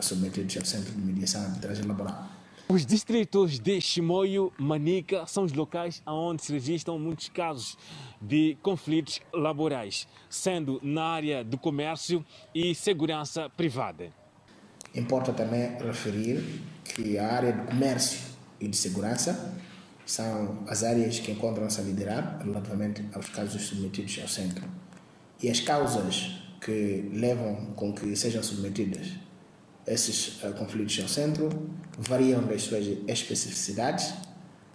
submetidos 0.00 0.56
ao 0.56 0.64
Centro 0.64 0.92
de 0.92 1.00
Mediação 1.00 1.40
e 1.40 1.44
Arbitragem 1.46 1.86
Laboral. 1.86 2.28
Os 2.68 2.84
distritos 2.84 3.60
de 3.60 3.80
Chimoio, 3.80 4.52
Manica 4.58 5.26
são 5.26 5.44
os 5.44 5.52
locais 5.52 6.02
onde 6.04 6.42
se 6.42 6.52
registram 6.52 6.98
muitos 6.98 7.28
casos 7.28 7.78
de 8.20 8.58
conflitos 8.62 9.20
laborais, 9.32 10.08
sendo 10.28 10.80
na 10.82 11.04
área 11.04 11.44
do 11.44 11.56
comércio 11.56 12.24
e 12.52 12.74
segurança 12.74 13.48
privada. 13.48 14.23
Importa 14.94 15.32
também 15.32 15.76
referir 15.78 16.62
que 16.84 17.18
a 17.18 17.32
área 17.32 17.52
de 17.52 17.62
comércio 17.66 18.20
e 18.60 18.68
de 18.68 18.76
segurança 18.76 19.54
são 20.06 20.64
as 20.68 20.84
áreas 20.84 21.18
que 21.18 21.32
encontram-se 21.32 21.80
a 21.80 21.84
liderar 21.84 22.40
relativamente 22.44 23.04
aos 23.12 23.28
casos 23.30 23.62
submetidos 23.62 24.18
ao 24.20 24.28
centro. 24.28 24.64
E 25.42 25.50
as 25.50 25.60
causas 25.60 26.42
que 26.60 27.10
levam 27.12 27.72
com 27.74 27.92
que 27.92 28.14
sejam 28.14 28.42
submetidas 28.42 29.24
esses 29.86 30.42
uh, 30.42 30.52
conflitos 30.54 30.98
ao 31.00 31.08
centro 31.08 31.50
variam 31.98 32.42
das 32.44 32.62
suas 32.62 32.86
especificidades, 33.06 34.14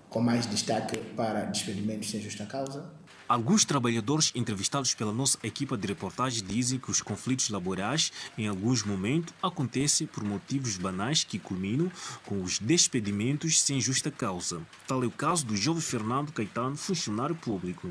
com 0.10 0.20
mais 0.20 0.46
destaque 0.46 0.98
para 1.16 1.46
despedimentos 1.46 2.10
sem 2.10 2.22
justa 2.22 2.46
causa, 2.46 2.92
Alguns 3.30 3.64
trabalhadores 3.64 4.32
entrevistados 4.34 4.96
pela 4.96 5.14
nossa 5.14 5.38
equipa 5.44 5.78
de 5.78 5.86
reportagem 5.86 6.44
dizem 6.44 6.80
que 6.80 6.90
os 6.90 7.00
conflitos 7.00 7.52
laborais, 7.52 8.12
em 8.36 8.48
alguns 8.48 8.82
momentos, 8.82 9.32
acontecem 9.40 10.08
por 10.08 10.24
motivos 10.24 10.78
banais 10.78 11.24
que 11.24 11.38
culminam 11.38 11.92
com 12.26 12.42
os 12.42 12.58
despedimentos 12.58 13.62
sem 13.62 13.80
justa 13.80 14.10
causa. 14.10 14.64
Tal 14.88 15.04
é 15.04 15.06
o 15.06 15.12
caso 15.12 15.46
do 15.46 15.56
jovem 15.56 15.80
Fernando 15.80 16.32
Caetano, 16.32 16.76
funcionário 16.76 17.36
público. 17.36 17.88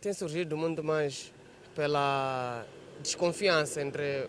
Tem 0.00 0.14
surgido 0.14 0.56
muito 0.56 0.82
mais 0.82 1.30
pela 1.76 2.66
desconfiança 3.02 3.82
entre 3.82 4.26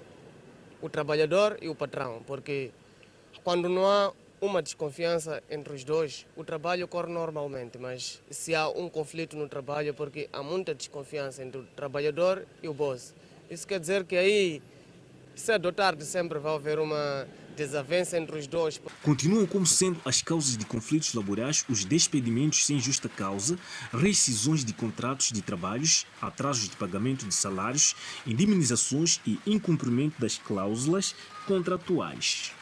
o 0.81 0.89
trabalhador 0.89 1.57
e 1.61 1.69
o 1.69 1.75
patrão, 1.75 2.21
porque 2.27 2.71
quando 3.45 3.69
não 3.69 3.87
há 3.87 4.11
uma 4.41 4.59
desconfiança 4.61 5.43
entre 5.51 5.73
os 5.75 5.83
dois, 5.83 6.25
o 6.35 6.43
trabalho 6.43 6.85
ocorre 6.85 7.13
normalmente, 7.13 7.77
mas 7.77 8.19
se 8.31 8.55
há 8.55 8.67
um 8.67 8.89
conflito 8.89 9.37
no 9.37 9.47
trabalho, 9.47 9.93
porque 9.93 10.27
há 10.33 10.41
muita 10.41 10.73
desconfiança 10.73 11.43
entre 11.43 11.61
o 11.61 11.63
trabalhador 11.75 12.47
e 12.63 12.67
o 12.67 12.73
boss. 12.73 13.13
Isso 13.51 13.67
quer 13.67 13.79
dizer 13.79 14.03
que 14.03 14.17
aí, 14.17 14.61
cedo 15.35 15.67
ou 15.67 15.71
tarde, 15.71 16.03
sempre 16.03 16.39
vai 16.39 16.55
haver 16.55 16.79
uma 16.79 17.27
desavença 17.55 18.17
entre 18.17 18.39
os 18.39 18.47
dois. 18.47 18.81
Continuam 19.03 19.45
como 19.45 19.67
sendo 19.67 20.01
as 20.03 20.23
causas 20.23 20.57
de 20.57 20.65
conflitos 20.65 21.13
laborais 21.13 21.63
os 21.69 21.85
despedimentos 21.85 22.65
sem 22.65 22.79
justa 22.79 23.07
causa, 23.07 23.59
rescisões 23.93 24.65
de 24.65 24.73
contratos 24.73 25.31
de 25.31 25.41
trabalhos, 25.43 26.07
atrasos 26.19 26.67
de 26.67 26.75
pagamento 26.77 27.27
de 27.27 27.33
salários, 27.35 27.95
indemnizações 28.25 29.21
e 29.27 29.37
incumprimento 29.45 30.19
das 30.19 30.39
cláusulas 30.39 31.13
contratuais. 31.45 32.53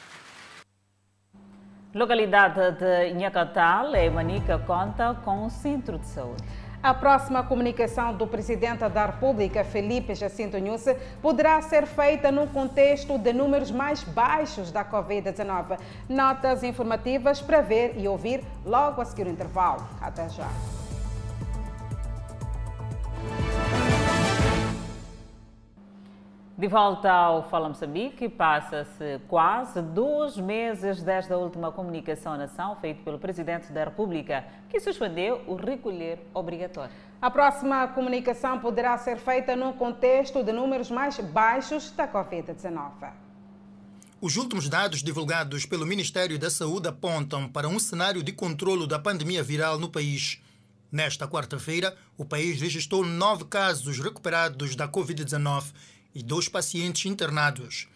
Localidade 1.93 2.73
de 2.73 3.09
Inhacatal, 3.09 3.95
em 3.95 4.11
Manica, 4.11 4.59
conta 4.59 5.15
com 5.25 5.45
um 5.45 5.49
centro 5.49 5.97
de 5.97 6.05
saúde. 6.05 6.43
A 6.83 6.93
próxima 6.93 7.41
comunicação 7.41 8.13
do 8.13 8.27
Presidente 8.27 8.87
da 8.87 9.07
República, 9.07 9.63
Felipe 9.63 10.13
Jacinto 10.13 10.59
Nusse, 10.59 10.95
poderá 11.19 11.59
ser 11.63 11.87
feita 11.87 12.31
no 12.31 12.45
contexto 12.45 13.17
de 13.17 13.33
números 13.33 13.71
mais 13.71 14.03
baixos 14.03 14.71
da 14.71 14.85
Covid-19. 14.85 15.79
Notas 16.07 16.63
informativas 16.63 17.41
para 17.41 17.59
ver 17.59 17.95
e 17.97 18.07
ouvir 18.07 18.43
logo 18.63 19.01
a 19.01 19.05
seguir 19.05 19.25
o 19.25 19.29
intervalo. 19.29 19.83
Até 19.99 20.29
já. 20.29 20.47
De 26.59 26.67
volta 26.67 27.09
ao 27.09 27.49
Fala 27.49 27.69
Moçambique, 27.69 28.27
passa-se 28.27 29.21
quase 29.29 29.81
dois 29.81 30.35
meses 30.35 31.01
desde 31.01 31.31
a 31.31 31.37
última 31.37 31.71
comunicação 31.71 32.33
à 32.33 32.37
nação 32.37 32.75
feita 32.81 33.01
pelo 33.01 33.17
Presidente 33.17 33.71
da 33.71 33.85
República, 33.85 34.43
que 34.69 34.77
suspendeu 34.77 35.41
o 35.47 35.55
recolher 35.55 36.19
obrigatório. 36.33 36.93
A 37.21 37.31
próxima 37.31 37.87
comunicação 37.87 38.59
poderá 38.59 38.97
ser 38.97 39.15
feita 39.19 39.55
no 39.55 39.71
contexto 39.71 40.43
de 40.43 40.51
números 40.51 40.91
mais 40.91 41.17
baixos 41.17 41.91
da 41.91 42.05
Covid-19. 42.05 43.09
Os 44.19 44.35
últimos 44.35 44.67
dados 44.67 45.01
divulgados 45.01 45.65
pelo 45.65 45.85
Ministério 45.85 46.37
da 46.37 46.49
Saúde 46.49 46.89
apontam 46.89 47.47
para 47.47 47.69
um 47.69 47.79
cenário 47.79 48.21
de 48.21 48.33
controlo 48.33 48.85
da 48.85 48.99
pandemia 48.99 49.41
viral 49.41 49.79
no 49.79 49.87
país. 49.87 50.41
Nesta 50.91 51.25
quarta-feira, 51.25 51.95
o 52.17 52.25
país 52.25 52.59
registrou 52.59 53.05
nove 53.05 53.45
casos 53.45 53.99
recuperados 53.99 54.75
da 54.75 54.89
Covid-19 54.89 55.71
e 56.13 56.23
dois 56.23 56.49
pacientes 56.49 57.05
internados. 57.05 57.87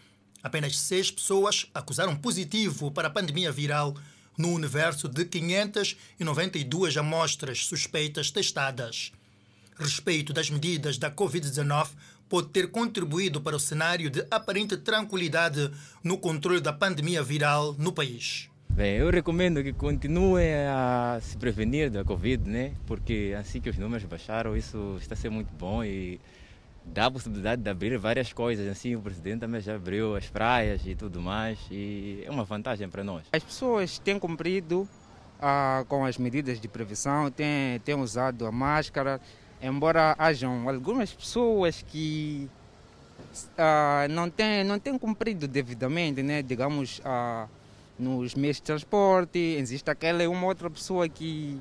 Apenas 0.42 0.78
seis 0.78 1.10
pessoas 1.10 1.66
acusaram 1.74 2.14
positivo 2.16 2.90
para 2.90 3.08
a 3.08 3.10
pandemia 3.10 3.50
viral 3.50 3.96
no 4.36 4.52
universo 4.52 5.08
de 5.08 5.24
592 5.24 6.96
amostras 6.96 7.64
suspeitas 7.64 8.30
testadas. 8.30 9.12
Respeito 9.76 10.32
das 10.32 10.50
medidas 10.50 10.98
da 10.98 11.10
Covid-19 11.10 11.88
pode 12.28 12.48
ter 12.48 12.70
contribuído 12.70 13.40
para 13.40 13.56
o 13.56 13.60
cenário 13.60 14.10
de 14.10 14.26
aparente 14.30 14.76
tranquilidade 14.76 15.70
no 16.02 16.18
controle 16.18 16.60
da 16.60 16.72
pandemia 16.72 17.22
viral 17.22 17.74
no 17.78 17.92
país. 17.92 18.48
Bem, 18.68 18.96
eu 18.96 19.08
recomendo 19.08 19.62
que 19.62 19.72
continuem 19.72 20.52
a 20.68 21.20
se 21.22 21.36
prevenir 21.36 21.90
da 21.90 22.04
Covid, 22.04 22.48
né? 22.48 22.74
Porque 22.86 23.34
assim 23.38 23.60
que 23.60 23.70
os 23.70 23.78
números 23.78 24.04
baixaram, 24.04 24.56
isso 24.56 24.96
está 25.00 25.14
sendo 25.14 25.34
muito 25.34 25.52
bom 25.54 25.84
e 25.84 26.20
dá 26.84 27.06
a 27.06 27.10
possibilidade 27.10 27.62
de 27.62 27.70
abrir 27.70 27.96
várias 27.98 28.32
coisas. 28.32 28.68
Assim, 28.68 28.94
o 28.94 29.00
presidente 29.00 29.40
também 29.40 29.60
já 29.60 29.74
abriu 29.76 30.14
as 30.16 30.26
praias 30.26 30.86
e 30.86 30.94
tudo 30.94 31.20
mais, 31.20 31.58
e 31.70 32.22
é 32.24 32.30
uma 32.30 32.44
vantagem 32.44 32.88
para 32.88 33.02
nós. 33.02 33.24
As 33.32 33.42
pessoas 33.42 33.98
têm 33.98 34.18
cumprido 34.18 34.88
ah, 35.40 35.84
com 35.88 36.04
as 36.04 36.18
medidas 36.18 36.60
de 36.60 36.68
prevenção, 36.68 37.30
têm, 37.30 37.80
têm 37.84 37.94
usado 37.94 38.46
a 38.46 38.52
máscara, 38.52 39.20
embora 39.62 40.14
hajam 40.18 40.68
algumas 40.68 41.12
pessoas 41.12 41.82
que 41.82 42.48
ah, 43.56 44.06
não, 44.10 44.28
têm, 44.30 44.64
não 44.64 44.78
têm 44.78 44.98
cumprido 44.98 45.48
devidamente, 45.48 46.22
né? 46.22 46.42
digamos, 46.42 47.00
ah, 47.04 47.46
nos 47.98 48.34
meios 48.34 48.56
de 48.56 48.62
transporte, 48.62 49.38
existe 49.38 49.88
aquela 49.90 50.28
uma 50.28 50.46
outra 50.46 50.68
pessoa 50.68 51.08
que 51.08 51.60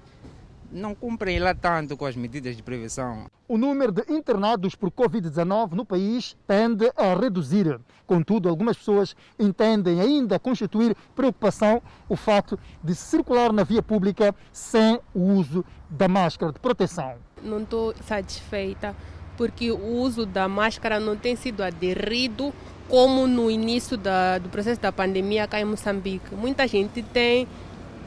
não 0.73 0.95
cumprem 0.95 1.39
lá 1.39 1.53
tanto 1.53 1.95
com 1.95 2.05
as 2.05 2.15
medidas 2.15 2.57
de 2.57 2.63
prevenção. 2.63 3.27
O 3.47 3.57
número 3.57 3.91
de 3.91 4.03
internados 4.11 4.73
por 4.73 4.89
Covid-19 4.89 5.73
no 5.73 5.85
país 5.85 6.35
tende 6.47 6.91
a 6.95 7.13
reduzir. 7.13 7.79
Contudo, 8.07 8.49
algumas 8.49 8.75
pessoas 8.75 9.15
entendem 9.39 10.01
ainda 10.01 10.39
constituir 10.39 10.95
preocupação 11.15 11.81
o 12.09 12.15
fato 12.15 12.57
de 12.83 12.95
circular 12.95 13.53
na 13.53 13.63
via 13.63 13.83
pública 13.83 14.33
sem 14.51 14.99
o 15.13 15.19
uso 15.19 15.63
da 15.89 16.07
máscara 16.07 16.51
de 16.51 16.59
proteção. 16.59 17.15
Não 17.41 17.61
estou 17.61 17.93
satisfeita 18.05 18.95
porque 19.37 19.71
o 19.71 19.97
uso 19.97 20.25
da 20.25 20.47
máscara 20.47 20.99
não 20.99 21.15
tem 21.15 21.35
sido 21.35 21.61
aderido 21.61 22.53
como 22.89 23.27
no 23.27 23.49
início 23.49 23.97
da, 23.97 24.37
do 24.37 24.49
processo 24.49 24.81
da 24.81 24.91
pandemia 24.91 25.47
cá 25.47 25.59
em 25.59 25.65
Moçambique. 25.65 26.33
Muita 26.35 26.67
gente 26.67 27.01
tem 27.01 27.47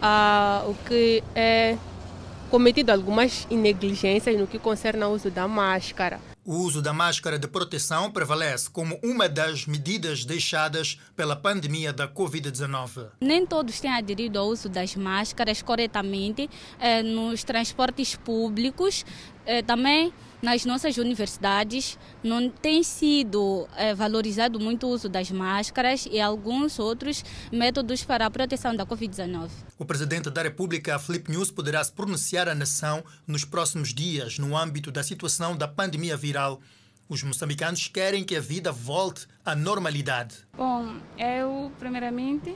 ah, 0.00 0.64
o 0.66 0.74
que 0.86 1.22
é 1.34 1.76
cometido 2.51 2.92
algumas 2.92 3.47
negligências 3.51 4.38
no 4.38 4.47
que 4.47 4.59
concerne 4.59 5.03
ao 5.03 5.12
uso 5.12 5.30
da 5.30 5.47
máscara. 5.49 6.20
O 6.44 6.59
uso 6.59 6.80
da 6.80 6.92
máscara 6.92 7.40
de 7.40 7.49
proteção 7.49 8.09
prevalece 8.09 8.70
como 8.70 9.01
uma 9.03 9.28
das 9.28 9.66
medidas 9.66 10.24
deixadas 10.24 10.97
pela 11.16 11.34
pandemia 11.34 11.92
da 11.92 12.07
Covid-19. 12.07 13.09
Nem 13.20 13.44
todos 13.44 13.80
têm 13.80 13.90
aderido 13.90 14.38
ao 14.38 14.47
uso 14.47 14.68
das 14.68 14.94
máscaras 14.94 15.61
corretamente 15.61 16.49
eh, 16.78 17.03
nos 17.03 17.42
transportes 17.42 18.14
públicos. 18.14 19.05
Eh, 19.47 19.62
também 19.62 20.12
nas 20.42 20.64
nossas 20.64 20.97
universidades 20.99 21.99
não 22.22 22.49
tem 22.51 22.82
sido 22.82 23.66
é, 23.76 23.94
valorizado 23.94 24.61
muito 24.61 24.86
o 24.86 24.90
uso 24.90 25.09
das 25.09 25.30
máscaras 25.30 26.07
e 26.11 26.20
alguns 26.20 26.78
outros 26.78 27.24
métodos 27.51 28.05
para 28.05 28.26
a 28.26 28.30
proteção 28.30 28.74
da 28.76 28.84
Covid-19. 28.84 29.49
O 29.78 29.84
presidente 29.84 30.30
da 30.30 30.42
República, 30.42 30.99
Felipe 30.99 31.30
News, 31.30 31.51
poderá 31.51 31.82
se 31.82 31.92
pronunciar 31.92 32.49
à 32.49 32.55
nação 32.55 33.03
nos 33.26 33.44
próximos 33.44 33.94
dias 33.94 34.38
no 34.38 34.57
âmbito 34.57 34.92
da 34.92 35.03
situação 35.03 35.57
da 35.57 35.66
pandemia 35.66 36.16
viral. 36.16 36.61
Os 37.09 37.22
moçambicanos 37.22 37.88
querem 37.88 38.24
que 38.24 38.36
a 38.36 38.40
vida 38.40 38.72
volte 38.72 39.26
à 39.44 39.55
normalidade. 39.55 40.36
Bom, 40.57 40.97
eu, 41.16 41.70
primeiramente, 41.78 42.55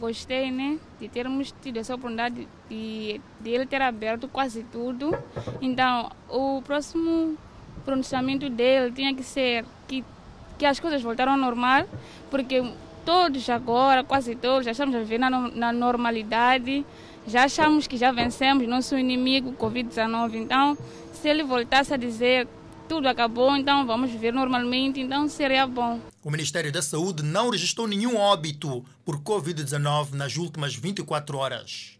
gostei 0.00 0.50
né, 0.50 0.78
de 1.00 1.08
termos 1.08 1.54
tido 1.62 1.78
essa 1.78 1.94
oportunidade 1.94 2.48
de, 2.68 3.20
de 3.40 3.50
ele 3.50 3.66
ter 3.66 3.82
aberto 3.82 4.28
quase 4.28 4.64
tudo. 4.64 5.16
Então, 5.60 6.10
o 6.28 6.62
próximo 6.62 7.36
pronunciamento 7.84 8.48
dele 8.48 8.92
tinha 8.92 9.14
que 9.14 9.22
ser 9.22 9.64
que, 9.88 10.04
que 10.58 10.66
as 10.66 10.78
coisas 10.80 11.02
voltaram 11.02 11.32
ao 11.32 11.38
normal, 11.38 11.84
porque 12.30 12.62
todos 13.04 13.48
agora, 13.50 14.04
quase 14.04 14.34
todos, 14.34 14.64
já 14.64 14.72
estamos 14.72 14.94
a 14.94 14.98
viver 14.98 15.18
na, 15.18 15.30
na 15.30 15.72
normalidade, 15.72 16.84
já 17.26 17.44
achamos 17.44 17.86
que 17.86 17.96
já 17.96 18.10
vencemos 18.10 18.66
nosso 18.66 18.96
inimigo, 18.96 19.52
Covid-19. 19.52 20.34
Então, 20.34 20.76
se 21.12 21.28
ele 21.28 21.42
voltasse 21.42 21.94
a 21.94 21.96
dizer 21.96 22.48
tudo 22.92 23.08
acabou, 23.08 23.56
então 23.56 23.86
vamos 23.86 24.10
viver 24.10 24.34
normalmente, 24.34 25.00
então 25.00 25.26
seria 25.26 25.66
bom. 25.66 25.98
O 26.22 26.30
Ministério 26.30 26.70
da 26.70 26.82
Saúde 26.82 27.22
não 27.22 27.48
registrou 27.48 27.88
nenhum 27.88 28.18
óbito 28.18 28.84
por 29.02 29.18
Covid-19 29.22 30.12
nas 30.12 30.36
últimas 30.36 30.74
24 30.74 31.38
horas. 31.38 31.98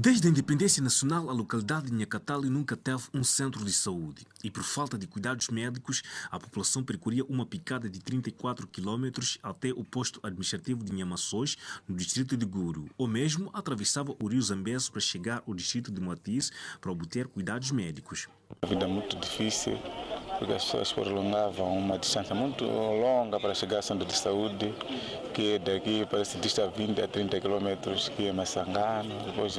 Desde 0.00 0.28
a 0.28 0.30
independência 0.30 0.80
nacional, 0.80 1.28
a 1.28 1.32
localidade 1.32 1.86
de 1.86 1.92
Nhacatali 1.92 2.48
nunca 2.48 2.76
teve 2.76 3.02
um 3.12 3.24
centro 3.24 3.64
de 3.64 3.72
saúde 3.72 4.24
e, 4.44 4.48
por 4.48 4.62
falta 4.62 4.96
de 4.96 5.08
cuidados 5.08 5.48
médicos, 5.48 6.04
a 6.30 6.38
população 6.38 6.84
percorria 6.84 7.24
uma 7.24 7.44
picada 7.44 7.90
de 7.90 7.98
34 7.98 8.68
quilômetros 8.68 9.38
até 9.42 9.72
o 9.72 9.82
posto 9.82 10.20
administrativo 10.22 10.84
de 10.84 10.92
Nhamações, 10.92 11.56
no 11.88 11.96
distrito 11.96 12.36
de 12.36 12.46
Guru, 12.46 12.88
ou 12.96 13.08
mesmo 13.08 13.50
atravessava 13.52 14.14
o 14.22 14.28
rio 14.28 14.40
Zambeze 14.40 14.88
para 14.88 15.00
chegar 15.00 15.42
ao 15.44 15.52
distrito 15.52 15.90
de 15.90 16.00
Matiz 16.00 16.52
para 16.80 16.92
obter 16.92 17.26
cuidados 17.26 17.72
médicos. 17.72 18.28
A 18.62 18.66
vida 18.68 18.84
é 18.84 18.88
muito 18.88 19.18
difícil, 19.18 19.72
porque 20.38 20.52
as 20.52 20.64
pessoas 20.64 20.92
prolongavam 20.92 21.76
uma 21.76 21.98
distância 21.98 22.34
muito 22.34 22.64
longa 22.64 23.40
para 23.40 23.54
chegar 23.54 23.76
ao 23.76 23.82
centro 23.82 24.06
de 24.06 24.16
saúde, 24.16 24.72
que 25.34 25.58
daqui 25.58 26.06
parece 26.10 26.38
dista 26.38 26.68
20 26.68 27.02
a 27.02 27.08
30 27.08 27.40
quilômetros, 27.40 28.08
que 28.08 28.28
é 28.28 28.32
Massangano, 28.32 29.14
depois 29.26 29.58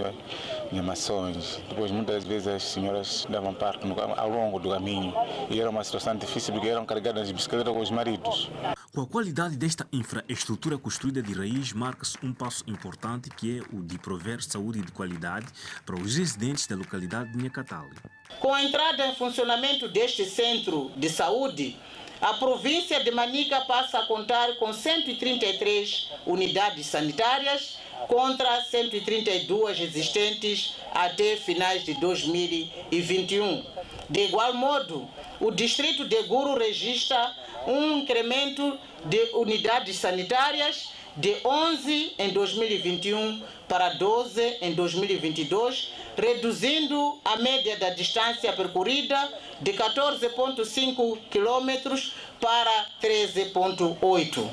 em 0.71 0.81
Mações. 0.81 1.61
Depois 1.69 1.91
muitas 1.91 2.23
vezes 2.23 2.47
as 2.47 2.63
senhoras 2.63 3.27
davam 3.29 3.53
parto 3.53 3.87
ao 4.17 4.29
longo 4.29 4.59
do 4.59 4.69
caminho 4.69 5.13
e 5.49 5.59
era 5.59 5.69
uma 5.69 5.83
situação 5.83 6.15
difícil 6.15 6.53
porque 6.53 6.69
eram 6.69 6.85
carregadas 6.85 7.27
de 7.27 7.33
bicicleta 7.33 7.71
com 7.71 7.79
os 7.79 7.91
maridos. 7.91 8.49
Com 8.93 9.01
a 9.01 9.05
qualidade 9.07 9.55
desta 9.55 9.87
infraestrutura 9.93 10.75
construída 10.75 11.21
de 11.21 11.31
raiz, 11.31 11.73
marca-se 11.73 12.17
um 12.23 12.33
passo 12.33 12.63
importante 12.67 13.29
que 13.29 13.59
é 13.59 13.61
o 13.71 13.83
de 13.83 13.99
prover 13.99 14.41
saúde 14.41 14.81
de 14.81 14.91
qualidade 14.91 15.45
para 15.85 15.95
os 15.95 16.15
residentes 16.15 16.65
da 16.65 16.75
localidade 16.75 17.31
de 17.31 17.37
Nhacatali. 17.37 17.95
Com 18.39 18.51
a 18.51 18.63
entrada 18.63 19.05
em 19.05 19.13
funcionamento 19.13 19.87
deste 19.89 20.25
centro 20.25 20.91
de 20.97 21.07
saúde, 21.07 21.77
a 22.19 22.33
província 22.33 23.03
de 23.03 23.11
Manica 23.11 23.61
passa 23.61 23.99
a 23.99 24.05
contar 24.07 24.55
com 24.55 24.73
133 24.73 26.09
unidades 26.25 26.87
sanitárias 26.87 27.77
contra 28.07 28.61
132 28.63 29.81
existentes 29.81 30.73
até 30.91 31.37
finais 31.37 31.85
de 31.85 31.93
2021. 31.93 33.65
De 34.09 34.21
igual 34.21 34.55
modo, 34.55 35.07
o 35.39 35.51
distrito 35.51 36.05
de 36.05 36.23
Guru 36.23 36.57
registra 36.57 37.35
um 37.69 37.99
incremento 37.99 38.77
de 39.05 39.29
unidades 39.35 39.97
sanitárias 39.97 40.91
de 41.15 41.35
11 41.45 42.13
em 42.17 42.33
2021 42.33 43.43
para 43.67 43.89
12 43.93 44.41
em 44.61 44.73
2022, 44.73 45.93
reduzindo 46.17 47.19
a 47.23 47.37
média 47.37 47.77
da 47.77 47.91
distância 47.91 48.51
percorrida 48.53 49.17
de 49.61 49.73
14,5 49.73 51.19
km 51.29 51.99
para 52.41 52.87
13,8. 53.01 54.49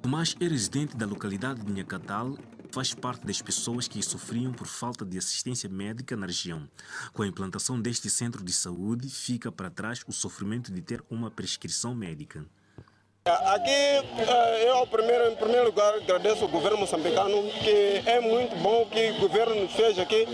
Tomás 0.00 0.34
é 0.40 0.44
residente 0.44 0.96
da 0.96 1.04
localidade 1.04 1.60
de 1.60 1.72
Nhacatal 1.72 2.36
faz 2.76 2.92
parte 2.92 3.26
das 3.26 3.40
pessoas 3.40 3.88
que 3.88 4.02
sofriam 4.02 4.52
por 4.52 4.66
falta 4.66 5.02
de 5.02 5.16
assistência 5.16 5.66
médica 5.66 6.14
na 6.14 6.26
região. 6.26 6.68
Com 7.14 7.22
a 7.22 7.26
implantação 7.26 7.80
deste 7.80 8.10
centro 8.10 8.44
de 8.44 8.52
saúde, 8.52 9.08
fica 9.08 9.50
para 9.50 9.70
trás 9.70 10.02
o 10.06 10.12
sofrimento 10.12 10.70
de 10.70 10.82
ter 10.82 11.02
uma 11.08 11.30
prescrição 11.30 11.94
médica. 11.94 12.44
Aqui, 13.24 13.70
eh, 13.70 14.68
eu 14.68 14.86
primeiro, 14.88 15.32
em 15.32 15.36
primeiro 15.36 15.64
lugar 15.64 15.94
agradeço 15.94 16.44
ao 16.44 16.50
governo 16.50 16.76
moçambicano, 16.76 17.50
que 17.64 18.02
é 18.04 18.20
muito 18.20 18.54
bom 18.56 18.84
que 18.84 19.10
o 19.12 19.20
governo 19.20 19.66
fez 19.70 19.98
aqui. 19.98 20.26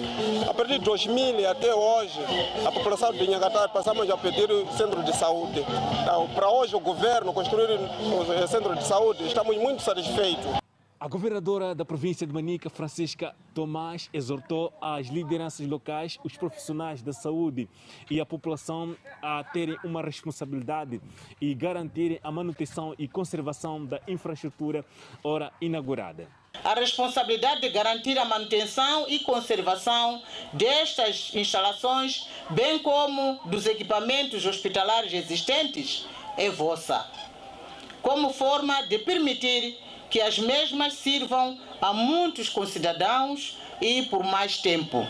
A 0.51 0.53
partir 0.53 0.80
de 0.80 0.84
2000 0.84 1.49
até 1.49 1.72
hoje, 1.72 2.18
a 2.66 2.72
população 2.72 3.12
de 3.12 3.22
Inhagatar 3.22 3.68
passamos 3.68 4.11
a 4.11 4.16
pedir 4.16 4.49
centro 4.76 5.01
de 5.05 5.16
saúde. 5.16 5.64
Então, 6.03 6.28
para 6.34 6.51
hoje, 6.51 6.74
o 6.74 6.80
governo 6.80 7.32
construir 7.32 7.78
o 7.78 8.49
centro 8.49 8.74
de 8.74 8.84
saúde, 8.84 9.28
estamos 9.28 9.57
muito 9.59 9.80
satisfeitos. 9.80 10.61
A 11.03 11.09
governadora 11.09 11.74
da 11.74 11.84
província 11.84 12.24
de 12.24 12.32
Manica, 12.32 12.70
Francisca 12.70 13.34
Tomás, 13.53 14.09
exortou 14.12 14.72
as 14.80 15.09
lideranças 15.09 15.66
locais, 15.66 16.16
os 16.22 16.36
profissionais 16.36 17.03
da 17.03 17.12
saúde 17.12 17.68
e 18.09 18.20
a 18.20 18.24
população 18.24 18.96
a 19.20 19.42
terem 19.42 19.76
uma 19.82 20.00
responsabilidade 20.00 21.00
e 21.40 21.55
garantirem 21.55 22.20
a 22.22 22.30
manutenção 22.30 22.94
e 22.96 23.09
conservação 23.09 23.84
da 23.84 24.00
infraestrutura 24.07 24.84
ora 25.24 25.53
inaugurada. 25.61 26.28
a 26.62 26.72
responsabilidade 26.74 27.62
de 27.62 27.70
garantir 27.70 28.16
a 28.16 28.24
manutenção 28.24 29.07
e 29.09 29.18
conservação 29.18 30.22
destas 30.53 31.32
instalações, 31.34 32.28
bem 32.50 32.78
como 32.78 33.40
dos 33.46 33.66
equipamentos 33.66 34.46
hospitalares 34.46 35.12
existentes, 35.12 36.07
é 36.36 36.48
vossa, 36.48 37.05
como 38.00 38.32
forma 38.32 38.82
de 38.82 39.00
permitir 39.00 39.82
que 40.12 40.20
as 40.20 40.38
mesmas 40.38 40.92
sirvam 40.92 41.58
a 41.80 41.94
muitos 41.94 42.50
concidadãos 42.50 43.56
e 43.80 44.02
por 44.02 44.22
mais 44.22 44.58
tempo. 44.58 45.08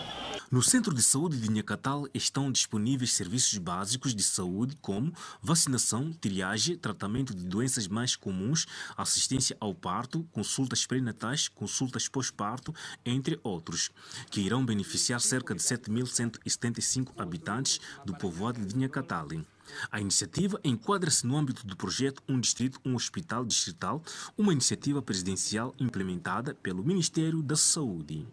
No 0.49 0.63
Centro 0.63 0.95
de 0.95 1.03
Saúde 1.03 1.41
de 1.41 1.51
Nhacatal 1.51 2.07
estão 2.15 2.53
disponíveis 2.53 3.13
serviços 3.13 3.59
básicos 3.59 4.15
de 4.15 4.23
saúde 4.23 4.77
como 4.81 5.13
vacinação, 5.43 6.13
triagem, 6.13 6.77
tratamento 6.77 7.35
de 7.35 7.45
doenças 7.45 7.89
mais 7.89 8.15
comuns, 8.15 8.65
assistência 8.97 9.57
ao 9.59 9.75
parto, 9.75 10.25
consultas 10.31 10.87
pré-natais, 10.87 11.49
consultas 11.49 12.07
pós-parto, 12.07 12.73
entre 13.05 13.41
outros, 13.43 13.91
que 14.31 14.41
irão 14.41 14.65
beneficiar 14.65 15.21
cerca 15.21 15.53
de 15.53 15.63
7.175 15.63 17.09
habitantes 17.19 17.81
do 18.05 18.15
povoado 18.15 18.65
de 18.65 18.77
Nhacatal. 18.77 19.27
A 19.91 20.01
iniciativa 20.01 20.61
enquadra-se 20.65 21.27
no 21.27 21.37
âmbito 21.37 21.67
do 21.67 21.77
projeto 21.77 22.23
Um 22.29 22.41
Distrito, 22.41 22.81
um 22.85 22.95
Hospital 22.95 23.45
Distrital, 23.45 24.03
uma 24.37 24.53
iniciativa 24.53 25.03
presidencial 25.03 25.75
implementada 25.79 26.55
pelo 26.55 26.85
Ministério 26.85 27.43
da 27.43 27.57
Saúde. 27.57 28.27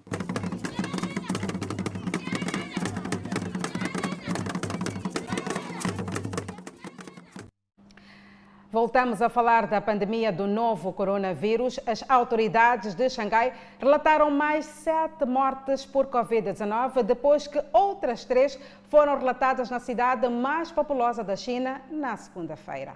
Voltamos 8.80 9.22
a 9.22 9.28
falar 9.28 9.68
da 9.68 9.82
pandemia 9.82 10.32
do 10.32 10.48
novo 10.48 10.94
coronavírus. 10.94 11.82
As 11.86 12.02
autoridades 12.08 12.96
de 12.96 13.10
Xangai 13.10 13.54
relataram 13.78 14.32
mais 14.32 14.66
sete 14.66 15.26
mortes 15.26 15.86
por 15.86 16.08
Covid-19, 16.08 17.04
depois 17.04 17.46
que 17.46 17.62
outras 17.74 18.24
três 18.24 18.58
foram 18.88 19.20
relatadas 19.20 19.70
na 19.70 19.82
cidade 19.82 20.30
mais 20.30 20.72
populosa 20.72 21.22
da 21.26 21.36
China 21.36 21.82
na 21.92 22.16
segunda-feira. 22.16 22.96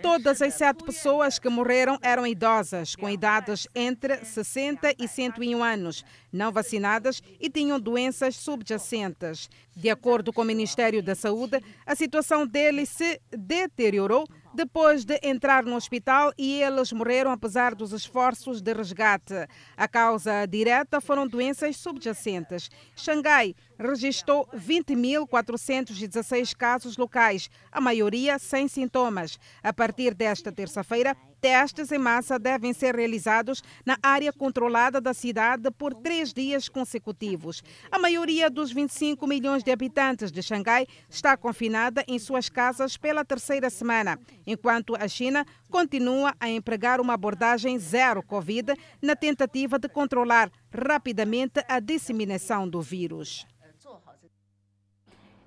Todas 0.00 0.40
as 0.40 0.54
sete 0.54 0.82
pessoas 0.82 1.38
que 1.38 1.48
morreram 1.50 1.98
eram 2.00 2.26
idosas, 2.26 2.96
com 2.96 3.08
idades 3.08 3.68
entre 3.74 4.24
60 4.24 4.94
e 4.98 5.06
101 5.06 5.62
anos, 5.62 6.04
não 6.32 6.50
vacinadas 6.52 7.22
e 7.38 7.50
tinham 7.50 7.78
doenças 7.78 8.36
subjacentes. 8.36 9.50
De 9.76 9.90
acordo 9.90 10.32
com 10.32 10.42
o 10.42 10.44
Ministério 10.44 11.02
da 11.02 11.14
Saúde, 11.14 11.60
a 11.84 11.94
situação 11.94 12.46
deles 12.46 12.88
se 12.88 13.20
deteriorou 13.30 14.26
depois 14.52 15.04
de 15.04 15.18
entrar 15.22 15.64
no 15.64 15.76
hospital 15.76 16.32
e 16.36 16.62
eles 16.62 16.92
morreram 16.92 17.30
apesar 17.30 17.74
dos 17.74 17.92
esforços 17.92 18.60
de 18.60 18.72
resgate. 18.72 19.34
A 19.76 19.88
causa 19.88 20.46
direta 20.46 21.00
foram 21.00 21.26
doenças 21.26 21.76
subjacentes. 21.76 22.70
Xangai 22.94 23.54
registrou 23.78 24.46
20.416 24.54 26.54
casos 26.54 26.96
locais, 26.96 27.48
a 27.70 27.80
maioria 27.80 28.38
sem 28.38 28.68
sintomas. 28.68 29.38
A 29.62 29.72
partir 29.72 30.14
desta 30.14 30.52
terça-feira, 30.52 31.16
testes 31.40 31.90
em 31.90 31.98
massa 31.98 32.38
devem 32.38 32.72
ser 32.72 32.94
realizados 32.94 33.62
na 33.84 33.96
área 34.02 34.32
controlada 34.32 35.00
da 35.00 35.14
cidade 35.14 35.70
por 35.70 35.94
três 35.94 36.32
dias 36.32 36.68
consecutivos. 36.68 37.62
A 37.90 37.98
maioria 37.98 38.50
dos 38.50 38.70
25 38.70 39.26
milhões 39.26 39.64
de 39.64 39.70
habitantes 39.70 40.30
de 40.30 40.42
Xangai 40.42 40.86
está 41.08 41.36
confinada 41.36 42.04
em 42.06 42.18
suas 42.18 42.48
casas 42.48 42.96
pela 42.96 43.24
terceira 43.24 43.70
semana, 43.70 44.18
enquanto 44.46 44.94
a 44.94 45.08
China 45.08 45.46
continua 45.70 46.34
a 46.38 46.48
empregar 46.48 47.00
uma 47.00 47.14
abordagem 47.14 47.78
zero 47.78 48.22
Covid 48.22 48.74
na 49.00 49.16
tentativa 49.16 49.78
de 49.78 49.88
controlar 49.88 50.50
rapidamente 50.72 51.64
a 51.68 51.80
disseminação 51.80 52.68
do 52.68 52.80
vírus. 52.80 53.46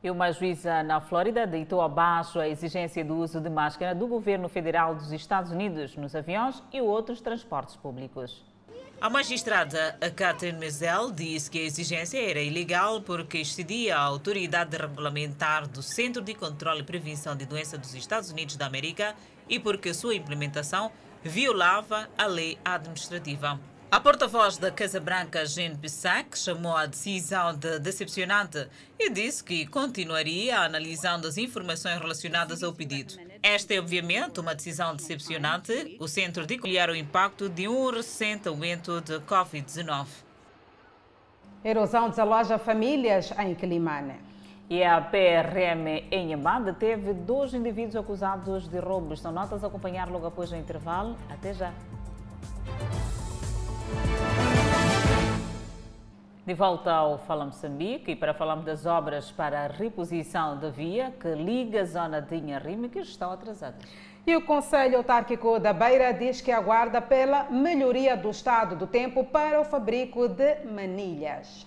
E 0.04 0.12
uma 0.12 0.34
juíza 0.34 0.84
na 0.84 1.00
Flórida 1.00 1.48
deitou 1.48 1.82
abaixo 1.82 2.38
a 2.38 2.50
exigência 2.50 3.06
do 3.06 3.16
uso 3.16 3.40
de 3.40 3.50
máscara 3.50 3.96
do 3.96 4.06
governo 4.06 4.50
federal 4.50 4.94
dos 4.94 5.14
Estados 5.14 5.50
Unidos 5.50 5.96
nos 5.96 6.14
aviões 6.14 6.62
e 6.74 6.82
outros 6.82 7.22
transportes 7.22 7.78
públicos. 7.78 8.44
A 9.00 9.10
magistrada 9.10 9.98
Catherine 10.14 10.60
Mizell 10.60 11.10
disse 11.10 11.50
que 11.50 11.60
a 11.60 11.64
exigência 11.64 12.18
era 12.18 12.42
ilegal 12.42 13.02
porque 13.02 13.38
excedia 13.38 13.96
a 13.98 14.02
autoridade 14.02 14.76
regulamentar 14.76 15.70
do 15.70 15.82
Centro 15.82 16.22
de 16.22 16.34
Controle 16.34 16.82
e 16.82 16.84
Prevenção 16.84 17.34
de 17.34 17.46
Doenças 17.46 17.80
dos 17.80 17.96
Estados 17.96 18.30
Unidos 18.30 18.58
da 18.58 18.66
América 18.66 19.16
e 19.48 19.58
porque 19.58 19.94
sua 19.94 20.16
implementação 20.16 20.92
violava 21.24 22.10
a 22.18 22.26
lei 22.26 22.58
administrativa. 22.66 23.58
A 23.94 24.00
porta-voz 24.00 24.58
da 24.58 24.72
Casa 24.72 25.00
Branca, 25.00 25.46
Jean 25.46 25.76
Bissac, 25.76 26.36
chamou 26.36 26.76
a 26.76 26.88
decisão 26.88 27.56
de 27.56 27.78
decepcionante 27.78 28.68
e 28.98 29.08
disse 29.12 29.44
que 29.44 29.68
continuaria 29.68 30.62
analisando 30.62 31.28
as 31.28 31.38
informações 31.38 32.00
relacionadas 32.00 32.64
ao 32.64 32.74
pedido. 32.74 33.14
Esta 33.44 33.76
é, 33.76 33.80
obviamente, 33.80 34.40
uma 34.40 34.56
decisão 34.56 34.96
decepcionante. 34.96 35.96
O 36.00 36.08
centro 36.08 36.48
de 36.48 36.58
colher 36.58 36.90
o 36.90 36.96
impacto 36.96 37.48
de 37.48 37.68
um 37.68 37.92
recente 37.92 38.48
aumento 38.48 39.00
de 39.00 39.20
Covid-19. 39.20 40.08
Erosão 41.64 42.10
desaloja 42.10 42.58
famílias 42.58 43.32
em 43.38 43.54
Quilimane. 43.54 44.16
E 44.72 44.84
a 44.84 45.00
PRM 45.02 46.08
em 46.10 46.32
Yamá 46.32 46.60
deteve 46.60 47.14
dois 47.14 47.54
indivíduos 47.54 47.96
acusados 47.96 48.68
de 48.68 48.80
roubos. 48.80 49.22
São 49.22 49.32
notas 49.32 49.64
a 49.64 49.68
acompanhar 49.68 50.10
logo 50.10 50.26
após 50.26 50.52
o 50.52 50.56
intervalo. 50.56 51.16
Até 51.30 51.54
já. 51.54 51.72
De 56.46 56.54
volta 56.54 56.92
ao 56.92 57.20
Fala 57.20 57.46
Moçambique 57.46 58.12
e 58.12 58.16
para 58.18 58.34
falarmos 58.34 58.66
das 58.66 58.86
obras 58.86 59.32
para 59.32 59.64
a 59.64 59.68
reposição 59.68 60.60
da 60.60 60.70
via 60.70 61.14
que 61.18 61.34
liga 61.36 61.84
a 61.84 61.86
zona 61.86 62.22
de 62.22 62.36
Inharime 62.36 62.90
que 62.90 63.00
estão 63.00 63.32
atrasadas. 63.32 63.82
E 64.28 64.36
o 64.36 64.42
Conselho 64.42 64.98
Autárquico 64.98 65.58
da 65.58 65.72
Beira 65.72 66.12
diz 66.12 66.42
que 66.42 66.52
aguarda 66.52 67.02
pela 67.02 67.50
melhoria 67.50 68.18
do 68.18 68.30
estado 68.30 68.76
do 68.76 68.86
tempo 68.86 69.24
para 69.24 69.62
o 69.62 69.64
fabrico 69.64 70.28
de 70.28 70.66
manilhas. 70.66 71.66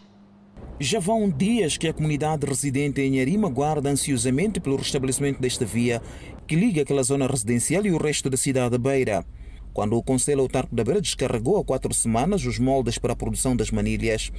Já 0.79 1.01
vão 1.01 1.31
dias 1.31 1.79
que 1.79 1.89
a 1.89 1.95
comunidade 1.95 2.45
residente 2.45 3.01
em 3.01 3.15
Inharime 3.15 3.47
aguarda 3.47 3.89
ansiosamente 3.89 4.61
pelo 4.61 4.77
restabelecimento 4.77 5.41
desta 5.41 5.65
via 5.65 6.03
que 6.47 6.55
liga 6.55 6.83
aquela 6.83 7.03
zona 7.03 7.27
residencial 7.27 7.87
e 7.87 7.93
o 7.93 7.97
resto 7.97 8.29
da 8.29 8.37
cidade 8.37 8.73
da 8.73 8.79
Beira. 8.79 9.25
Quando 9.73 9.95
o 9.95 10.03
Conselho 10.03 10.41
Autárquico 10.41 10.75
da 10.75 10.85
Beira 10.85 11.03
descarregou 11.03 11.59
há 11.59 11.65
quatro 11.65 11.93
semanas 11.93 12.47
os 12.47 12.59
moldes 12.59 12.97
para 12.97 13.13
a 13.13 13.17
produção 13.17 13.55
das 13.55 13.71
manilhas, 13.71 14.33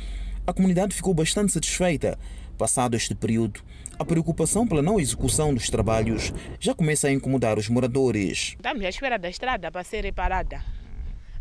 a 0.48 0.54
comunidade 0.54 0.96
ficou 0.96 1.14
bastante 1.14 1.52
satisfeita. 1.52 2.18
Passado 2.58 2.96
este 2.96 3.14
período, 3.14 3.60
a 4.00 4.06
preocupação 4.06 4.66
pela 4.66 4.82
não 4.82 4.98
execução 4.98 5.54
dos 5.54 5.70
trabalhos 5.70 6.34
já 6.58 6.74
começa 6.74 7.10
a 7.10 7.12
incomodar 7.12 7.60
os 7.60 7.68
moradores. 7.68 8.56
Estamos 8.56 8.86
à 8.86 8.88
espera 8.90 9.20
da 9.20 9.30
estrada 9.30 9.70
para 9.70 9.84
ser 9.84 10.06
reparada. 10.06 10.64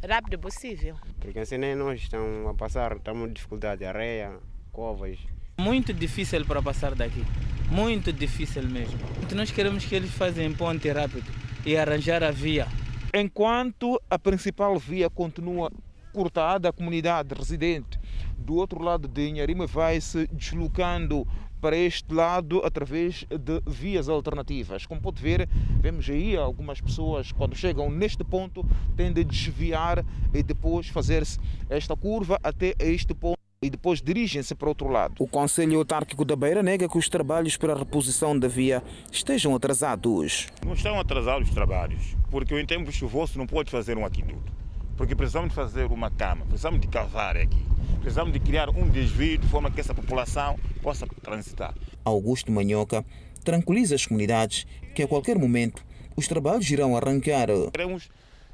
Rápido 0.07 0.41
possível. 0.41 0.97
Porque 1.21 1.39
assim 1.39 1.57
nem 1.57 1.77
nós 1.77 2.01
estamos 2.01 2.51
a 2.51 2.55
passar, 2.55 2.97
estamos 2.97 3.31
em 3.31 3.33
dificuldade, 3.33 3.85
areia, 3.85 4.33
covas. 4.73 5.19
Muito 5.57 5.95
difícil 5.95 6.45
para 6.45 6.61
passar 6.61 6.97
daqui. 6.97 7.25
Muito 7.71 8.13
difícil 8.13 8.65
mesmo. 8.65 8.99
Nós 9.35 9.53
queremos 9.53 9.85
que 9.85 9.95
eles 9.95 10.11
façam 10.11 10.53
ponte 10.53 10.91
rápido 10.91 11.33
e 11.65 11.77
arranjar 11.77 12.25
a 12.25 12.33
via. 12.33 12.67
Enquanto 13.15 14.03
a 14.11 14.19
principal 14.19 14.77
via 14.79 15.09
continua 15.09 15.71
cortada, 16.13 16.71
a 16.71 16.73
comunidade 16.73 17.35
residente 17.35 17.99
do 18.39 18.55
outro 18.55 18.83
lado 18.83 19.09
de 19.09 19.29
Inharime 19.29 19.67
vai 19.67 20.01
se 20.01 20.27
deslocando 20.29 21.27
para 21.61 21.77
este 21.77 22.13
lado 22.15 22.61
através 22.65 23.25
de 23.29 23.61
vias 23.67 24.09
alternativas. 24.09 24.87
Como 24.87 25.01
pode 25.01 25.21
ver, 25.21 25.49
vemos 25.81 26.09
aí 26.09 26.37
algumas 26.37 26.81
pessoas 26.81 27.33
quando 27.33 27.57
chegam 27.57 27.91
neste 27.91 28.23
ponto 28.23 28.65
têm 28.97 29.13
de 29.13 29.25
desviar 29.25 30.05
e 30.33 30.43
depois 30.43 30.89
fazer-se 30.89 31.39
esta 31.69 31.97
curva 31.97 32.39
até 32.43 32.75
este 32.79 33.15
ponto 33.15 33.37
e 33.63 33.71
depois 33.71 34.03
dirigem-se 34.03 34.55
para 34.55 34.69
outro 34.69 34.89
lado. 34.89 35.15
O 35.19 35.27
Conselho 35.27 35.79
Autárquico 35.79 36.25
da 36.25 36.37
Beira 36.37 36.63
nega 36.63 36.89
que 36.89 36.99
os 36.99 37.09
trabalhos 37.09 37.57
para 37.57 37.73
a 37.73 37.79
reposição 37.79 38.39
da 38.39 38.49
via 38.49 38.83
estejam 39.11 39.55
atrasados. 39.55 40.47
Não 40.65 40.75
estão 40.75 41.01
atrasados 41.01 41.49
os 41.49 41.55
trabalhos, 41.55 42.15
porque 42.31 42.59
em 42.59 42.67
tempo 42.67 42.93
chuvoso 42.93 43.39
não 43.39 43.47
pode 43.47 43.71
fazer 43.71 43.97
um 43.97 44.05
aqui 44.05 44.23
tudo. 44.23 44.66
Porque 44.97 45.15
precisamos 45.15 45.51
de 45.51 45.55
fazer 45.55 45.87
uma 45.87 46.11
cama, 46.11 46.45
precisamos 46.47 46.81
de 46.81 46.89
cavar 46.89 47.37
aqui, 47.37 47.63
precisamos 48.01 48.33
de 48.33 48.41
criar 48.41 48.71
um 48.71 48.89
desvio 48.89 49.39
de 49.39 49.47
forma 49.49 49.71
que 49.71 49.81
essa 49.81 49.95
população 49.95 50.59
possa 50.83 51.07
transitar. 51.23 51.75
Augusto 52.05 52.51
Manhoca 52.51 53.05
tranquiliza 53.45 53.95
as 53.95 54.07
comunidades 54.07 54.67
que 54.95 55.03
a 55.03 55.09
qualquer 55.09 55.39
momento 55.39 55.85
os 56.17 56.27
trabalhos 56.27 56.71
irão 56.71 56.97
arrancar. 56.97 57.49
Queremos 57.73 58.09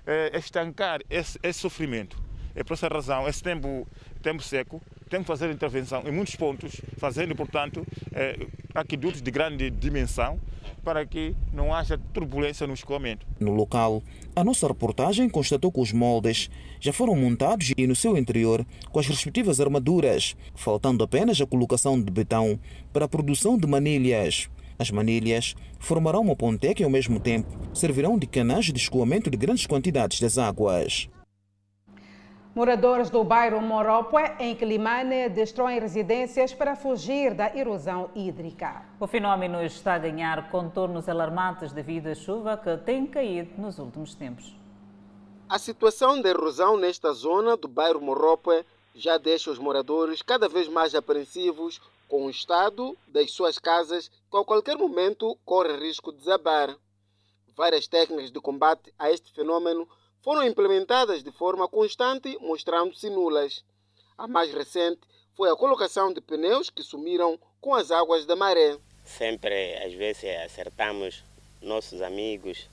eh, 0.06 0.36
estancar 0.36 1.00
esse, 1.08 1.38
esse 1.42 1.60
sofrimento. 1.60 2.20
É 2.54 2.62
por 2.62 2.74
essa 2.74 2.88
razão, 2.88 3.28
esse 3.28 3.42
tempo, 3.42 3.86
tempo 4.20 4.42
seco, 4.42 4.82
Temos 5.12 5.26
que 5.26 5.32
fazer 5.32 5.52
intervenção 5.52 6.02
em 6.06 6.10
muitos 6.10 6.34
pontos, 6.36 6.80
fazendo, 6.96 7.36
portanto, 7.36 7.86
eh, 8.14 8.46
aquedutos 8.74 9.20
de 9.20 9.30
grande 9.30 9.68
dimensão 9.68 10.40
para 10.82 11.04
que 11.04 11.36
não 11.52 11.74
haja 11.74 12.00
turbulência 12.14 12.66
no 12.66 12.72
escoamento. 12.72 13.26
No 13.38 13.52
local, 13.52 14.02
a 14.34 14.42
nossa 14.42 14.66
reportagem 14.66 15.28
constatou 15.28 15.70
que 15.70 15.80
os 15.82 15.92
moldes 15.92 16.48
já 16.80 16.94
foram 16.94 17.14
montados 17.14 17.74
e 17.76 17.86
no 17.86 17.94
seu 17.94 18.16
interior 18.16 18.64
com 18.90 18.98
as 18.98 19.06
respectivas 19.06 19.60
armaduras, 19.60 20.34
faltando 20.54 21.04
apenas 21.04 21.38
a 21.42 21.46
colocação 21.46 22.00
de 22.02 22.10
betão 22.10 22.58
para 22.90 23.04
a 23.04 23.08
produção 23.08 23.58
de 23.58 23.66
manilhas. 23.66 24.48
As 24.78 24.90
manilhas 24.90 25.54
formarão 25.78 26.22
uma 26.22 26.34
ponteca 26.34 26.80
e 26.80 26.84
ao 26.86 26.90
mesmo 26.90 27.20
tempo 27.20 27.54
servirão 27.74 28.18
de 28.18 28.26
canais 28.26 28.64
de 28.64 28.78
escoamento 28.78 29.28
de 29.28 29.36
grandes 29.36 29.66
quantidades 29.66 30.20
das 30.20 30.38
águas. 30.38 31.10
Moradores 32.54 33.08
do 33.08 33.24
bairro 33.24 33.62
Moropé, 33.62 34.36
em 34.38 34.54
Quilimane, 34.54 35.30
destroem 35.30 35.80
residências 35.80 36.52
para 36.52 36.76
fugir 36.76 37.32
da 37.32 37.56
erosão 37.56 38.10
hídrica. 38.14 38.84
O 39.00 39.06
fenómeno 39.06 39.64
está 39.64 39.94
a 39.94 39.98
ganhar 39.98 40.50
contornos 40.50 41.08
alarmantes 41.08 41.72
devido 41.72 42.08
à 42.08 42.14
chuva 42.14 42.58
que 42.58 42.76
tem 42.84 43.06
caído 43.06 43.58
nos 43.58 43.78
últimos 43.78 44.14
tempos. 44.14 44.54
A 45.48 45.58
situação 45.58 46.20
de 46.20 46.28
erosão 46.28 46.76
nesta 46.76 47.10
zona 47.14 47.56
do 47.56 47.66
bairro 47.66 48.02
Moropé 48.02 48.66
já 48.94 49.16
deixa 49.16 49.50
os 49.50 49.58
moradores 49.58 50.20
cada 50.20 50.46
vez 50.46 50.68
mais 50.68 50.94
apreensivos 50.94 51.80
com 52.06 52.26
o 52.26 52.30
estado 52.30 52.94
das 53.08 53.30
suas 53.30 53.58
casas 53.58 54.10
que 54.30 54.36
a 54.36 54.44
qualquer 54.44 54.76
momento 54.76 55.38
corre 55.42 55.74
risco 55.78 56.12
de 56.12 56.18
desabar. 56.18 56.76
Várias 57.56 57.86
técnicas 57.86 58.30
de 58.30 58.40
combate 58.40 58.92
a 58.98 59.10
este 59.10 59.32
fenômeno 59.32 59.88
foram 60.22 60.44
implementadas 60.44 61.22
de 61.22 61.32
forma 61.32 61.68
constante, 61.68 62.38
mostrando-se 62.40 63.10
nulas. 63.10 63.64
A 64.16 64.28
mais 64.28 64.52
recente 64.54 65.00
foi 65.36 65.50
a 65.50 65.56
colocação 65.56 66.12
de 66.12 66.20
pneus 66.20 66.70
que 66.70 66.82
sumiram 66.82 67.38
com 67.60 67.74
as 67.74 67.90
águas 67.90 68.24
da 68.24 68.36
maré. 68.36 68.76
Sempre, 69.04 69.74
às 69.84 69.92
vezes, 69.92 70.24
acertamos 70.44 71.24
nossos 71.60 72.00
amigos 72.00 72.70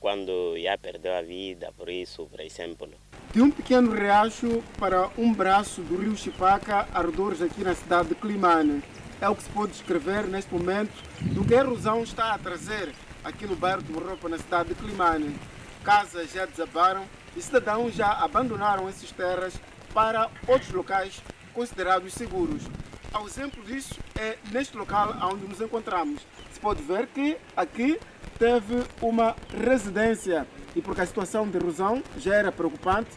quando 0.00 0.58
já 0.58 0.76
perdeu 0.76 1.14
a 1.14 1.22
vida, 1.22 1.72
por 1.76 1.88
isso, 1.88 2.26
por 2.26 2.40
exemplo. 2.40 2.88
De 3.32 3.40
um 3.40 3.50
pequeno 3.50 3.92
riacho 3.92 4.62
para 4.78 5.10
um 5.16 5.32
braço 5.32 5.80
do 5.82 5.96
rio 5.96 6.16
Chipaca, 6.16 6.88
arredores 6.92 7.40
aqui 7.40 7.62
na 7.62 7.74
cidade 7.74 8.08
de 8.08 8.14
Climane. 8.16 8.82
É 9.20 9.28
o 9.28 9.36
que 9.36 9.42
se 9.42 9.50
pode 9.50 9.72
descrever 9.72 10.26
neste 10.26 10.52
momento 10.52 10.92
do 11.32 11.44
que 11.44 11.54
a 11.54 11.58
erosão 11.58 12.02
está 12.02 12.34
a 12.34 12.38
trazer 12.38 12.92
aqui 13.24 13.46
no 13.46 13.56
bairro 13.56 13.82
de 13.82 13.92
Morropa, 13.92 14.28
na 14.28 14.38
cidade 14.38 14.70
de 14.70 14.74
Climane 14.74 15.38
casas 15.86 16.32
já 16.32 16.44
desabaram 16.44 17.06
e 17.36 17.40
cidadãos 17.40 17.94
já 17.94 18.10
abandonaram 18.10 18.88
essas 18.88 19.12
terras 19.12 19.54
para 19.94 20.28
outros 20.48 20.72
locais 20.72 21.22
considerados 21.54 22.12
seguros. 22.12 22.64
Ao 23.12 23.24
exemplo 23.24 23.62
disso 23.62 23.94
é 24.18 24.36
neste 24.50 24.76
local 24.76 25.14
onde 25.32 25.46
nos 25.46 25.60
encontramos. 25.60 26.26
Se 26.50 26.58
pode 26.58 26.82
ver 26.82 27.06
que 27.06 27.38
aqui 27.56 28.00
teve 28.36 28.82
uma 29.00 29.36
residência 29.48 30.44
e 30.74 30.82
porque 30.82 31.02
a 31.02 31.06
situação 31.06 31.48
de 31.48 31.56
erosão 31.56 32.02
já 32.18 32.34
era 32.34 32.50
preocupante, 32.50 33.10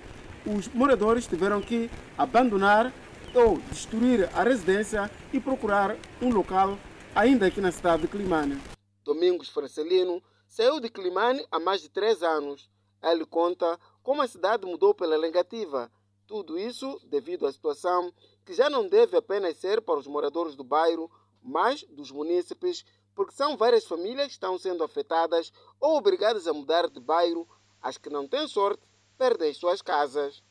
os 0.45 0.67
moradores 0.67 1.25
tiveram 1.25 1.61
que 1.61 1.89
abandonar 2.15 2.93
ou 3.33 3.57
destruir 3.71 4.29
a 4.31 4.43
residência 4.43 5.09
e 5.33 5.39
procurar 5.39 5.95
um 6.21 6.29
local 6.29 6.77
ainda 7.15 7.47
aqui 7.47 7.59
na 7.59 7.71
cidade 7.71 8.03
de 8.03 8.07
Climane. 8.07 8.61
Domingos 9.03 9.49
Francelino 9.49 10.21
Saiu 10.49 10.79
de 10.79 10.89
Climane 10.89 11.45
há 11.51 11.59
mais 11.59 11.79
de 11.79 11.89
três 11.89 12.23
anos. 12.23 12.67
Ele 13.03 13.23
conta 13.23 13.79
como 14.01 14.23
a 14.23 14.27
cidade 14.27 14.65
mudou 14.65 14.95
pela 14.95 15.15
negativa. 15.15 15.91
Tudo 16.25 16.57
isso 16.57 16.99
devido 17.05 17.45
à 17.45 17.51
situação 17.51 18.11
que 18.43 18.55
já 18.55 18.67
não 18.67 18.89
deve 18.89 19.15
apenas 19.15 19.57
ser 19.57 19.79
para 19.79 19.99
os 19.99 20.07
moradores 20.07 20.55
do 20.55 20.63
bairro, 20.63 21.09
mas 21.41 21.83
dos 21.83 22.09
munícipes, 22.09 22.83
porque 23.13 23.31
são 23.31 23.55
várias 23.55 23.85
famílias 23.85 24.25
que 24.25 24.33
estão 24.33 24.57
sendo 24.57 24.83
afetadas 24.83 25.53
ou 25.79 25.95
obrigadas 25.95 26.47
a 26.47 26.53
mudar 26.53 26.89
de 26.89 26.99
bairro. 26.99 27.47
As 27.79 27.99
que 27.99 28.09
não 28.09 28.27
têm 28.27 28.47
sorte 28.47 28.81
perdem 29.19 29.53
suas 29.53 29.83
casas. 29.83 30.43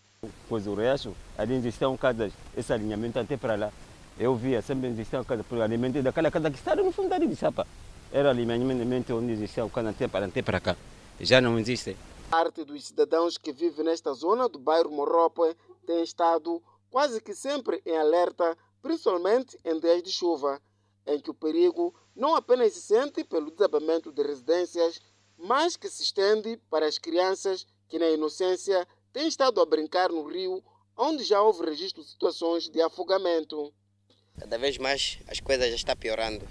Pois 0.49 0.68
o 0.68 0.74
resto, 0.74 1.14
ali 1.36 1.55
existiam 1.55 1.96
casas, 1.96 2.32
esse 2.57 2.72
alinhamento 2.72 3.18
até 3.18 3.36
para 3.36 3.57
lá. 3.57 3.72
Eu 4.16 4.36
via 4.36 4.62
sempre 4.62 4.90
existiam 4.90 5.24
casas, 5.24 5.44
porque 5.44 5.61
o 5.61 5.64
alimento 5.64 6.01
daquela 6.03 6.30
casa 6.30 6.51
que 6.53 6.57
está 6.57 6.76
no 6.76 6.92
fundo 6.92 7.18
de 7.18 7.34
chapa 7.34 7.66
era 8.12 8.30
alimento 8.30 9.14
onde 9.14 9.32
existia 9.32 9.64
o 9.64 9.70
até 9.74 10.42
para 10.42 10.61
cá. 10.61 10.76
Já 11.20 11.40
não 11.40 11.59
existe. 11.59 11.96
Parte 12.30 12.64
dos 12.64 12.86
cidadãos 12.86 13.38
que 13.38 13.52
vivem 13.52 13.84
nesta 13.84 14.12
zona 14.12 14.48
do 14.48 14.59
bairro 14.59 14.90
Morrope 14.90 15.56
tem 15.86 16.02
estado 16.02 16.62
quase 16.90 17.20
que 17.20 17.34
sempre 17.34 17.82
em 17.84 17.96
alerta, 17.96 18.56
principalmente 18.82 19.59
em 19.64 19.78
dias 19.80 20.02
de 20.02 20.12
chuva, 20.12 20.61
em 21.06 21.18
que 21.18 21.30
o 21.30 21.34
perigo 21.34 21.94
não 22.14 22.34
apenas 22.34 22.72
se 22.74 22.82
sente 22.82 23.24
pelo 23.24 23.50
desabamento 23.50 24.12
de 24.12 24.22
residências, 24.22 25.00
mas 25.36 25.76
que 25.76 25.88
se 25.88 26.02
estende 26.02 26.61
para 26.70 26.86
as 26.86 26.98
crianças 26.98 27.66
que, 27.88 27.98
na 27.98 28.11
inocência, 28.11 28.86
têm 29.12 29.28
estado 29.28 29.61
a 29.61 29.66
brincar 29.66 30.11
no 30.11 30.26
rio, 30.26 30.62
onde 30.96 31.24
já 31.24 31.40
houve 31.40 31.64
registro 31.64 32.02
de 32.02 32.11
situações 32.11 32.68
de 32.68 32.82
afogamento. 32.82 33.72
Cada 34.38 34.59
vez 34.59 34.78
mais 34.78 35.18
as 35.28 35.40
coisas 35.40 35.68
já 35.70 35.76
estão 35.76 35.96
piorando. 35.96 36.46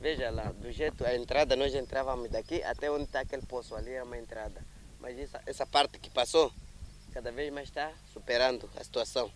Veja 0.00 0.30
lá, 0.30 0.50
do 0.52 0.72
jeito, 0.72 1.04
a 1.04 1.14
entrada, 1.14 1.54
nós 1.54 1.74
entrávamos 1.74 2.30
daqui 2.30 2.62
até 2.62 2.90
onde 2.90 3.04
está 3.04 3.20
aquele 3.20 3.44
poço 3.44 3.74
ali, 3.74 3.92
é 3.92 4.02
uma 4.02 4.16
entrada. 4.16 4.64
Mas 4.98 5.18
essa, 5.18 5.42
essa 5.44 5.66
parte 5.66 5.98
que 5.98 6.08
passou, 6.08 6.50
cada 7.12 7.30
vez 7.30 7.52
mais 7.52 7.68
está 7.68 7.92
superando 8.10 8.66
a 8.76 8.82
situação. 8.82 9.30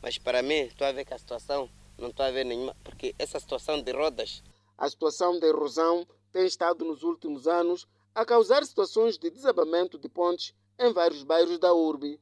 Mas 0.00 0.16
para 0.16 0.40
mim, 0.40 0.60
estou 0.60 0.86
a 0.86 0.92
ver 0.92 1.04
que 1.04 1.12
a 1.12 1.18
situação 1.18 1.68
não 1.98 2.08
estou 2.08 2.24
a 2.24 2.30
ver 2.30 2.46
nenhuma, 2.46 2.74
porque 2.82 3.14
essa 3.18 3.38
situação 3.38 3.82
de 3.82 3.92
rodas. 3.92 4.42
A 4.78 4.88
situação 4.88 5.38
de 5.38 5.46
erosão 5.46 6.06
tem 6.32 6.46
estado 6.46 6.86
nos 6.86 7.02
últimos 7.02 7.46
anos 7.46 7.86
a 8.14 8.24
causar 8.24 8.64
situações 8.64 9.18
de 9.18 9.28
desabamento 9.28 9.98
de 9.98 10.08
pontes 10.08 10.54
em 10.78 10.90
vários 10.90 11.22
bairros 11.22 11.58
da 11.58 11.74
urbe. 11.74 12.18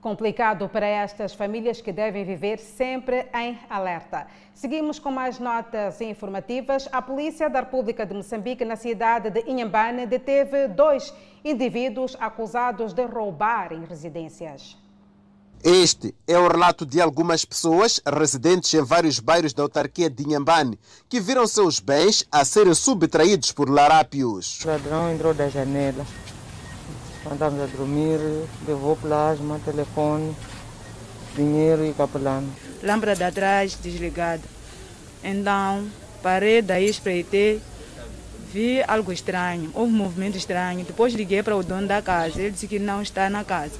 Complicado 0.00 0.68
para 0.68 0.86
estas 0.86 1.34
famílias 1.34 1.80
que 1.80 1.92
devem 1.92 2.24
viver 2.24 2.60
sempre 2.60 3.26
em 3.34 3.58
alerta. 3.68 4.28
Seguimos 4.54 5.00
com 5.00 5.10
mais 5.10 5.40
notas 5.40 6.00
informativas. 6.00 6.88
A 6.92 7.02
Polícia 7.02 7.50
da 7.50 7.60
República 7.60 8.06
de 8.06 8.14
Moçambique, 8.14 8.64
na 8.64 8.76
cidade 8.76 9.28
de 9.28 9.40
Inhambane, 9.50 10.06
deteve 10.06 10.68
dois 10.68 11.12
indivíduos 11.44 12.16
acusados 12.20 12.92
de 12.92 13.04
roubar 13.06 13.72
em 13.72 13.84
residências. 13.84 14.78
Este 15.64 16.14
é 16.28 16.38
o 16.38 16.46
relato 16.46 16.86
de 16.86 17.00
algumas 17.00 17.44
pessoas 17.44 18.00
residentes 18.06 18.72
em 18.74 18.82
vários 18.84 19.18
bairros 19.18 19.52
da 19.52 19.64
autarquia 19.64 20.08
de 20.08 20.22
Inhambane 20.22 20.78
que 21.08 21.18
viram 21.18 21.44
seus 21.48 21.80
bens 21.80 22.24
a 22.30 22.44
serem 22.44 22.74
subtraídos 22.74 23.50
por 23.50 23.68
larápios. 23.68 24.64
O 24.64 24.68
ladrão 24.68 25.12
entrou 25.12 25.34
da 25.34 25.48
janela 25.48 26.06
quando 27.28 27.42
estamos 27.42 27.60
a 27.60 27.76
dormir, 27.76 28.18
levou 28.66 28.96
plasma, 28.96 29.60
telefone, 29.62 30.34
dinheiro 31.36 31.84
e 31.84 31.92
capelão. 31.92 32.42
Lâmpada 32.82 33.14
de 33.14 33.24
atrás 33.24 33.74
desligada. 33.74 34.42
Então, 35.22 35.86
parei, 36.22 36.62
daí 36.62 36.88
espreitei, 36.88 37.60
vi 38.50 38.82
algo 38.88 39.12
estranho, 39.12 39.70
houve 39.74 39.92
um 39.92 39.96
movimento 39.96 40.38
estranho. 40.38 40.84
Depois 40.86 41.12
liguei 41.12 41.42
para 41.42 41.54
o 41.54 41.62
dono 41.62 41.86
da 41.86 42.00
casa, 42.00 42.40
ele 42.40 42.52
disse 42.52 42.66
que 42.66 42.78
não 42.78 43.02
está 43.02 43.28
na 43.28 43.44
casa. 43.44 43.74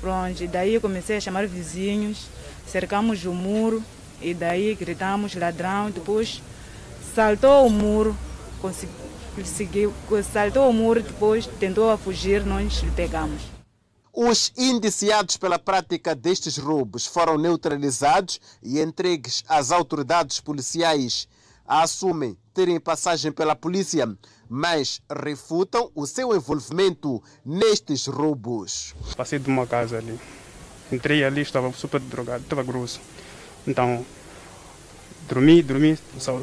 Pronto, 0.00 0.46
daí 0.48 0.78
comecei 0.78 1.16
a 1.16 1.20
chamar 1.20 1.46
vizinhos, 1.46 2.26
cercamos 2.66 3.24
o 3.24 3.32
muro 3.32 3.82
e 4.20 4.34
daí 4.34 4.74
gritamos 4.74 5.34
ladrão, 5.34 5.90
depois 5.90 6.42
saltou 7.14 7.66
o 7.66 7.70
muro, 7.70 8.14
consegui, 8.60 8.92
ele 9.36 9.46
seguiu, 9.46 9.92
saltou 10.30 10.68
o 10.68 10.72
muro, 10.72 11.02
depois 11.02 11.46
tentou 11.58 11.96
fugir, 11.96 12.44
nós 12.44 12.80
lhe 12.82 12.90
pegamos. 12.90 13.42
Os 14.14 14.52
indiciados 14.58 15.38
pela 15.38 15.58
prática 15.58 16.14
destes 16.14 16.58
roubos 16.58 17.06
foram 17.06 17.38
neutralizados 17.38 18.38
e 18.62 18.78
entregues 18.78 19.42
às 19.48 19.70
autoridades 19.70 20.38
policiais. 20.38 21.26
Assumem 21.66 22.36
terem 22.52 22.78
passagem 22.78 23.32
pela 23.32 23.56
polícia, 23.56 24.06
mas 24.50 25.00
refutam 25.24 25.90
o 25.94 26.06
seu 26.06 26.36
envolvimento 26.36 27.22
nestes 27.42 28.06
roubos. 28.06 28.94
Passei 29.16 29.38
de 29.38 29.48
uma 29.48 29.66
casa 29.66 29.96
ali, 29.96 30.20
entrei 30.92 31.24
ali, 31.24 31.40
estava 31.40 31.72
super 31.72 32.00
drogado, 32.00 32.42
estava 32.42 32.62
grosso. 32.62 33.00
Então, 33.66 34.04
dormi, 35.26 35.62
dormi, 35.62 35.98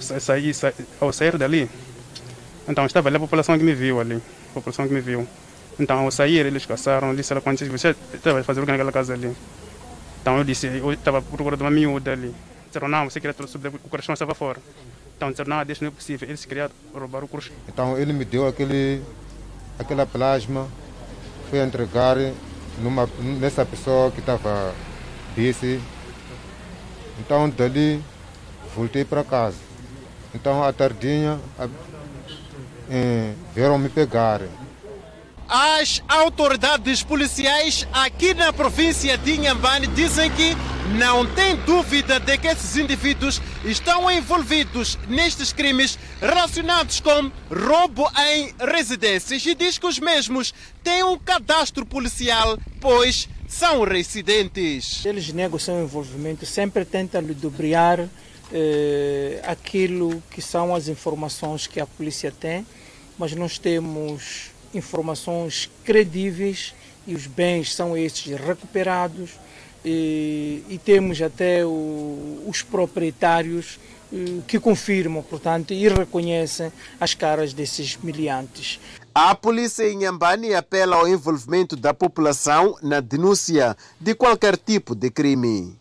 saí, 0.10 0.52
saí, 0.56 0.74
ao 1.00 1.14
sair 1.14 1.38
dali, 1.38 1.70
então 2.70 2.86
estava 2.86 3.10
ali 3.10 3.18
a 3.18 3.20
população 3.20 3.58
que 3.58 3.64
me 3.64 3.74
viu 3.74 4.00
ali, 4.00 4.22
a 4.52 4.54
população 4.54 4.88
que 4.88 4.94
me 4.94 5.02
viu. 5.02 5.28
Então 5.80 6.00
ao 6.06 6.12
sair 6.12 6.46
eles 6.46 6.66
caçaram, 6.66 7.16
disseram 7.16 7.42
quando 7.42 7.58
você 7.68 7.96
estava 8.14 8.44
fazendo 8.44 8.68
naquela 8.68 8.92
casa 8.92 9.14
ali. 9.14 9.36
Então 10.22 10.38
eu 10.38 10.44
disse, 10.44 10.68
eu 10.68 10.94
estava 10.94 11.22
procurando 11.22 11.62
uma 11.62 11.72
miúda 11.72 12.12
ali. 12.12 12.34
Disseram, 12.68 12.88
não, 12.88 13.10
você 13.10 13.20
queria 13.20 13.36
subir, 13.48 13.70
o 13.70 13.90
colchão 13.90 14.14
estava 14.14 14.36
fora. 14.36 14.60
Então 15.18 15.32
disseram, 15.32 15.50
não, 15.50 15.66
deixa 15.66 15.84
não 15.84 15.92
é 15.92 15.96
possível. 15.96 16.28
Eles 16.28 16.46
queriam 16.46 16.70
roubar 16.94 17.24
o 17.24 17.28
colchão. 17.28 17.56
Então 17.68 17.98
ele 17.98 18.14
me 18.14 18.24
deu 18.24 18.48
aquele, 18.48 19.02
aquela 19.80 20.06
plasma, 20.06 20.68
foi 21.50 21.60
entregar 21.64 22.18
numa, 22.78 23.10
nessa 23.40 23.66
pessoa 23.66 24.12
que 24.12 24.20
estava 24.20 24.76
disse. 25.36 25.80
Então 27.20 27.50
dali 27.50 28.00
voltei 28.76 29.04
para 29.04 29.24
casa. 29.24 29.58
Então 30.36 30.64
à 30.64 30.72
tardinha 30.72 31.40
eh, 32.90 33.34
vieram 33.54 33.78
me 33.78 33.90
pegar. 33.90 34.42
As 35.48 36.04
autoridades 36.08 37.02
policiais 37.02 37.88
aqui 37.92 38.36
na 38.36 38.54
província 38.54 39.18
de 39.18 39.34
Inhambane 39.34 39.88
dizem 39.88 40.30
que 40.30 40.56
não 40.96 41.26
tem 41.26 41.56
dúvida 41.56 42.20
de 42.20 42.38
que 42.38 42.48
esses 42.48 42.78
indivíduos 42.78 43.42
estão 43.66 44.12
envolvidos 44.12 44.98
nestes 45.08 45.52
crimes 45.52 45.98
relacionados 46.22 47.00
com 47.00 47.32
roubo 47.50 48.08
em 48.32 48.54
residências 48.60 49.44
e 49.44 49.56
diz 49.56 49.80
que 49.80 49.88
os 49.88 49.98
mesmos 49.98 50.54
têm 50.84 51.04
um 51.04 51.18
cadastro 51.18 51.84
policial, 51.84 52.56
pois 52.80 53.28
são 53.48 53.84
residentes. 53.84 55.04
Eles 55.04 55.34
negam 55.34 55.58
seu 55.58 55.82
envolvimento, 55.82 56.46
sempre 56.46 56.86
tentam 56.86 57.22
ludibriar 57.22 58.08
eh, 58.52 59.42
aquilo 59.46 60.22
que 60.30 60.42
são 60.42 60.74
as 60.74 60.88
informações 60.88 61.68
que 61.68 61.80
a 61.80 61.86
polícia 61.86 62.32
tem, 62.32 62.66
mas 63.18 63.34
nós 63.34 63.58
temos 63.58 64.52
informações 64.74 65.70
credíveis 65.84 66.74
e 67.06 67.16
os 67.16 67.28
bens 67.28 67.74
são 67.74 67.98
estes 67.98 68.40
recuperados 68.40 69.32
e, 69.84 70.64
e 70.70 70.78
temos 70.78 71.22
até 71.22 71.66
o, 71.66 72.44
os 72.48 72.62
proprietários 72.62 73.80
eh, 74.12 74.42
que 74.48 74.60
confirmam, 74.60 75.24
portanto, 75.24 75.74
e 75.74 75.88
reconhecem 75.88 76.72
as 77.00 77.14
caras 77.14 77.54
desses 77.54 77.98
miliantes. 77.98 78.80
A 79.14 79.34
polícia 79.36 79.90
em 79.90 79.98
Nhambane 79.98 80.54
apela 80.54 80.98
ao 80.98 81.08
envolvimento 81.08 81.76
da 81.76 81.94
população 81.94 82.76
na 82.82 83.00
denúncia 83.00 83.76
de 84.00 84.14
qualquer 84.16 84.58
tipo 84.58 84.96
de 84.96 85.10
crime. 85.10 85.79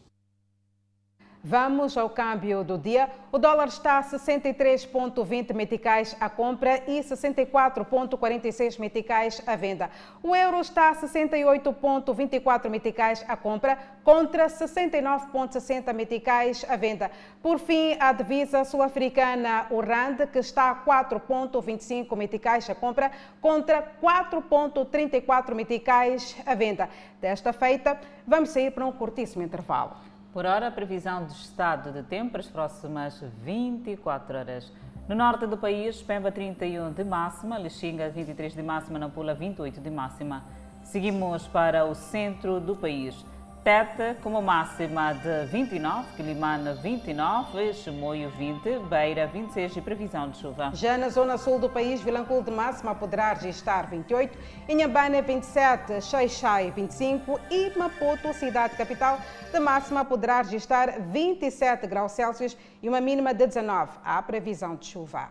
Vamos 1.43 1.97
ao 1.97 2.11
câmbio 2.11 2.65
do 2.65 2.77
dia. 2.77 3.09
O 3.31 3.39
dólar 3.39 3.69
está 3.69 3.99
a 3.99 4.03
63,20 4.03 5.55
meticais 5.55 6.17
à 6.19 6.29
compra 6.29 6.83
e 6.89 6.99
64,46 7.01 8.81
meticais 8.81 9.41
à 9.47 9.55
venda. 9.55 9.89
O 10.21 10.35
euro 10.35 10.59
está 10.61 10.91
a 10.91 10.97
68,24 10.97 12.69
meticais 12.69 13.25
à 13.29 13.37
compra 13.37 13.79
contra 14.03 14.49
69,60 14.49 15.95
meticais 15.95 16.67
à 16.69 16.75
venda. 16.75 17.09
Por 17.41 17.61
fim, 17.61 17.97
a 18.01 18.11
divisa 18.13 18.65
sul-africana, 18.65 19.69
o 19.71 19.81
RAND, 19.81 20.27
que 20.33 20.41
está 20.41 20.71
a 20.71 20.85
4,25 20.85 22.17
meticais 22.17 22.69
à 22.69 22.75
compra 22.75 23.13
contra 23.41 23.81
4,34 24.03 25.55
meticais 25.55 26.37
à 26.45 26.57
venda. 26.57 26.89
Desta 27.21 27.53
feita, 27.53 27.97
vamos 28.27 28.51
sair 28.51 28.73
para 28.73 28.85
um 28.85 28.91
curtíssimo 28.91 29.45
intervalo. 29.45 30.08
Por 30.39 30.47
hora, 30.47 30.71
previsão 30.71 31.25
do 31.25 31.33
estado 31.33 31.91
de 31.91 32.01
tempo 32.05 32.31
para 32.31 32.41
as 32.43 32.47
próximas 32.47 33.21
24 33.43 34.39
horas. 34.39 34.73
No 35.09 35.17
norte 35.17 35.49
do 35.49 35.57
país, 35.57 36.01
Pemba 36.01 36.31
31 36.31 36.93
de 36.93 37.03
máxima, 37.03 37.59
Lixinga 37.59 38.09
23 38.09 38.55
de 38.55 38.63
máxima, 38.63 39.01
Nampula 39.01 39.35
28 39.35 39.81
de 39.81 39.91
máxima. 39.91 40.45
Seguimos 40.85 41.49
para 41.49 41.85
o 41.87 41.93
centro 41.93 42.61
do 42.61 42.77
país. 42.77 43.17
Tete 43.65 44.17
como 44.23 44.41
máxima 44.41 45.13
de 45.13 45.47
29, 45.47 46.07
Quilimana 46.17 46.75
29, 46.75 47.75
Chimoio 47.75 48.31
20, 48.31 48.79
Beira 48.89 49.27
26 49.27 49.77
e 49.77 49.81
previsão 49.81 50.31
de 50.31 50.39
chuva. 50.39 50.71
Já 50.75 50.97
na 50.97 51.09
zona 51.09 51.37
sul 51.37 51.59
do 51.59 51.69
país, 51.69 52.01
Vilanculo 52.01 52.43
de 52.43 52.51
máxima 52.51 52.95
poderá 52.95 53.33
registrar 53.33 53.87
28, 53.89 54.39
Inhambane 54.69 55.21
27, 55.21 56.01
Xaixai 56.01 56.71
25 56.71 57.41
e 57.51 57.77
Maputo, 57.77 58.33
cidade 58.33 58.77
capital, 58.77 59.19
de 59.53 59.61
máxima 59.61 60.05
poderá 60.05 60.43
registrar 60.43 61.01
27 61.01 61.87
graus 61.87 62.13
Celsius 62.13 62.57
e 62.83 62.89
uma 62.89 63.01
mínima 63.01 63.35
de 63.35 63.47
19. 63.47 63.91
Há 64.05 64.23
previsão 64.23 64.77
de 64.77 64.87
chuva. 64.87 65.29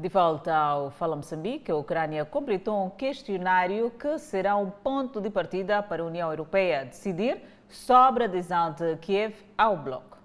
De 0.00 0.08
volta 0.08 0.56
ao 0.56 0.90
Fala 0.90 1.14
Moçambique, 1.14 1.70
a 1.70 1.76
Ucrânia 1.76 2.24
completou 2.24 2.86
um 2.86 2.88
questionário 2.88 3.90
que 3.90 4.18
será 4.18 4.56
um 4.56 4.70
ponto 4.70 5.20
de 5.20 5.28
partida 5.28 5.82
para 5.82 6.02
a 6.02 6.06
União 6.06 6.30
Europeia 6.30 6.86
decidir 6.86 7.42
sobre 7.68 8.22
a 8.22 8.26
adesão 8.26 8.72
de 8.72 8.96
Kiev 8.96 9.34
ao 9.58 9.76
bloco. 9.76 10.16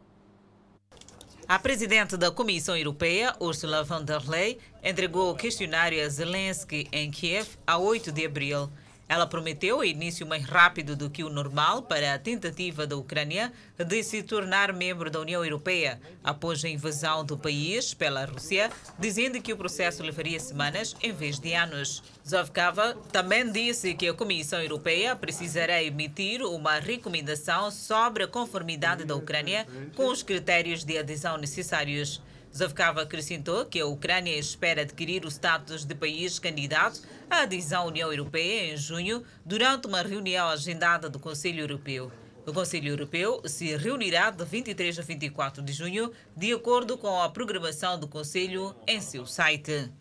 A 1.46 1.60
presidente 1.60 2.16
da 2.16 2.32
Comissão 2.32 2.78
Europeia, 2.78 3.36
Ursula 3.38 3.84
von 3.84 4.02
der 4.02 4.26
Leyen, 4.26 4.58
entregou 4.82 5.32
o 5.32 5.36
questionário 5.36 6.02
a 6.06 6.08
Zelensky 6.08 6.88
em 6.94 7.12
Kiev 7.12 7.58
a 7.68 7.78
8 7.78 8.14
de 8.14 8.26
abril. 8.26 8.70
Ela 9.08 9.28
prometeu 9.28 9.84
início 9.84 10.26
mais 10.26 10.43
rápido 10.43 10.95
do 10.95 11.12
que 11.12 11.24
o 11.24 11.30
normal 11.30 11.84
para 11.84 12.16
a 12.16 12.20
tentativa 12.20 12.88
da 12.88 12.97
Ucrânia 12.97 13.53
de 13.78 14.03
se 14.03 14.24
tornar 14.24 14.74
membro 14.74 15.12
da 15.12 15.20
União 15.20 15.43
Europeia 15.43 16.01
após 16.24 16.66
a 16.66 16.70
invasão 16.70 17.24
do 17.24 17.38
país 17.38 17.93
pela 17.93 18.26
Rússia, 18.26 18.72
dizendo 18.97 19.39
que 19.39 19.53
o 19.53 19.58
processo 19.58 20.01
levaria 20.01 20.39
semanas 20.39 20.95
em 21.03 21.12
vez 21.12 21.39
de 21.39 21.53
anos. 21.53 22.01
Zovkava 22.28 22.95
também 23.12 23.51
disse 23.51 23.93
que 23.93 24.08
a 24.08 24.14
Comissão 24.14 24.60
Europeia 24.60 25.16
precisará 25.16 25.84
emitir 25.84 26.41
uma 26.41 26.80
recomendação 26.80 27.70
sobre 27.70 28.24
a 28.24 28.28
conformidade 28.28 29.06
da 29.06 29.16
Ucrânia 29.16 29.68
com 29.95 30.08
os 30.08 30.24
critérios 30.24 30.84
de 30.84 30.97
adesão 30.97 31.38
necessários. 31.38 32.22
Zavkava 32.56 33.01
acrescentou 33.01 33.66
que 33.66 33.82
a 33.82 33.86
Ucrânia 33.86 34.39
espera 34.39 34.84
adquirir 34.84 35.26
o 35.26 35.28
status 35.28 35.84
de 35.84 35.93
país 35.93 36.39
candidato 36.39 37.01
à 37.30 37.41
adesão 37.41 37.82
à 37.82 37.86
União 37.86 38.10
Europeia 38.10 38.74
em 38.74 38.78
junho, 38.78 39.26
durante 39.43 39.88
uma 39.88 40.01
reunião 40.01 40.47
agendada 40.47 41.10
do 41.10 41.20
Conselho 41.20 41.60
Europeu. 41.60 42.10
O 42.47 42.53
Conselho 42.53 42.88
Europeu 42.88 43.41
se 43.45 43.76
reunirá 43.76 44.30
de 44.30 44.45
23 44.45 44.99
a 44.99 45.01
24 45.01 45.62
de 45.62 45.74
junho, 45.74 46.14
de 46.34 46.53
acordo 46.53 46.97
com 46.97 47.22
a 47.22 47.28
programação 47.28 47.99
do 47.99 48.08
Conselho 48.08 48.74
em 48.88 49.01
seu 49.01 49.26
site. 49.26 49.91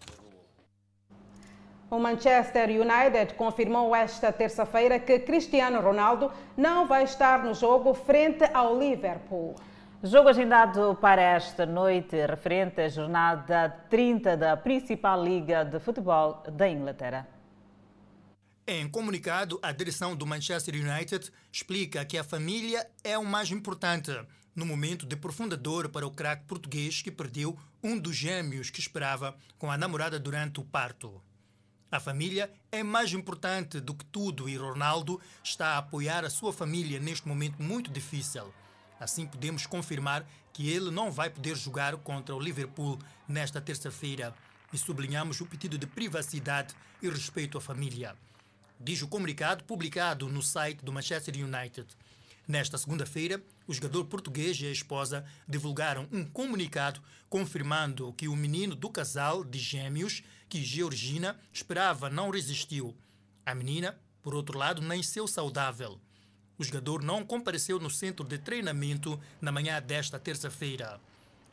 O 1.91 1.99
Manchester 1.99 2.69
United 2.69 3.35
confirmou 3.35 3.97
esta 3.97 4.33
terça-feira 4.33 5.01
que 5.01 5.19
Cristiano 5.19 5.81
Ronaldo 5.81 6.31
não 6.57 6.87
vai 6.87 7.03
estar 7.03 7.43
no 7.43 7.53
jogo 7.53 7.93
frente 7.95 8.45
ao 8.55 8.79
Liverpool. 8.79 9.57
Jogo 10.07 10.29
agendado 10.29 10.95
para 11.01 11.23
esta 11.23 11.65
noite, 11.65 12.27
referente 12.27 12.79
à 12.79 12.91
jornada 12.91 13.71
30 13.89 14.37
da 14.37 14.55
principal 14.55 15.25
liga 15.25 15.65
de 15.65 15.81
futebol 15.81 16.43
da 16.53 16.69
Inglaterra. 16.69 17.27
Em 18.67 18.87
comunicado, 18.87 19.59
a 19.63 19.73
direção 19.73 20.15
do 20.15 20.27
Manchester 20.27 20.75
United 20.75 21.33
explica 21.51 22.05
que 22.05 22.19
a 22.19 22.23
família 22.23 22.87
é 23.03 23.17
o 23.17 23.25
mais 23.25 23.51
importante 23.51 24.11
no 24.55 24.67
momento 24.67 25.07
de 25.07 25.17
profunda 25.17 25.57
dor 25.57 25.89
para 25.89 26.07
o 26.07 26.11
craque 26.11 26.45
português 26.45 27.01
que 27.01 27.11
perdeu 27.11 27.59
um 27.83 27.99
dos 27.99 28.15
gêmeos 28.15 28.69
que 28.69 28.81
esperava 28.81 29.35
com 29.57 29.71
a 29.71 29.79
namorada 29.79 30.21
durante 30.21 30.61
o 30.61 30.65
parto. 30.65 31.19
A 31.91 31.99
família 31.99 32.53
é 32.71 32.83
mais 32.83 33.11
importante 33.15 33.81
do 33.81 33.95
que 33.95 34.05
tudo 34.05 34.51
e 34.51 34.57
Ronaldo 34.59 35.19
está 35.43 35.69
a 35.69 35.79
apoiar 35.79 36.27
a 36.27 36.31
sua 36.31 36.53
família 36.53 37.01
neste 37.01 37.27
momento 37.27 37.63
muito 37.63 37.91
difícil. 37.91 38.53
Assim, 38.99 39.27
podemos 39.27 39.67
confirmar 39.67 40.27
que 40.53 40.71
ele 40.71 40.91
não 40.91 41.11
vai 41.11 41.29
poder 41.29 41.57
jogar 41.57 41.97
contra 41.97 42.35
o 42.35 42.41
Liverpool 42.41 42.99
nesta 43.29 43.61
terça-feira 43.61 44.35
e 44.73 44.79
sublinhamos 44.79 45.41
o 45.41 45.47
pedido 45.47 45.77
de 45.77 45.87
privacidade 45.87 46.75
e 47.03 47.09
respeito 47.09 47.59
à 47.59 47.61
família. 47.61 48.17
Diz 48.79 49.03
o 49.03 49.09
comunicado 49.09 49.65
publicado 49.65 50.29
no 50.29 50.43
site 50.43 50.85
do 50.85 50.93
Manchester 50.93 51.35
United. 51.37 51.87
Nesta 52.47 52.77
segunda-feira, 52.77 53.43
o 53.67 53.73
jogador 53.73 54.05
português 54.05 54.61
e 54.61 54.67
a 54.67 54.71
esposa 54.71 55.25
divulgaram 55.49 56.07
um 56.13 56.25
comunicado 56.25 57.01
confirmando 57.29 58.13
que 58.13 58.29
o 58.29 58.37
menino 58.37 58.75
do 58.75 58.91
casal 58.91 59.43
de 59.43 59.59
gêmeos 59.59 60.23
que 60.49 60.63
Georgina 60.63 61.39
esperava 61.53 62.11
não 62.11 62.31
resistiu. 62.31 62.95
A 63.47 63.55
menina, 63.55 63.99
por 64.23 64.35
outro 64.35 64.59
lado, 64.59 64.83
nasceu 64.83 65.27
saudável. 65.27 65.99
O 66.59 66.65
jogador 66.65 67.03
não 67.03 67.25
compareceu 67.25 67.81
no 67.81 67.91
centro 67.91 68.25
de 68.25 68.39
treinamento 68.39 69.21
na 69.41 69.51
manhã 69.51 69.83
desta 69.83 70.19
terça-feira. 70.19 71.01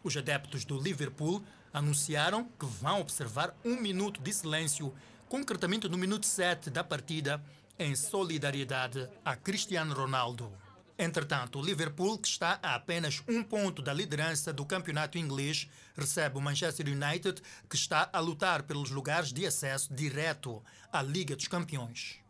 Os 0.04 0.16
adeptos 0.16 0.64
do 0.64 0.80
Liverpool 0.80 1.44
anunciaram 1.74 2.46
que 2.60 2.66
vão 2.66 3.02
observar 3.02 3.56
um 3.66 3.80
minuto 3.80 4.22
de 4.22 4.32
silêncio, 4.32 4.94
concretamente 5.28 5.88
no 5.90 5.98
minuto 5.98 6.26
7 6.26 6.70
da 6.70 6.84
partida, 6.84 7.44
em 7.80 7.96
solidariedade 7.96 9.10
a 9.26 9.36
Cristiano 9.36 9.96
Ronaldo. 9.96 10.52
Entretanto, 11.00 11.58
o 11.58 11.66
Liverpool, 11.66 12.20
que 12.20 12.28
está 12.28 12.60
a 12.62 12.76
apenas 12.76 13.24
um 13.28 13.44
ponto 13.44 13.82
da 13.82 13.92
liderança 13.92 14.54
do 14.54 14.64
campeonato 14.64 15.18
inglês, 15.18 15.68
recebe 15.98 16.38
o 16.38 16.42
Manchester 16.42 16.88
United, 16.88 17.42
que 17.68 17.76
está 17.76 18.08
a 18.14 18.20
lutar 18.20 18.62
pelos 18.64 18.92
lugares 18.92 19.34
de 19.34 19.48
acesso 19.48 19.92
direto 19.92 20.64
à 20.94 21.02
Liga 21.02 21.36
dos 21.36 21.48
Campeões. 21.48 22.21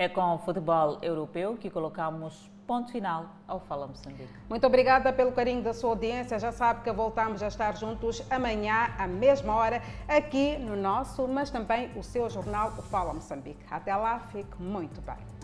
É 0.00 0.08
com 0.08 0.34
o 0.34 0.38
futebol 0.38 0.96
europeu 1.02 1.58
que 1.58 1.68
colocamos 1.68 2.50
ponto 2.66 2.90
final 2.90 3.26
ao 3.46 3.60
Fala 3.60 3.86
Moçambique. 3.86 4.32
Muito 4.48 4.66
obrigada 4.66 5.12
pelo 5.12 5.30
carinho 5.30 5.62
da 5.62 5.74
sua 5.74 5.90
audiência. 5.90 6.38
Já 6.38 6.50
sabe 6.50 6.82
que 6.82 6.90
voltamos 6.90 7.42
a 7.42 7.48
estar 7.48 7.76
juntos 7.76 8.22
amanhã, 8.30 8.94
à 8.96 9.06
mesma 9.06 9.54
hora, 9.54 9.82
aqui 10.08 10.56
no 10.56 10.74
nosso, 10.74 11.28
mas 11.28 11.50
também 11.50 11.90
o 11.98 12.02
seu 12.02 12.30
jornal, 12.30 12.72
o 12.78 12.82
Fala 12.82 13.12
Moçambique. 13.12 13.62
Até 13.70 13.94
lá, 13.94 14.20
fique 14.32 14.56
muito 14.58 15.02
bem. 15.02 15.39